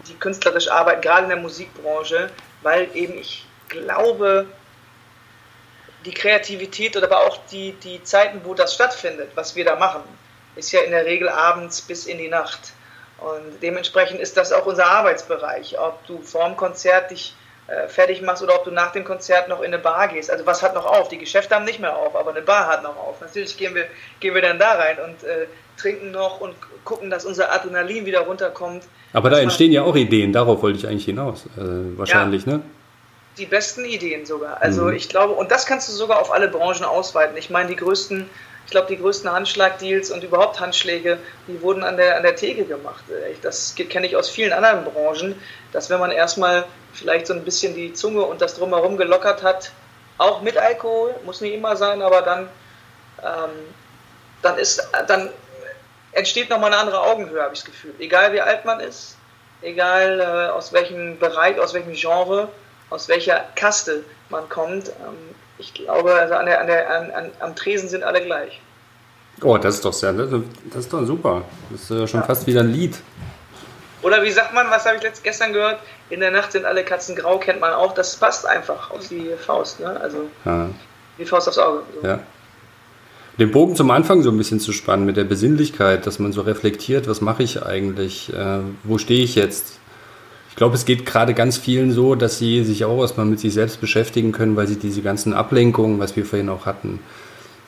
die 0.07 0.15
künstlerisch 0.15 0.69
arbeiten, 0.69 1.01
gerade 1.01 1.23
in 1.23 1.29
der 1.29 1.37
Musikbranche, 1.37 2.29
weil 2.63 2.89
eben 2.95 3.17
ich 3.17 3.45
glaube, 3.67 4.47
die 6.05 6.13
Kreativität 6.13 6.97
oder 6.97 7.07
aber 7.07 7.27
auch 7.27 7.39
die, 7.51 7.73
die 7.73 8.01
Zeiten, 8.03 8.41
wo 8.43 8.53
das 8.53 8.73
stattfindet, 8.73 9.31
was 9.35 9.55
wir 9.55 9.65
da 9.65 9.75
machen, 9.75 10.01
ist 10.55 10.71
ja 10.71 10.81
in 10.81 10.91
der 10.91 11.05
Regel 11.05 11.29
abends 11.29 11.81
bis 11.81 12.05
in 12.05 12.17
die 12.17 12.29
Nacht. 12.29 12.73
Und 13.19 13.61
dementsprechend 13.61 14.19
ist 14.21 14.37
das 14.37 14.51
auch 14.53 14.65
unser 14.65 14.87
Arbeitsbereich. 14.87 15.77
Ob 15.77 16.05
du 16.07 16.21
vorm 16.21 16.55
Konzert 16.55 17.11
dich 17.11 17.35
fertig 17.87 18.21
machst 18.21 18.43
oder 18.43 18.55
ob 18.55 18.63
du 18.63 18.71
nach 18.71 18.91
dem 18.91 19.03
Konzert 19.03 19.47
noch 19.47 19.59
in 19.59 19.67
eine 19.67 19.79
Bar 19.79 20.07
gehst. 20.07 20.31
Also 20.31 20.45
was 20.45 20.63
hat 20.63 20.73
noch 20.75 20.85
auf? 20.85 21.09
Die 21.09 21.17
Geschäfte 21.17 21.55
haben 21.55 21.65
nicht 21.65 21.79
mehr 21.79 21.95
auf, 21.95 22.15
aber 22.15 22.31
eine 22.31 22.41
Bar 22.41 22.67
hat 22.67 22.83
noch 22.83 22.97
auf. 22.97 23.21
Natürlich 23.21 23.57
gehen 23.57 23.75
wir, 23.75 23.85
gehen 24.19 24.33
wir 24.33 24.41
dann 24.41 24.59
da 24.59 24.73
rein 24.73 24.97
und 25.05 25.23
äh, 25.23 25.47
trinken 25.77 26.11
noch 26.11 26.41
und 26.41 26.55
gucken, 26.83 27.09
dass 27.09 27.25
unser 27.25 27.51
Adrenalin 27.51 28.05
wieder 28.05 28.21
runterkommt. 28.21 28.83
Aber 29.13 29.29
da 29.29 29.39
entstehen 29.39 29.71
ja 29.71 29.83
auch 29.83 29.95
Ideen, 29.95 30.33
darauf 30.33 30.61
wollte 30.61 30.79
ich 30.79 30.87
eigentlich 30.87 31.05
hinaus, 31.05 31.45
äh, 31.57 31.97
wahrscheinlich, 31.97 32.45
ja. 32.45 32.53
ne? 32.53 32.61
die 33.39 33.45
besten 33.45 33.85
Ideen 33.85 34.25
sogar. 34.25 34.61
Also 34.61 34.83
mhm. 34.83 34.93
ich 34.93 35.09
glaube, 35.09 35.33
und 35.33 35.49
das 35.49 35.65
kannst 35.65 35.87
du 35.89 35.93
sogar 35.93 36.21
auf 36.21 36.31
alle 36.31 36.47
Branchen 36.47 36.83
ausweiten. 36.83 37.37
Ich 37.37 37.49
meine, 37.49 37.69
die 37.69 37.75
größten, 37.75 38.29
ich 38.69 38.71
glaube, 38.71 38.85
die 38.85 38.97
größten 38.97 39.31
Handschlagdeals 39.31 40.11
und 40.11 40.23
überhaupt 40.23 40.59
Handschläge, 40.59 41.17
die 41.47 41.59
wurden 41.59 41.83
an 41.83 41.97
der, 41.97 42.17
an 42.17 42.21
der 42.21 42.35
Theke 42.35 42.65
gemacht. 42.65 43.03
Das 43.41 43.73
kenne 43.73 44.05
ich 44.05 44.15
aus 44.15 44.29
vielen 44.29 44.53
anderen 44.53 44.83
Branchen, 44.83 45.33
dass 45.71 45.89
wenn 45.89 45.99
man 45.99 46.11
erstmal 46.11 46.65
vielleicht 46.93 47.25
so 47.25 47.33
ein 47.33 47.43
bisschen 47.43 47.73
die 47.73 47.93
Zunge 47.93 48.21
und 48.21 48.41
das 48.41 48.53
drumherum 48.53 48.95
gelockert 48.95 49.41
hat, 49.41 49.71
auch 50.19 50.43
mit 50.43 50.55
Alkohol, 50.55 51.15
muss 51.25 51.41
nicht 51.41 51.55
immer 51.55 51.75
sein, 51.77 52.03
aber 52.03 52.21
dann, 52.21 52.47
ähm, 53.23 53.49
dann 54.43 54.59
ist, 54.59 54.87
dann 55.07 55.31
entsteht 56.11 56.51
nochmal 56.51 56.71
eine 56.71 56.79
andere 56.79 57.01
Augenhöhe, 57.01 57.41
habe 57.41 57.55
ich 57.55 57.61
das 57.61 57.71
Gefühl. 57.71 57.95
Egal 57.97 58.33
wie 58.33 58.41
alt 58.41 58.65
man 58.65 58.81
ist, 58.81 59.17
egal 59.63 60.19
äh, 60.19 60.51
aus 60.51 60.73
welchem 60.73 61.17
Bereich, 61.17 61.59
aus 61.59 61.73
welchem 61.73 61.93
Genre, 61.93 62.49
aus 62.91 63.07
welcher 63.07 63.45
Kaste 63.55 64.03
man 64.29 64.47
kommt. 64.47 64.89
Ähm, 64.89 65.33
ich 65.59 65.73
glaube, 65.73 66.13
also 66.13 66.35
an 66.35 66.45
der, 66.45 66.61
an 66.61 66.67
der, 66.67 66.89
an, 66.89 67.11
an, 67.11 67.31
am 67.39 67.55
Tresen 67.55 67.89
sind 67.89 68.03
alle 68.03 68.21
gleich. 68.21 68.59
Oh, 69.41 69.57
das 69.57 69.75
ist 69.75 69.85
doch 69.85 69.93
sehr, 69.93 70.13
das 70.13 70.31
ist 70.75 70.91
doch 70.91 71.05
super. 71.05 71.43
Das 71.69 71.81
ist 71.81 71.89
ja 71.91 72.07
schon 72.07 72.21
ja. 72.21 72.25
fast 72.25 72.47
wieder 72.47 72.61
ein 72.61 72.71
Lied. 72.71 72.99
Oder 74.01 74.23
wie 74.23 74.31
sagt 74.31 74.53
man, 74.53 74.69
was 74.69 74.85
habe 74.85 74.97
ich 74.97 75.03
letzt, 75.03 75.23
gestern 75.23 75.53
gehört? 75.53 75.79
In 76.09 76.21
der 76.21 76.31
Nacht 76.31 76.53
sind 76.53 76.65
alle 76.65 76.83
Katzen 76.83 77.15
grau, 77.15 77.37
kennt 77.37 77.59
man 77.59 77.73
auch. 77.73 77.93
Das 77.93 78.15
passt 78.15 78.45
einfach 78.45 78.91
auf 78.91 79.07
die 79.09 79.31
Faust, 79.45 79.81
ne? 79.81 79.99
Also 80.01 80.29
ja. 80.45 80.69
die 81.17 81.25
Faust 81.25 81.47
aufs 81.49 81.57
Auge. 81.57 81.83
So. 82.01 82.07
Ja. 82.07 82.19
Den 83.37 83.51
Bogen 83.51 83.75
zum 83.75 83.91
Anfang 83.91 84.21
so 84.21 84.31
ein 84.31 84.37
bisschen 84.37 84.59
zu 84.59 84.73
spannen 84.73 85.05
mit 85.05 85.15
der 85.15 85.23
Besinnlichkeit, 85.23 86.05
dass 86.05 86.19
man 86.19 86.33
so 86.33 86.41
reflektiert, 86.41 87.07
was 87.07 87.21
mache 87.21 87.43
ich 87.43 87.63
eigentlich, 87.63 88.33
äh, 88.33 88.59
wo 88.83 88.97
stehe 88.97 89.23
ich 89.23 89.35
jetzt, 89.35 89.78
glaube, 90.59 90.75
es 90.75 90.83
geht 90.83 91.05
gerade 91.05 91.33
ganz 91.33 91.57
vielen 91.57 91.93
so, 91.93 92.15
dass 92.15 92.37
sie 92.37 92.65
sich 92.65 92.83
auch 92.83 92.99
erstmal 92.99 93.25
mit 93.25 93.39
sich 93.39 93.53
selbst 93.53 93.79
beschäftigen 93.79 94.33
können, 94.33 94.57
weil 94.57 94.67
sie 94.67 94.75
diese 94.75 95.01
ganzen 95.01 95.31
Ablenkungen, 95.31 95.99
was 95.99 96.17
wir 96.17 96.25
vorhin 96.25 96.49
auch 96.49 96.65
hatten, 96.65 96.99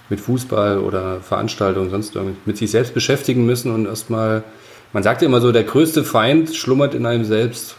mit 0.10 0.20
Fußball 0.20 0.78
oder 0.78 1.22
Veranstaltungen, 1.22 1.90
sonst 1.90 2.18
irgendwie, 2.18 2.36
mit 2.46 2.58
sich 2.58 2.70
selbst 2.70 2.94
beschäftigen 2.94 3.46
müssen 3.46 3.74
und 3.74 3.86
erstmal, 3.86 4.44
man 4.92 5.04
sagt 5.04 5.22
ja 5.22 5.30
immer 5.30 5.40
so, 5.40 5.54
der 5.54 5.64
größte 5.64 6.04
Feind 6.04 6.54
schlummert 6.54 6.94
in 6.94 7.06
einem 7.06 7.24
selbst. 7.24 7.78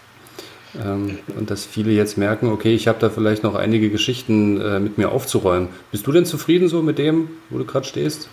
Ähm, 0.83 1.19
und 1.39 1.51
dass 1.51 1.67
viele 1.67 1.93
jetzt 1.93 2.17
merken, 2.17 2.49
okay, 2.49 2.75
ich 2.75 2.89
habe 2.89 2.99
da 2.99 3.11
vielleicht 3.11 3.43
noch 3.43 3.55
einige 3.55 3.91
Geschichten 3.91 4.63
äh, 4.63 4.81
mit 4.81 4.97
mir 4.97 5.13
aufzuräumen. 5.13 5.69
Bist 5.91 6.07
du 6.07 6.13
denn 6.13 6.25
zufrieden 6.25 6.69
so 6.69 6.81
mit 6.81 6.97
dem, 6.97 7.29
wo 7.51 7.59
du 7.59 7.67
gerade 7.67 7.85
stehst? 7.85 8.31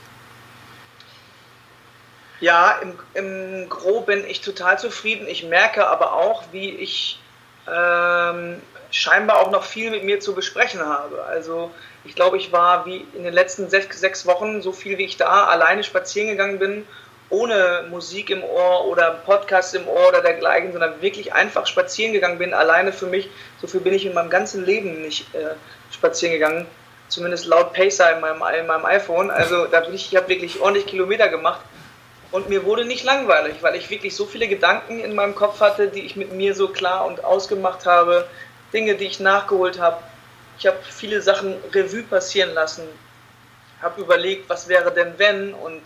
Ja, 2.41 2.79
im, 2.81 2.93
im 3.13 3.69
Gro 3.69 4.01
bin 4.01 4.25
ich 4.25 4.41
total 4.41 4.79
zufrieden. 4.79 5.27
Ich 5.27 5.43
merke 5.43 5.87
aber 5.87 6.13
auch, 6.13 6.43
wie 6.51 6.69
ich 6.69 7.19
ähm, 7.67 8.61
scheinbar 8.91 9.41
auch 9.41 9.51
noch 9.51 9.63
viel 9.63 9.91
mit 9.91 10.03
mir 10.03 10.19
zu 10.19 10.33
besprechen 10.33 10.79
habe. 10.79 11.23
Also 11.23 11.71
ich 12.05 12.15
glaube, 12.15 12.37
ich 12.37 12.51
war 12.51 12.85
wie 12.85 13.05
in 13.13 13.23
den 13.23 13.33
letzten 13.33 13.69
sechs, 13.69 13.99
sechs 13.99 14.25
Wochen 14.25 14.61
so 14.61 14.71
viel 14.71 14.97
wie 14.97 15.05
ich 15.05 15.17
da 15.17 15.45
alleine 15.45 15.83
spazieren 15.83 16.29
gegangen 16.29 16.59
bin, 16.59 16.87
ohne 17.29 17.85
Musik 17.89 18.29
im 18.29 18.43
Ohr 18.43 18.85
oder 18.85 19.11
Podcast 19.25 19.75
im 19.75 19.87
Ohr 19.87 20.07
oder 20.07 20.21
dergleichen, 20.21 20.71
sondern 20.71 21.01
wirklich 21.01 21.33
einfach 21.33 21.67
spazieren 21.67 22.13
gegangen 22.13 22.39
bin, 22.39 22.53
alleine 22.53 22.93
für 22.93 23.05
mich. 23.05 23.29
So 23.61 23.67
viel 23.67 23.81
bin 23.81 23.93
ich 23.93 24.05
in 24.05 24.13
meinem 24.13 24.29
ganzen 24.29 24.65
Leben 24.65 25.01
nicht 25.01 25.35
äh, 25.35 25.55
spazieren 25.91 26.33
gegangen, 26.33 26.65
zumindest 27.09 27.45
laut 27.45 27.73
Pacer 27.73 28.15
in 28.15 28.21
meinem, 28.21 28.41
in 28.57 28.65
meinem 28.65 28.85
iPhone. 28.85 29.29
Also 29.29 29.65
da 29.65 29.81
bin 29.81 29.93
ich, 29.93 30.11
ich 30.11 30.15
habe 30.15 30.29
wirklich 30.29 30.61
ordentlich 30.61 30.87
Kilometer 30.87 31.27
gemacht 31.27 31.59
und 32.31 32.49
mir 32.49 32.63
wurde 32.63 32.85
nicht 32.85 33.03
langweilig, 33.03 33.61
weil 33.61 33.75
ich 33.75 33.89
wirklich 33.89 34.15
so 34.15 34.25
viele 34.25 34.47
Gedanken 34.47 34.99
in 34.99 35.15
meinem 35.15 35.35
Kopf 35.35 35.61
hatte, 35.61 35.87
die 35.87 36.01
ich 36.01 36.15
mit 36.15 36.31
mir 36.31 36.53
so 36.53 36.67
klar 36.67 37.05
und 37.05 37.23
ausgemacht 37.23 37.85
habe, 37.85 38.27
Dinge, 38.71 38.95
die 38.95 39.05
ich 39.05 39.19
nachgeholt 39.19 39.79
habe. 39.79 39.97
Ich 40.59 40.67
habe 40.67 40.77
viele 40.83 41.21
Sachen 41.21 41.55
Revue 41.73 42.03
passieren 42.03 42.53
lassen, 42.53 42.83
habe 43.81 44.01
überlegt, 44.01 44.49
was 44.49 44.67
wäre 44.67 44.91
denn 44.91 45.13
wenn? 45.17 45.53
Und 45.53 45.81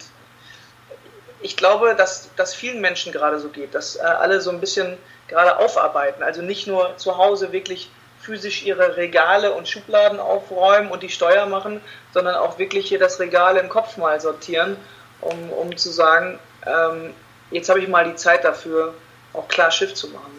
ich 1.41 1.55
glaube, 1.55 1.95
dass 1.95 2.29
das 2.35 2.53
vielen 2.53 2.81
Menschen 2.81 3.13
gerade 3.13 3.39
so 3.39 3.49
geht, 3.49 3.73
dass 3.73 3.95
äh, 3.95 4.01
alle 4.01 4.41
so 4.41 4.49
ein 4.49 4.59
bisschen 4.59 4.97
gerade 5.27 5.57
aufarbeiten, 5.57 6.23
also 6.23 6.41
nicht 6.41 6.67
nur 6.67 6.97
zu 6.97 7.17
Hause 7.17 7.53
wirklich 7.53 7.89
physisch 8.19 8.63
ihre 8.63 8.97
Regale 8.97 9.53
und 9.53 9.67
Schubladen 9.67 10.19
aufräumen 10.19 10.91
und 10.91 11.03
die 11.03 11.09
Steuer 11.09 11.45
machen, 11.45 11.81
sondern 12.13 12.35
auch 12.35 12.57
wirklich 12.57 12.87
hier 12.87 12.99
das 12.99 13.19
Regal 13.19 13.57
im 13.57 13.69
Kopf 13.69 13.97
mal 13.97 14.19
sortieren 14.19 14.77
um, 15.23 15.49
um 15.49 15.77
zu 15.77 15.89
sagen, 15.91 16.39
ähm, 16.65 17.13
jetzt 17.51 17.69
habe 17.69 17.79
ich 17.79 17.87
mal 17.87 18.05
die 18.05 18.15
Zeit 18.15 18.43
dafür, 18.43 18.93
auch 19.33 19.47
klar 19.47 19.71
Schiff 19.71 19.93
zu 19.93 20.09
machen. 20.09 20.31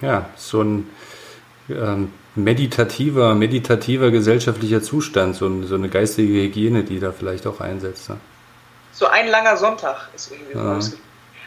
Ja, 0.00 0.26
so 0.36 0.62
ein 0.62 0.90
ähm, 1.68 2.12
meditativer, 2.34 3.34
meditativer 3.34 4.10
gesellschaftlicher 4.10 4.82
Zustand, 4.82 5.36
so, 5.36 5.62
so, 5.64 5.74
eine 5.74 5.88
geistige 5.88 6.32
Hygiene, 6.32 6.84
die 6.84 6.98
da 6.98 7.12
vielleicht 7.12 7.46
auch 7.46 7.60
einsetzt. 7.60 8.08
Ne? 8.08 8.16
So 8.92 9.06
ein 9.06 9.28
langer 9.28 9.56
Sonntag 9.56 10.08
ist 10.14 10.32
irgendwie 10.32 10.56
ja. 10.56 10.80
so. 10.80 10.96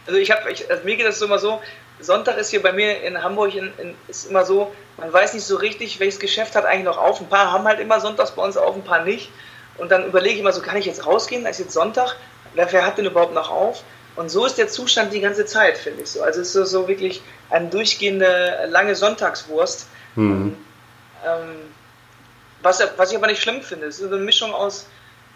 Also 0.07 0.19
ich 0.19 0.29
habe, 0.29 0.41
also 0.47 0.83
mir 0.83 0.95
geht 0.95 1.07
das 1.07 1.21
immer 1.21 1.39
so, 1.39 1.59
Sonntag 1.99 2.37
ist 2.37 2.49
hier 2.49 2.61
bei 2.61 2.73
mir 2.73 3.01
in 3.01 3.23
Hamburg 3.23 3.55
in, 3.55 3.71
in, 3.77 3.95
ist 4.07 4.29
immer 4.29 4.45
so, 4.45 4.71
man 4.97 5.11
weiß 5.11 5.33
nicht 5.33 5.45
so 5.45 5.55
richtig, 5.55 5.99
welches 5.99 6.19
Geschäft 6.19 6.55
hat 6.55 6.65
eigentlich 6.65 6.85
noch 6.85 6.97
auf. 6.97 7.19
Ein 7.21 7.29
paar 7.29 7.51
haben 7.51 7.63
halt 7.63 7.79
immer 7.79 7.99
sonntags 7.99 8.31
bei 8.31 8.43
uns 8.43 8.57
auf, 8.57 8.75
ein 8.75 8.83
paar 8.83 9.03
nicht. 9.03 9.31
Und 9.77 9.91
dann 9.91 10.05
überlege 10.05 10.35
ich 10.35 10.39
immer 10.41 10.51
so, 10.51 10.61
kann 10.61 10.77
ich 10.77 10.85
jetzt 10.85 11.05
rausgehen? 11.05 11.43
Da 11.43 11.49
ist 11.49 11.59
jetzt 11.59 11.73
Sonntag 11.73 12.15
wer 12.55 12.85
hat 12.85 12.97
denn 12.97 13.05
überhaupt 13.05 13.33
noch 13.33 13.51
auf? 13.51 13.83
Und 14.15 14.29
so 14.29 14.45
ist 14.45 14.57
der 14.57 14.67
Zustand 14.67 15.13
die 15.13 15.19
ganze 15.19 15.45
Zeit, 15.45 15.77
finde 15.77 16.03
ich 16.03 16.09
so. 16.09 16.21
Also 16.21 16.41
es 16.41 16.47
ist 16.47 16.53
so, 16.53 16.63
so 16.65 16.87
wirklich 16.87 17.21
eine 17.49 17.67
durchgehende 17.67 18.67
lange 18.69 18.95
Sonntagswurst. 18.95 19.87
Mhm. 20.15 20.55
Ähm, 21.25 21.55
was, 22.61 22.81
was 22.97 23.11
ich 23.11 23.17
aber 23.17 23.27
nicht 23.27 23.41
schlimm 23.41 23.61
finde, 23.61 23.87
es 23.87 23.99
ist 23.99 24.11
eine 24.11 24.21
Mischung 24.21 24.53
aus 24.53 24.87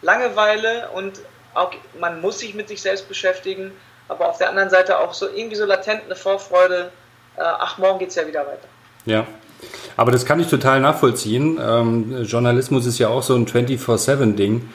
Langeweile 0.01 0.89
und 0.93 1.20
auch, 1.53 1.72
man 1.99 2.22
muss 2.22 2.39
sich 2.39 2.55
mit 2.55 2.70
sich 2.70 2.82
selbst 2.82 3.07
beschäftigen, 3.07 3.72
aber 4.07 4.30
auf 4.30 4.38
der 4.38 4.49
anderen 4.49 4.70
Seite 4.70 4.97
auch 4.97 5.13
so 5.13 5.28
irgendwie 5.28 5.55
so 5.55 5.65
latent 5.65 6.03
eine 6.05 6.15
Vorfreude, 6.15 6.91
äh, 7.38 7.41
ach, 7.41 7.78
morgen 7.78 7.99
geht 7.99 8.09
es 8.09 8.15
ja 8.15 8.26
wieder 8.26 8.41
weiter. 8.41 8.67
Ja, 9.05 9.28
aber 9.97 10.11
das 10.11 10.26
kann 10.26 10.39
ich 10.39 10.47
total 10.47 10.80
nachvollziehen. 10.80 11.59
Ähm, 11.61 12.24
Journalismus 12.24 12.86
ist 12.86 12.97
ja 12.97 13.09
auch 13.09 13.24
so 13.24 13.36
ein 13.36 13.45
24-7-Ding. 13.45 14.70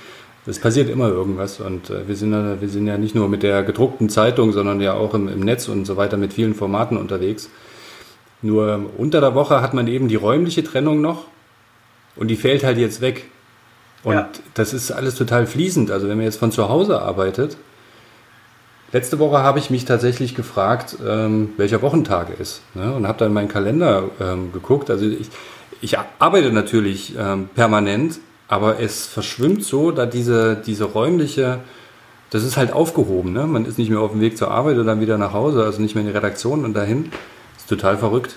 Es 0.47 0.59
passiert 0.59 0.91
immer 0.91 1.09
irgendwas 1.09 1.61
und 1.61 1.89
äh, 1.89 2.07
wir, 2.07 2.17
sind 2.17 2.33
ja, 2.33 2.61
wir 2.61 2.69
sind 2.69 2.87
ja 2.87 2.99
nicht 2.99 3.15
nur 3.15 3.29
mit 3.29 3.43
der 3.43 3.63
gedruckten 3.63 4.11
Zeitung, 4.11 4.53
sondern 4.53 4.81
ja 4.81 4.93
auch 4.93 5.15
im, 5.15 5.29
im 5.29 5.41
Netz 5.41 5.69
und 5.69 5.87
so 5.87 5.97
weiter 5.97 6.17
mit 6.17 6.35
vielen 6.35 6.55
Formaten 6.55 6.99
unterwegs. 6.99 7.49
Nur 8.43 8.91
unter 8.99 9.23
der 9.23 9.35
Woche 9.35 9.63
hat 9.63 9.73
man 9.73 9.87
eben 9.87 10.09
die 10.09 10.17
räumliche 10.17 10.63
Trennung 10.63 11.01
noch 11.01 11.25
und 12.15 12.29
die 12.29 12.37
fällt 12.37 12.63
halt 12.63 12.77
jetzt 12.77 13.01
weg. 13.01 13.25
Und 14.03 14.15
ja. 14.15 14.29
das 14.53 14.75
ist 14.75 14.91
alles 14.91 15.15
total 15.15 15.47
fließend. 15.47 15.91
Also 15.91 16.09
wenn 16.09 16.19
man 16.19 16.27
jetzt 16.27 16.39
von 16.39 16.53
zu 16.53 16.69
Hause 16.69 17.01
arbeitet, 17.01 17.57
letzte 18.93 19.19
Woche 19.19 19.39
habe 19.39 19.59
ich 19.59 19.71
mich 19.71 19.87
tatsächlich 19.87 20.35
gefragt, 20.35 20.99
ähm, 21.07 21.55
welcher 21.57 21.81
Wochentag 21.81 22.39
ist. 22.39 22.61
Ne? 22.75 22.93
Und 22.93 23.09
habe 23.09 23.19
dann 23.19 23.33
meinen 23.33 23.49
Kalender 23.49 24.11
ähm, 24.21 24.53
geguckt. 24.53 24.91
Also 24.91 25.07
ich, 25.07 25.29
ich 25.81 25.97
arbeite 26.19 26.53
natürlich 26.53 27.15
ähm, 27.19 27.49
permanent, 27.55 28.21
aber 28.49 28.81
es 28.81 29.07
verschwimmt 29.07 29.65
so, 29.65 29.91
da 29.91 30.07
diese, 30.07 30.57
diese 30.57 30.85
räumliche, 30.85 31.61
das 32.31 32.43
ist 32.43 32.57
halt 32.57 32.73
aufgehoben. 32.73 33.33
Ne? 33.33 33.47
Man 33.47 33.65
ist 33.65 33.79
nicht 33.79 33.91
mehr 33.91 34.01
auf 34.01 34.13
dem 34.13 34.21
Weg 34.21 34.37
zur 34.37 34.51
Arbeit 34.51 34.77
und 34.79 34.87
dann 34.87 35.01
wieder 35.01 35.19
nach 35.19 35.33
Hause, 35.33 35.65
also 35.65 35.81
nicht 35.81 35.95
mehr 35.95 36.03
in 36.03 36.09
die 36.11 36.17
Redaktion 36.17 36.65
und 36.65 36.75
dahin. 36.75 37.11
Das 37.55 37.63
ist 37.63 37.69
total 37.69 37.97
verrückt. 37.97 38.37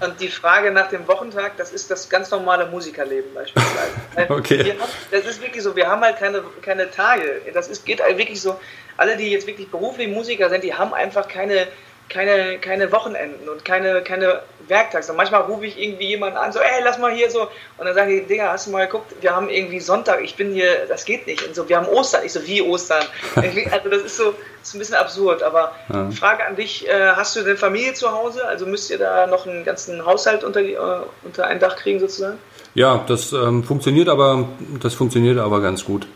Und 0.00 0.20
die 0.20 0.28
Frage 0.28 0.70
nach 0.70 0.88
dem 0.88 1.08
Wochentag, 1.08 1.56
das 1.56 1.72
ist 1.72 1.90
das 1.90 2.08
ganz 2.08 2.30
normale 2.30 2.66
Musikerleben 2.66 3.34
beispielsweise. 3.34 3.94
okay. 4.32 4.76
Haben, 4.78 4.90
das 5.10 5.26
ist 5.26 5.42
wirklich 5.42 5.62
so, 5.62 5.74
wir 5.74 5.88
haben 5.88 6.02
halt 6.02 6.18
keine, 6.18 6.42
keine 6.62 6.90
Tage. 6.90 7.40
Das 7.52 7.68
ist, 7.68 7.84
geht 7.84 8.00
halt 8.00 8.16
wirklich 8.16 8.40
so, 8.40 8.60
alle, 8.96 9.16
die 9.16 9.30
jetzt 9.30 9.46
wirklich 9.46 9.68
beruflich 9.70 10.08
Musiker 10.08 10.50
sind, 10.50 10.62
die 10.62 10.74
haben 10.74 10.94
einfach 10.94 11.26
keine, 11.26 11.66
keine, 12.08 12.58
keine 12.58 12.90
Wochenenden 12.90 13.48
und 13.48 13.64
keine, 13.64 14.02
keine 14.02 14.42
Werktags. 14.66 15.10
Und 15.10 15.16
manchmal 15.16 15.42
rufe 15.42 15.66
ich 15.66 15.78
irgendwie 15.78 16.08
jemanden 16.08 16.38
an, 16.38 16.52
so, 16.52 16.58
ey, 16.58 16.82
lass 16.82 16.98
mal 16.98 17.12
hier 17.12 17.30
so. 17.30 17.42
Und 17.76 17.86
dann 17.86 17.94
sagen 17.94 18.10
die, 18.10 18.22
Digga, 18.22 18.52
hast 18.52 18.66
du 18.66 18.70
mal 18.70 18.86
geguckt, 18.86 19.14
wir 19.20 19.34
haben 19.34 19.48
irgendwie 19.48 19.80
Sonntag, 19.80 20.22
ich 20.22 20.36
bin 20.36 20.52
hier, 20.52 20.86
das 20.88 21.04
geht 21.04 21.26
nicht. 21.26 21.46
Und 21.46 21.54
so, 21.54 21.68
wir 21.68 21.76
haben 21.76 21.86
Ostern. 21.88 22.22
Ich 22.24 22.32
so, 22.32 22.46
wie 22.46 22.62
Ostern? 22.62 23.04
also 23.34 23.90
das 23.90 24.02
ist 24.02 24.16
so, 24.16 24.34
das 24.60 24.68
ist 24.68 24.74
ein 24.74 24.78
bisschen 24.78 24.94
absurd. 24.96 25.42
Aber 25.42 25.72
ja. 25.92 26.10
Frage 26.10 26.46
an 26.46 26.56
dich, 26.56 26.88
äh, 26.88 27.12
hast 27.14 27.36
du 27.36 27.42
denn 27.42 27.56
Familie 27.56 27.94
zu 27.94 28.10
Hause? 28.10 28.46
Also 28.46 28.66
müsst 28.66 28.90
ihr 28.90 28.98
da 28.98 29.26
noch 29.26 29.46
einen 29.46 29.64
ganzen 29.64 30.04
Haushalt 30.04 30.44
unter, 30.44 30.62
die, 30.62 30.74
äh, 30.74 31.00
unter 31.24 31.46
ein 31.46 31.58
Dach 31.58 31.76
kriegen 31.76 32.00
sozusagen? 32.00 32.38
Ja, 32.74 33.04
das 33.06 33.32
ähm, 33.32 33.64
funktioniert 33.64 34.08
aber, 34.08 34.48
das 34.80 34.94
funktioniert 34.94 35.38
aber 35.38 35.60
ganz 35.60 35.84
gut. 35.84 36.06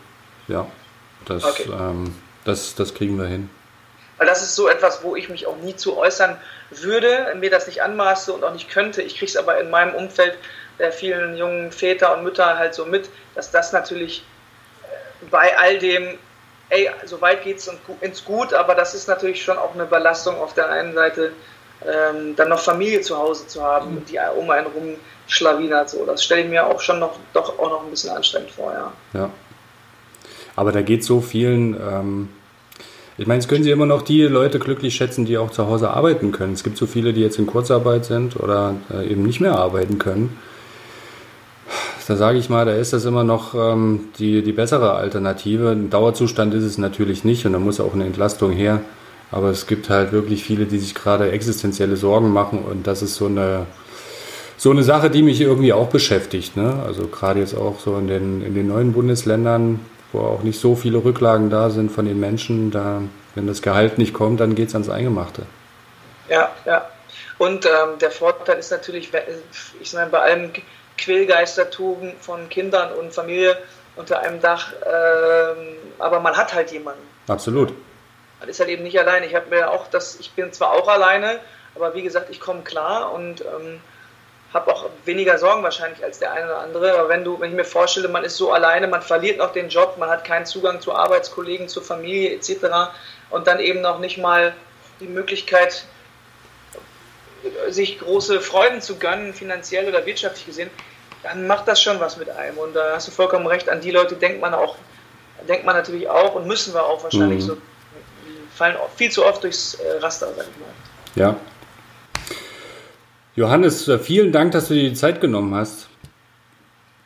Ja, 0.47 0.65
das, 1.25 1.43
okay. 1.43 1.69
ähm, 1.71 2.15
das, 2.45 2.75
das 2.75 2.93
kriegen 2.93 3.17
wir 3.17 3.25
hin. 3.25 3.49
Weil 4.23 4.29
das 4.29 4.41
ist 4.41 4.55
so 4.55 4.69
etwas, 4.69 5.03
wo 5.03 5.17
ich 5.17 5.27
mich 5.27 5.47
auch 5.47 5.57
nie 5.57 5.75
zu 5.75 5.97
äußern 5.97 6.37
würde, 6.71 7.35
mir 7.41 7.49
das 7.49 7.67
nicht 7.67 7.83
anmaße 7.83 8.31
und 8.31 8.45
auch 8.45 8.53
nicht 8.53 8.69
könnte. 8.69 9.01
Ich 9.01 9.17
kriege 9.17 9.25
es 9.25 9.35
aber 9.35 9.59
in 9.59 9.69
meinem 9.69 9.93
Umfeld 9.95 10.37
der 10.79 10.93
vielen 10.93 11.35
jungen 11.35 11.73
Väter 11.73 12.15
und 12.15 12.23
Mütter 12.23 12.57
halt 12.57 12.73
so 12.73 12.85
mit, 12.85 13.09
dass 13.35 13.51
das 13.51 13.73
natürlich 13.73 14.23
äh, 14.83 15.25
bei 15.29 15.57
all 15.57 15.77
dem, 15.77 16.17
ey, 16.69 16.89
so 17.03 17.19
weit 17.19 17.43
geht 17.43 17.57
es 17.57 17.69
ins 17.99 18.23
Gut, 18.23 18.53
aber 18.53 18.75
das 18.75 18.95
ist 18.95 19.09
natürlich 19.09 19.43
schon 19.43 19.57
auch 19.57 19.73
eine 19.73 19.87
Belastung 19.87 20.37
auf 20.37 20.53
der 20.53 20.69
einen 20.69 20.93
Seite, 20.93 21.33
ähm, 21.85 22.33
dann 22.37 22.47
noch 22.47 22.61
Familie 22.61 23.01
zu 23.01 23.17
Hause 23.17 23.45
zu 23.47 23.61
haben, 23.61 23.95
mhm. 23.95 24.05
die 24.05 24.19
um 24.37 24.49
einen 24.49 24.67
rum 24.67 24.95
schlawinert. 25.27 25.89
So. 25.89 26.05
Das 26.05 26.23
stelle 26.23 26.43
ich 26.43 26.49
mir 26.49 26.65
auch 26.65 26.79
schon 26.79 26.99
noch, 26.99 27.19
doch 27.33 27.59
auch 27.59 27.69
noch 27.69 27.83
ein 27.83 27.89
bisschen 27.89 28.11
anstrengend 28.11 28.51
vor, 28.51 28.71
ja. 28.71 28.93
Ja. 29.19 29.29
Aber 30.55 30.71
da 30.71 30.81
geht 30.81 31.03
so 31.03 31.19
vielen 31.19 31.73
ähm, 31.73 32.29
ich 33.17 33.27
meine, 33.27 33.39
es 33.39 33.47
können 33.47 33.63
Sie 33.63 33.69
immer 33.69 33.85
noch 33.85 34.01
die 34.01 34.23
Leute 34.23 34.57
glücklich 34.57 34.95
schätzen, 34.95 35.25
die 35.25 35.37
auch 35.37 35.51
zu 35.51 35.67
Hause 35.67 35.91
arbeiten 35.91 36.31
können. 36.31 36.53
Es 36.53 36.63
gibt 36.63 36.77
so 36.77 36.87
viele, 36.87 37.13
die 37.13 37.21
jetzt 37.21 37.37
in 37.37 37.45
Kurzarbeit 37.45 38.05
sind 38.05 38.39
oder 38.39 38.75
äh, 38.91 39.07
eben 39.11 39.23
nicht 39.23 39.39
mehr 39.39 39.57
arbeiten 39.57 39.99
können. 39.99 40.35
Da 42.07 42.17
sage 42.17 42.37
ich 42.37 42.49
mal, 42.49 42.65
da 42.65 42.73
ist 42.73 42.91
das 42.91 43.05
immer 43.05 43.23
noch 43.23 43.53
ähm, 43.55 44.09
die, 44.19 44.41
die 44.41 44.51
bessere 44.51 44.93
Alternative. 44.93 45.69
Ein 45.69 45.89
Dauerzustand 45.89 46.53
ist 46.53 46.63
es 46.63 46.77
natürlich 46.77 47.23
nicht 47.23 47.45
und 47.45 47.53
da 47.53 47.59
muss 47.59 47.79
auch 47.79 47.93
eine 47.93 48.05
Entlastung 48.05 48.51
her. 48.51 48.81
Aber 49.31 49.49
es 49.49 49.67
gibt 49.67 49.89
halt 49.89 50.11
wirklich 50.11 50.43
viele, 50.43 50.65
die 50.65 50.79
sich 50.79 50.95
gerade 50.95 51.31
existenzielle 51.31 51.95
Sorgen 51.95 52.31
machen 52.31 52.59
und 52.59 52.87
das 52.87 53.01
ist 53.01 53.15
so 53.15 53.27
eine, 53.27 53.67
so 54.57 54.71
eine 54.71 54.83
Sache, 54.83 55.09
die 55.09 55.23
mich 55.23 55.39
irgendwie 55.39 55.73
auch 55.73 55.87
beschäftigt. 55.87 56.57
Ne? 56.57 56.83
Also 56.85 57.07
gerade 57.07 57.39
jetzt 57.39 57.55
auch 57.55 57.79
so 57.79 57.97
in 57.97 58.07
den, 58.07 58.43
in 58.43 58.53
den 58.53 58.67
neuen 58.67 58.93
Bundesländern, 58.93 59.79
wo 60.13 60.21
auch 60.21 60.43
nicht 60.43 60.59
so 60.59 60.75
viele 60.75 61.03
Rücklagen 61.03 61.49
da 61.49 61.69
sind 61.69 61.91
von 61.91 62.05
den 62.05 62.19
Menschen. 62.19 62.71
Da, 62.71 63.01
wenn 63.35 63.47
das 63.47 63.61
Gehalt 63.61 63.97
nicht 63.97 64.13
kommt, 64.13 64.39
dann 64.39 64.55
geht 64.55 64.69
es 64.69 64.75
ans 64.75 64.89
Eingemachte. 64.89 65.45
Ja, 66.29 66.51
ja. 66.65 66.87
Und 67.37 67.65
ähm, 67.65 67.99
der 67.99 68.11
Vorteil 68.11 68.59
ist 68.59 68.71
natürlich, 68.71 69.11
ich 69.81 69.93
meine, 69.93 70.09
bei 70.09 70.19
allem 70.19 70.51
Quillgeistertum 70.97 72.13
von 72.21 72.47
Kindern 72.49 72.93
und 72.93 73.13
Familie 73.13 73.57
unter 73.95 74.21
einem 74.21 74.39
Dach, 74.39 74.71
ähm, 74.85 75.75
aber 75.99 76.19
man 76.19 76.37
hat 76.37 76.53
halt 76.53 76.71
jemanden. 76.71 77.01
Absolut. 77.27 77.73
Man 78.39 78.49
ist 78.49 78.59
halt 78.59 78.69
eben 78.69 78.83
nicht 78.83 78.99
alleine. 78.99 79.25
Ich 79.25 79.35
habe 79.35 79.49
mir 79.49 79.71
auch 79.71 79.87
das, 79.87 80.19
ich 80.19 80.31
bin 80.31 80.51
zwar 80.53 80.71
auch 80.71 80.87
alleine, 80.87 81.39
aber 81.75 81.93
wie 81.93 82.03
gesagt, 82.03 82.29
ich 82.29 82.39
komme 82.39 82.61
klar 82.61 83.11
und 83.13 83.41
ähm, 83.41 83.79
habe 84.53 84.71
auch 84.71 84.89
weniger 85.05 85.37
Sorgen 85.37 85.63
wahrscheinlich 85.63 86.03
als 86.03 86.19
der 86.19 86.31
eine 86.31 86.45
oder 86.45 86.59
andere. 86.59 86.93
Aber 86.93 87.09
wenn 87.09 87.23
du, 87.23 87.39
wenn 87.39 87.49
ich 87.49 87.55
mir 87.55 87.65
vorstelle, 87.65 88.07
man 88.07 88.23
ist 88.23 88.37
so 88.37 88.51
alleine, 88.51 88.87
man 88.87 89.01
verliert 89.01 89.37
noch 89.37 89.51
den 89.51 89.69
Job, 89.69 89.97
man 89.97 90.09
hat 90.09 90.23
keinen 90.23 90.45
Zugang 90.45 90.79
zu 90.79 90.93
Arbeitskollegen, 90.93 91.67
zur 91.67 91.83
Familie 91.83 92.33
etc. 92.35 92.91
und 93.29 93.47
dann 93.47 93.59
eben 93.59 93.81
noch 93.81 93.99
nicht 93.99 94.17
mal 94.17 94.53
die 94.99 95.07
Möglichkeit, 95.07 95.85
sich 97.69 97.99
große 97.99 98.39
Freuden 98.39 98.81
zu 98.81 98.97
gönnen, 98.97 99.33
finanziell 99.33 99.87
oder 99.87 100.05
wirtschaftlich 100.05 100.45
gesehen, 100.45 100.69
dann 101.23 101.47
macht 101.47 101.67
das 101.67 101.81
schon 101.81 101.99
was 101.99 102.17
mit 102.17 102.29
einem. 102.29 102.57
Und 102.57 102.73
da 102.75 102.93
hast 102.95 103.07
du 103.07 103.11
vollkommen 103.11 103.47
recht, 103.47 103.69
an 103.69 103.81
die 103.81 103.91
Leute 103.91 104.15
denkt 104.15 104.41
man 104.41 104.53
auch, 104.53 104.75
denkt 105.47 105.65
man 105.65 105.75
natürlich 105.75 106.07
auch 106.07 106.35
und 106.35 106.47
müssen 106.47 106.73
wir 106.73 106.83
auch 106.83 107.03
wahrscheinlich 107.03 107.43
mhm. 107.43 107.47
so, 107.47 107.57
fallen 108.55 108.77
viel 108.95 109.11
zu 109.11 109.25
oft 109.25 109.43
durchs 109.43 109.75
äh, 109.75 109.97
Raster, 109.97 110.27
sag 110.35 110.45
ich 110.45 110.59
mal. 110.59 110.67
Ja, 111.15 111.35
Johannes, 113.35 113.87
äh, 113.87 113.97
vielen 113.97 114.31
Dank, 114.31 114.51
dass 114.51 114.67
du 114.67 114.75
dir 114.75 114.89
die 114.89 114.95
Zeit 114.95 115.19
genommen 115.19 115.55
hast. 115.55 115.87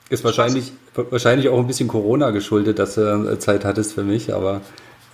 Ist 0.10 0.24
wahrscheinlich, 0.24 0.74
wahrscheinlich 0.94 1.50
auch 1.50 1.58
ein 1.58 1.68
bisschen 1.68 1.88
Corona 1.88 2.32
geschuldet, 2.32 2.80
dass 2.80 2.96
du 2.96 3.02
äh, 3.02 3.40
Zeit 3.40 3.64
hattest 3.64 3.94
für 3.94 4.04
mich, 4.04 4.34
aber 4.34 4.62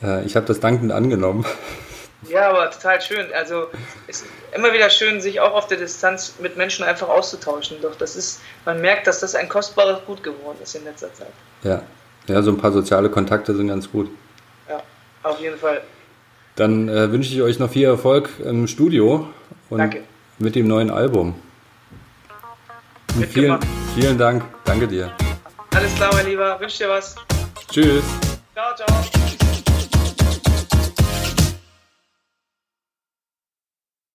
äh, 0.01 0.26
ich 0.26 0.36
habe 0.36 0.45
das 0.45 0.59
dankend 0.59 0.91
angenommen. 0.91 1.45
Ja, 2.30 2.49
aber 2.49 2.72
total 2.72 3.01
schön. 3.01 3.28
Also 3.34 3.68
es 4.07 4.22
ist 4.22 4.26
immer 4.55 4.72
wieder 4.72 4.89
schön, 4.89 5.20
sich 5.20 5.41
auch 5.41 5.53
auf 5.53 5.68
der 5.68 5.78
Distanz 5.78 6.36
mit 6.41 6.55
Menschen 6.55 6.86
einfach 6.86 7.09
auszutauschen. 7.09 7.78
Doch 7.82 7.95
das 7.95 8.16
ist, 8.16 8.39
man 8.64 8.80
merkt, 8.80 9.07
dass 9.07 9.20
das 9.20 9.36
ein 9.36 9.49
kostbares 9.49 10.05
Gut 10.05 10.24
geworden 10.24 10.57
ist 10.64 10.74
in 10.74 10.86
letzter 10.86 11.14
Zeit. 11.14 11.34
Ja, 11.64 11.84
ja, 12.28 12.41
so 12.41 12.51
ein 12.51 12.57
paar 12.57 12.72
soziale 12.72 13.09
Kontakte 13.09 13.53
sind 13.53 13.68
ganz 13.68 13.91
gut. 13.91 14.09
Ja, 14.70 14.82
auf 15.24 15.39
jeden 15.41 15.57
Fall. 15.57 15.82
Dann 16.55 16.88
äh, 16.88 17.11
wünsche 17.11 17.34
ich 17.34 17.41
euch 17.41 17.59
noch 17.59 17.70
viel 17.70 17.88
Erfolg 17.88 18.30
im 18.43 18.68
Studio. 18.68 19.28
Und 19.70 19.80
Danke 19.80 20.03
mit 20.39 20.55
dem 20.55 20.67
neuen 20.67 20.89
Album. 20.89 21.36
Vielen, 23.31 23.59
vielen 23.95 24.17
Dank. 24.17 24.43
Danke 24.65 24.88
dir. 24.88 25.11
Alles 25.75 25.93
klar, 25.95 26.13
mein 26.13 26.25
Lieber. 26.25 26.59
Wünsche 26.59 26.79
dir 26.79 26.89
was. 26.89 27.15
Tschüss. 27.69 28.03
Ciao, 28.53 28.75
ciao. 28.75 29.27